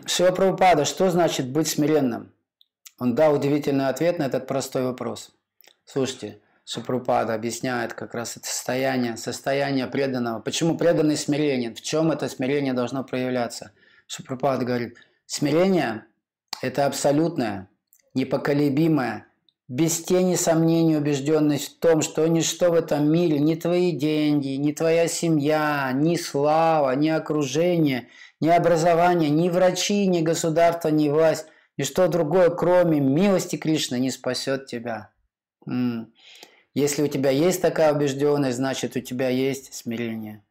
Шива 0.06 0.86
что 0.86 1.10
значит 1.12 1.50
быть 1.50 1.68
смиренным? 1.68 2.34
Он 3.00 3.14
дал 3.14 3.36
удивительный 3.36 3.88
ответ 3.88 4.18
на 4.18 4.24
этот 4.24 4.48
простой 4.48 4.84
вопрос. 4.84 5.32
Слушайте, 5.86 6.42
Шапрупада 6.70 7.34
объясняет 7.34 7.94
как 7.94 8.14
раз 8.14 8.36
это 8.36 8.46
состояние, 8.46 9.16
состояние 9.16 9.88
преданного. 9.88 10.42
Почему 10.42 10.78
преданный 10.78 11.16
смиренен? 11.16 11.74
В 11.74 11.82
чем 11.82 12.12
это 12.12 12.28
смирение 12.28 12.74
должно 12.74 13.06
проявляться? 13.06 13.72
Шапрупада 14.06 14.66
говорит, 14.66 14.98
смирение– 15.26 16.04
это 16.62 16.86
абсолютное, 16.86 17.70
непоколебимое, 18.14 19.28
без 19.70 20.04
тени 20.04 20.36
сомнений 20.36 20.98
убежденность 20.98 21.78
в 21.78 21.80
том, 21.80 22.02
что 22.02 22.28
ничто 22.28 22.70
в 22.70 22.74
этом 22.74 23.10
мире, 23.10 23.40
ни 23.40 23.56
твои 23.56 23.94
деньги, 23.94 24.58
ни 24.58 24.74
твоя 24.74 25.08
семья, 25.08 25.90
ни 25.94 26.18
слава, 26.18 26.94
ни 26.98 27.08
окружение, 27.08 28.10
ни 28.42 28.50
образование, 28.50 29.30
ни 29.30 29.48
врачи, 29.48 30.06
ни 30.06 30.20
государство, 30.20 30.90
ни 30.90 31.08
власть, 31.08 31.46
ничто 31.78 32.10
другое, 32.10 32.50
кроме 32.50 33.00
милости 33.00 33.56
Кришны, 33.56 34.02
не 34.02 34.12
спасет 34.12 34.66
тебя. 34.66 35.12
Если 36.78 37.02
у 37.02 37.08
тебя 37.08 37.32
есть 37.32 37.62
такая 37.62 37.94
убежденность, 37.94 38.58
значит 38.58 38.96
у 38.96 39.00
тебя 39.00 39.30
есть 39.30 39.74
смирение. 39.74 40.44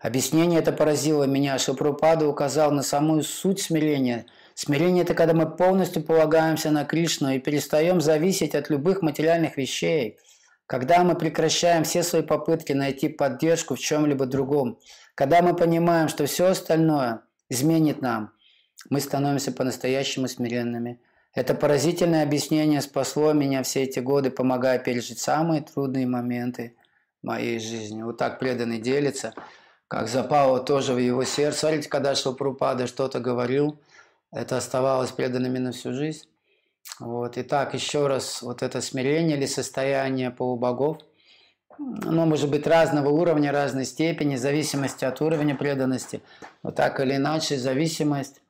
Объяснение 0.00 0.58
это 0.58 0.72
поразило 0.72 1.24
меня, 1.24 1.58
что 1.58 1.74
Пропада 1.74 2.26
указал 2.26 2.72
на 2.72 2.82
самую 2.82 3.22
суть 3.22 3.60
смирения– 3.60 4.26
Смирение– 4.62 5.02
это 5.04 5.14
когда 5.14 5.32
мы 5.32 5.50
полностью 5.50 6.02
полагаемся 6.02 6.70
на 6.70 6.84
Кришну 6.84 7.30
и 7.30 7.38
перестаем 7.38 8.02
зависеть 8.02 8.54
от 8.54 8.68
любых 8.68 9.00
материальных 9.00 9.56
вещей. 9.56 10.18
Когда 10.66 11.02
мы 11.02 11.14
прекращаем 11.14 11.84
все 11.84 12.02
свои 12.02 12.20
попытки 12.20 12.72
найти 12.72 13.08
поддержку 13.08 13.74
в 13.74 13.78
чем-либо 13.78 14.26
другом. 14.26 14.78
Когда 15.14 15.40
мы 15.40 15.56
понимаем, 15.56 16.08
что 16.08 16.26
все 16.26 16.48
остальное 16.48 17.22
изменит 17.48 18.02
нам, 18.02 18.34
мы 18.90 19.00
становимся 19.00 19.50
по-настоящему 19.50 20.28
смиренными. 20.28 21.00
Это 21.34 21.54
поразительное 21.54 22.22
объяснение 22.22 22.80
спасло 22.80 23.32
меня 23.32 23.62
все 23.62 23.84
эти 23.84 24.00
годы, 24.00 24.30
помогая 24.30 24.78
пережить 24.78 25.18
самые 25.18 25.62
трудные 25.62 26.06
моменты 26.06 26.74
моей 27.22 27.58
жизни. 27.60 28.02
Вот 28.02 28.18
так 28.18 28.38
преданный 28.38 28.80
делится, 28.80 29.34
как 29.88 30.08
запало 30.08 30.60
тоже 30.60 30.92
в 30.92 30.98
его 30.98 31.24
сердце. 31.24 31.60
Смотрите, 31.60 31.88
когда 31.88 32.14
Шилпрупада 32.14 32.86
что-то 32.86 33.20
говорил– 33.20 33.78
это 34.32 34.56
оставалось 34.56 35.10
преданными 35.10 35.58
на 35.58 35.72
всю 35.72 35.92
жизнь. 35.92 36.26
Вот. 36.98 37.36
Итак, 37.36 37.74
еще 37.74 38.06
раз, 38.06 38.42
вот 38.42 38.62
это 38.62 38.80
смирение 38.80 39.36
или 39.36 39.46
состояние 39.46 40.30
полубогов, 40.30 40.98
оно 41.78 42.26
может 42.26 42.50
быть 42.50 42.66
разного 42.66 43.08
уровня, 43.08 43.52
разной 43.52 43.84
степени, 43.84 44.36
в 44.36 44.38
зависимости 44.38 45.04
от 45.04 45.20
уровня 45.20 45.56
преданности. 45.56 46.22
Но 46.62 46.70
так 46.70 47.00
или 47.00 47.16
иначе, 47.16 47.56
зависимость 47.56 48.40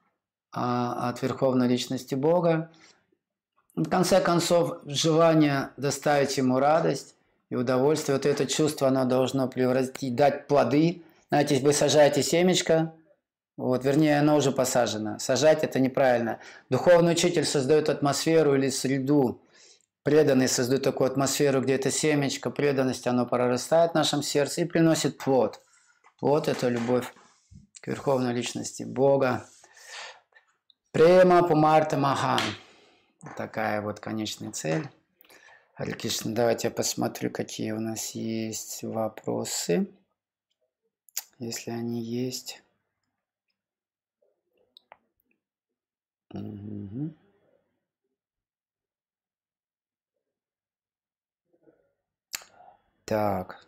от 0.53 1.22
Верховной 1.22 1.68
Личности 1.68 2.14
Бога. 2.14 2.70
В 3.76 3.88
конце 3.88 4.20
концов, 4.20 4.78
желание 4.84 5.70
доставить 5.76 6.36
ему 6.36 6.59
радость 6.59 7.14
и 7.51 7.57
удовольствие, 7.57 8.16
вот 8.16 8.26
это 8.26 8.46
чувство, 8.46 8.88
оно 8.88 9.05
должно 9.05 9.48
превратить, 9.48 10.14
дать 10.14 10.46
плоды. 10.46 11.03
Знаете, 11.28 11.61
вы 11.61 11.72
сажаете 11.72 12.22
семечко, 12.22 12.92
вот, 13.61 13.84
вернее, 13.84 14.20
оно 14.20 14.36
уже 14.36 14.53
посажено. 14.53 15.18
Сажать 15.18 15.62
это 15.62 15.80
неправильно. 15.80 16.38
Духовный 16.70 17.12
учитель 17.12 17.44
создает 17.44 17.90
атмосферу 17.90 18.55
или 18.55 18.70
среду. 18.70 19.42
Преданный 20.03 20.48
создает 20.48 20.82
такую 20.82 21.11
атмосферу, 21.11 21.61
где 21.61 21.74
это 21.74 21.90
семечко 21.90 22.51
преданности, 22.51 23.09
оно 23.09 23.26
прорастает 23.26 23.90
в 23.90 23.96
нашем 23.96 24.22
сердце 24.22 24.62
и 24.62 24.64
приносит 24.64 25.18
плод. 25.18 25.61
Вот 26.22 26.48
это 26.48 26.68
любовь 26.68 27.12
к 27.82 27.86
Верховной 27.86 28.32
Личности 28.32 28.82
Бога. 28.82 29.44
Према 30.93 31.45
Пумарта 31.45 31.97
Махан. 31.97 32.41
Такая 33.36 33.80
вот 33.80 34.01
конечная 34.01 34.51
цель. 34.51 34.88
Хари 35.74 35.93
Кришна, 35.93 36.32
давайте 36.34 36.66
я 36.66 36.74
посмотрю, 36.74 37.30
какие 37.30 37.70
у 37.70 37.78
нас 37.78 38.11
есть 38.11 38.82
вопросы. 38.82 39.88
Если 41.38 41.70
они 41.70 42.03
есть. 42.03 42.61
Мгм. 46.32 47.16
Так. 53.05 53.64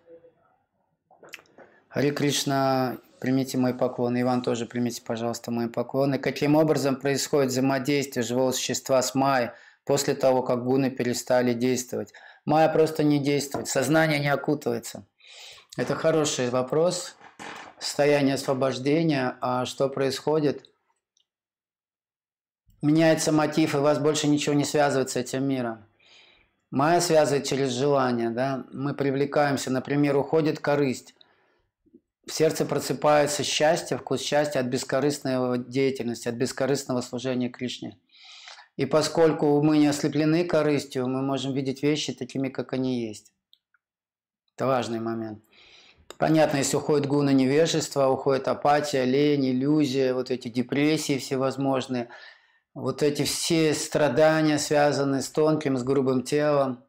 Хари 1.88 2.10
Кришна, 2.10 2.98
примите 3.22 3.56
мой 3.56 3.72
поклон. 3.72 4.20
Иван, 4.20 4.42
тоже 4.42 4.66
примите, 4.66 5.00
пожалуйста, 5.00 5.50
мои 5.50 5.68
поклоны. 5.68 6.18
Каким 6.18 6.56
образом 6.56 6.96
происходит 6.96 7.50
взаимодействие 7.50 8.24
живого 8.24 8.50
существа 8.52 9.00
с 9.00 9.14
Майей 9.14 9.50
после 9.84 10.14
того, 10.14 10.42
как 10.42 10.64
гуны 10.64 10.90
перестали 10.90 11.54
действовать? 11.54 12.12
Майя 12.44 12.68
просто 12.68 13.04
не 13.04 13.18
действует, 13.18 13.68
сознание 13.68 14.18
не 14.18 14.28
окутывается. 14.28 15.06
Это 15.76 15.94
хороший 15.94 16.50
вопрос. 16.50 17.16
Состояние 17.78 18.34
освобождения. 18.34 19.36
А 19.40 19.64
что 19.64 19.88
происходит? 19.88 20.68
меняется 22.82 23.30
мотив, 23.32 23.74
и 23.74 23.78
вас 23.78 23.98
больше 23.98 24.26
ничего 24.26 24.54
не 24.54 24.64
связывает 24.64 25.10
с 25.10 25.16
этим 25.16 25.44
миром. 25.44 25.86
Майя 26.70 27.00
связывает 27.00 27.46
через 27.46 27.70
желание, 27.70 28.30
да, 28.30 28.64
мы 28.72 28.94
привлекаемся, 28.94 29.70
например, 29.70 30.16
уходит 30.16 30.58
корысть, 30.58 31.14
в 32.26 32.32
сердце 32.32 32.64
просыпается 32.64 33.42
счастье, 33.44 33.96
вкус 33.96 34.20
счастья 34.20 34.60
от 34.60 34.66
бескорыстной 34.66 35.58
деятельности, 35.58 36.28
от 36.28 36.34
бескорыстного 36.34 37.00
служения 37.00 37.48
Кришне. 37.48 37.98
И 38.76 38.86
поскольку 38.86 39.60
мы 39.62 39.78
не 39.78 39.86
ослеплены 39.86 40.44
корыстью, 40.44 41.06
мы 41.08 41.22
можем 41.22 41.52
видеть 41.52 41.82
вещи 41.82 42.12
такими, 42.12 42.48
как 42.48 42.72
они 42.72 43.06
есть. 43.06 43.32
Это 44.56 44.66
важный 44.66 45.00
момент. 45.00 45.42
Понятно, 46.18 46.58
если 46.58 46.76
уходит 46.76 47.06
гуна 47.06 47.32
невежества, 47.32 48.08
уходит 48.08 48.48
апатия, 48.48 49.04
лень, 49.04 49.50
иллюзия, 49.50 50.14
вот 50.14 50.30
эти 50.30 50.48
депрессии 50.48 51.18
всевозможные– 51.18 52.08
вот 52.74 53.02
эти 53.02 53.24
все 53.24 53.74
страдания, 53.74 54.58
связанные 54.58 55.22
с 55.22 55.30
тонким, 55.30 55.76
с 55.76 55.82
грубым 55.82 56.22
телом, 56.22 56.84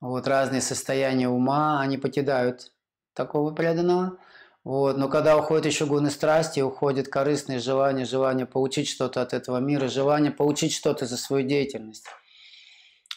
вот 0.00 0.26
разные 0.26 0.60
состояния 0.60 1.28
ума, 1.28 1.80
они 1.80 1.96
покидают 1.96 2.72
такого 3.14 3.54
преданного. 3.54 4.18
Вот. 4.64 4.96
Но 4.96 5.08
когда 5.08 5.36
уходят 5.36 5.66
еще 5.66 5.86
гуны 5.86 6.10
страсти, 6.10 6.60
уходит 6.60 7.08
корыстные 7.08 7.58
желания, 7.58 8.04
желание 8.04 8.46
получить 8.46 8.88
что-то 8.88 9.22
от 9.22 9.32
этого 9.32 9.58
мира, 9.58 9.88
желание 9.88 10.30
получить 10.30 10.72
что-то 10.72 11.06
за 11.06 11.16
свою 11.16 11.46
деятельность. 11.46 12.06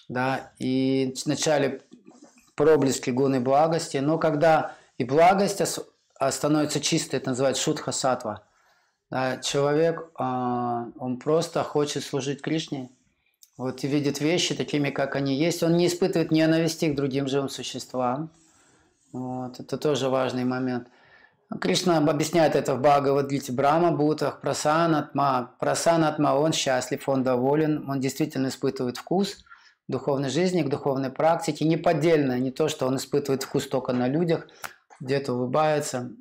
Да? 0.10 0.52
И 0.60 1.14
вначале 1.26 1.82
проблески 2.56 3.10
гуны 3.10 3.40
благости, 3.40 3.98
но 3.98 4.18
когда 4.18 4.76
и 4.98 5.04
благость 5.04 5.62
становится 6.30 6.80
чистой, 6.80 7.18
это 7.18 7.30
называется 7.30 7.62
шутха 7.62 7.92
сатва– 7.92 8.44
да, 9.12 9.38
человек, 9.38 10.10
а, 10.16 10.88
он 10.98 11.18
просто 11.18 11.64
хочет 11.64 12.04
служить 12.04 12.42
Кришне, 12.42 12.90
вот 13.58 13.84
и 13.84 13.88
видит 13.88 14.20
вещи 14.20 14.56
такими, 14.56 14.90
как 14.90 15.16
они 15.16 15.36
есть. 15.36 15.64
Он 15.64 15.78
не 15.78 15.88
испытывает 15.88 16.32
ненависти 16.32 16.92
к 16.92 16.96
другим 16.96 17.28
живым 17.28 17.48
существам. 17.48 18.30
Вот, 19.14 19.60
это 19.60 19.78
тоже 19.78 20.10
важный 20.10 20.44
момент. 20.44 20.90
Кришна 21.62 21.98
объясняет 21.98 22.56
это 22.56 22.76
в 22.76 22.82
Бхагавадгите 22.82 23.52
Брама, 23.52 23.92
Бутах, 23.92 24.42
Прасанатма. 24.42 25.56
Прасанатма, 25.60 26.36
он 26.36 26.54
счастлив, 26.54 27.08
он 27.08 27.24
доволен, 27.24 27.88
он 27.90 28.00
действительно 28.00 28.48
испытывает 28.48 28.98
вкус 28.98 29.46
духовной 29.88 30.30
жизни, 30.30 30.64
к 30.64 30.70
духовной 30.70 31.12
практике. 31.12 31.66
Неподдельно, 31.66 32.40
не 32.40 32.52
то, 32.52 32.68
что 32.68 32.88
он 32.88 32.96
испытывает 32.96 33.44
вкус 33.44 33.68
только 33.68 33.94
на 33.94 34.08
людях, 34.08 34.48
где-то 35.00 35.34
улыбается. 35.34 36.12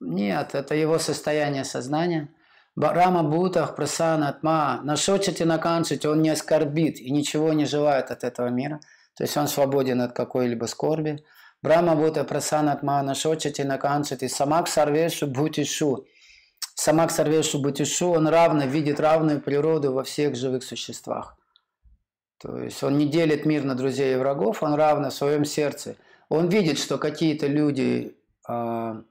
Нет, 0.00 0.54
это 0.54 0.74
его 0.74 0.98
состояние 0.98 1.64
сознания. 1.64 2.30
Рама 2.76 3.22
Бутах 3.22 3.76
Прасана 3.76 4.28
Атма, 4.30 4.80
нашочит 4.82 5.40
и 5.40 5.44
наканчить, 5.44 6.04
он 6.04 6.22
не 6.22 6.30
оскорбит 6.30 6.98
и 6.98 7.10
ничего 7.12 7.52
не 7.52 7.66
желает 7.66 8.10
от 8.10 8.24
этого 8.24 8.48
мира. 8.48 8.80
То 9.16 9.22
есть 9.22 9.36
он 9.36 9.46
свободен 9.46 10.00
от 10.00 10.12
какой-либо 10.12 10.64
скорби. 10.64 11.24
Брама 11.64 11.94
Бута 11.94 12.24
Прасана 12.24 12.72
Атма, 12.72 13.02
нашочит 13.02 13.58
и 13.58 13.64
наканчить, 13.64 14.22
и 14.22 14.28
самак 14.28 14.68
сарвешу 14.68 15.26
бутишу. 15.26 16.04
Самак 16.74 17.10
сарвешу 17.10 17.58
бутишу, 17.58 18.10
он 18.10 18.28
равно 18.28 18.66
видит 18.66 19.00
равную 19.00 19.40
природу 19.40 19.94
во 19.94 20.02
всех 20.02 20.36
живых 20.36 20.62
существах. 20.62 21.38
То 22.36 22.58
есть 22.58 22.82
он 22.82 22.98
не 22.98 23.06
делит 23.06 23.46
мир 23.46 23.64
на 23.64 23.74
друзей 23.74 24.12
и 24.12 24.18
врагов, 24.18 24.62
он 24.62 24.74
равно 24.74 25.08
в 25.08 25.14
своем 25.14 25.46
сердце. 25.46 25.96
Он 26.28 26.50
видит, 26.50 26.78
что 26.78 26.98
какие-то 26.98 27.46
люди 27.46 28.14
э, 28.46 29.02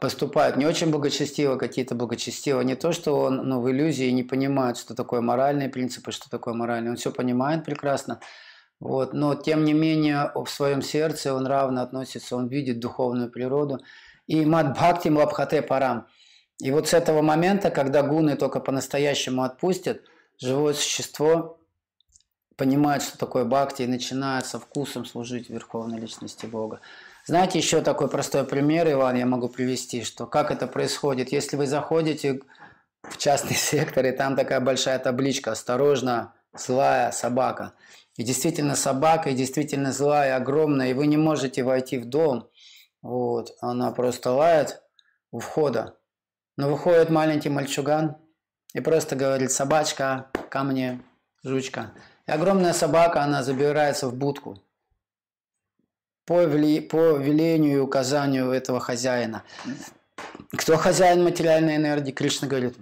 поступают 0.00 0.56
не 0.56 0.66
очень 0.66 0.90
благочестиво, 0.90 1.58
какие-то 1.58 1.94
благочестиво. 1.94 2.60
Не 2.62 2.74
то, 2.74 2.90
что 2.90 3.20
он 3.20 3.48
ну, 3.48 3.60
в 3.60 3.70
иллюзии 3.70 4.10
не 4.10 4.24
понимает, 4.24 4.78
что 4.78 4.96
такое 4.96 5.20
моральные 5.20 5.68
принципы, 5.68 6.10
что 6.10 6.28
такое 6.28 6.54
моральные. 6.54 6.90
Он 6.90 6.96
все 6.96 7.12
понимает 7.12 7.64
прекрасно. 7.64 8.18
Вот. 8.82 9.12
Но 9.12 9.36
тем 9.36 9.64
не 9.64 9.74
менее 9.74 10.32
в 10.34 10.48
своем 10.48 10.82
сердце 10.82 11.32
он 11.32 11.46
равно 11.46 11.82
относится, 11.82 12.34
он 12.34 12.48
видит 12.48 12.80
духовную 12.80 13.30
природу. 13.30 13.78
И 14.26 14.44
мат 14.44 14.72
бхакти 14.72 15.08
лабхате 15.08 15.62
парам. 15.62 16.08
И 16.58 16.72
вот 16.72 16.88
с 16.88 16.94
этого 16.94 17.22
момента, 17.22 17.70
когда 17.70 18.02
гуны 18.02 18.36
только 18.36 18.58
по-настоящему 18.58 19.44
отпустят, 19.44 20.02
живое 20.40 20.74
существо 20.74 21.60
понимает, 22.56 23.02
что 23.02 23.18
такое 23.18 23.44
бхакти, 23.44 23.82
и 23.82 23.86
начинает 23.86 24.46
со 24.46 24.58
вкусом 24.58 25.04
служить 25.04 25.48
Верховной 25.48 26.00
Личности 26.00 26.46
Бога. 26.46 26.80
Знаете, 27.24 27.60
еще 27.60 27.82
такой 27.82 28.08
простой 28.08 28.42
пример, 28.42 28.90
Иван, 28.90 29.14
я 29.14 29.26
могу 29.26 29.48
привести, 29.48 30.02
что 30.02 30.26
как 30.26 30.50
это 30.50 30.66
происходит. 30.66 31.30
Если 31.30 31.54
вы 31.56 31.68
заходите 31.68 32.40
в 33.04 33.16
частный 33.16 33.54
сектор, 33.70 34.04
и 34.06 34.10
там 34.10 34.34
такая 34.34 34.58
большая 34.58 34.98
табличка 34.98 35.52
«Осторожно, 35.52 36.34
злая 36.52 37.12
собака. 37.12 37.74
И 38.16 38.24
действительно 38.24 38.76
собака, 38.76 39.30
и 39.30 39.34
действительно 39.34 39.92
злая, 39.92 40.36
огромная, 40.36 40.90
и 40.90 40.94
вы 40.94 41.06
не 41.06 41.16
можете 41.16 41.62
войти 41.62 41.98
в 41.98 42.04
дом. 42.04 42.50
Вот, 43.00 43.56
она 43.60 43.90
просто 43.90 44.32
лает 44.32 44.82
у 45.30 45.38
входа. 45.38 45.96
Но 46.56 46.68
выходит 46.68 47.10
маленький 47.10 47.48
мальчуган 47.48 48.16
и 48.74 48.80
просто 48.80 49.16
говорит, 49.16 49.50
собачка, 49.50 50.30
ко 50.50 50.62
мне, 50.62 51.00
жучка. 51.42 51.92
И 52.26 52.30
огромная 52.30 52.74
собака, 52.74 53.22
она 53.22 53.42
забирается 53.42 54.08
в 54.08 54.14
будку 54.14 54.62
по, 56.26 56.46
вли, 56.46 56.80
по 56.80 57.16
велению 57.16 57.78
и 57.78 57.80
указанию 57.80 58.50
этого 58.50 58.80
хозяина. 58.80 59.42
Кто 60.56 60.76
хозяин 60.76 61.24
материальной 61.24 61.76
энергии? 61.76 62.12
Кришна 62.12 62.48
говорит, 62.48 62.76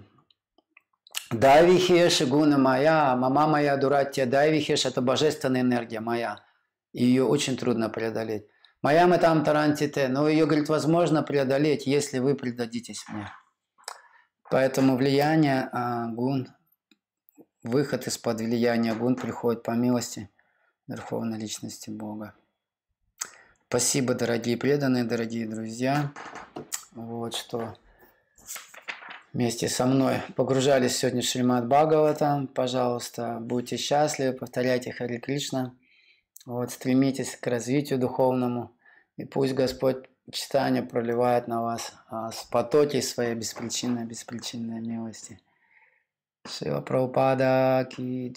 Дай 1.31 1.65
вихеш, 1.65 2.23
гуна 2.23 2.59
моя, 2.59 3.15
мама 3.15 3.47
моя, 3.47 3.77
дуратья, 3.77 4.27
дай 4.27 4.51
вихеш, 4.51 4.85
это 4.85 5.01
божественная 5.01 5.61
энергия 5.61 6.01
моя. 6.01 6.41
И 6.93 7.05
ее 7.05 7.25
очень 7.25 7.57
трудно 7.57 7.89
преодолеть. 7.89 8.47
Моя 8.83 9.07
мы 9.07 9.19
там 9.19 9.45
тарантите, 9.45 10.09
но 10.09 10.29
ее, 10.29 10.47
говорит, 10.47 10.69
возможно 10.69 11.23
преодолеть, 11.23 11.87
если 11.87 12.19
вы 12.19 12.35
предадитесь 12.35 13.05
мне. 13.09 13.31
Поэтому 14.51 14.97
влияние 14.97 15.69
а, 15.73 16.07
гун, 16.09 16.49
выход 17.63 18.09
из-под 18.09 18.41
влияния 18.41 18.95
гун 18.95 19.15
приходит 19.15 19.63
по 19.63 19.71
милости 19.71 20.29
Верховной 20.89 21.39
Личности 21.39 21.91
Бога. 21.91 22.35
Спасибо, 23.69 24.15
дорогие 24.15 24.57
преданные, 24.57 25.05
дорогие 25.05 25.47
друзья. 25.47 26.13
Вот 26.93 27.35
что 27.35 27.77
вместе 29.33 29.69
со 29.69 29.87
мной 29.87 30.17
погружались 30.37 30.97
сегодня 30.97 31.23
в 31.23 31.25
Шримад 31.25 31.67
Бхагавата. 31.67 32.49
Пожалуйста, 32.55 33.39
будьте 33.41 33.77
счастливы, 33.77 34.33
повторяйте 34.33 34.93
Хари 34.93 35.19
Кришна. 35.19 35.75
Вот, 36.47 36.71
стремитесь 36.71 37.37
к 37.37 37.47
развитию 37.47 37.99
духовному. 37.99 38.73
И 39.17 39.25
пусть 39.25 39.55
Господь 39.55 40.09
читание 40.33 40.83
проливает 40.83 41.49
на 41.49 41.63
вас 41.63 41.93
а, 42.09 42.31
с 42.31 42.45
потоки 42.45 43.01
своей 43.01 43.35
беспричинной, 43.35 44.05
беспричинной 44.05 44.81
милости. 44.81 45.41
Шила 46.47 46.81
Прабхупада 46.81 47.87
Ки. 47.91 48.33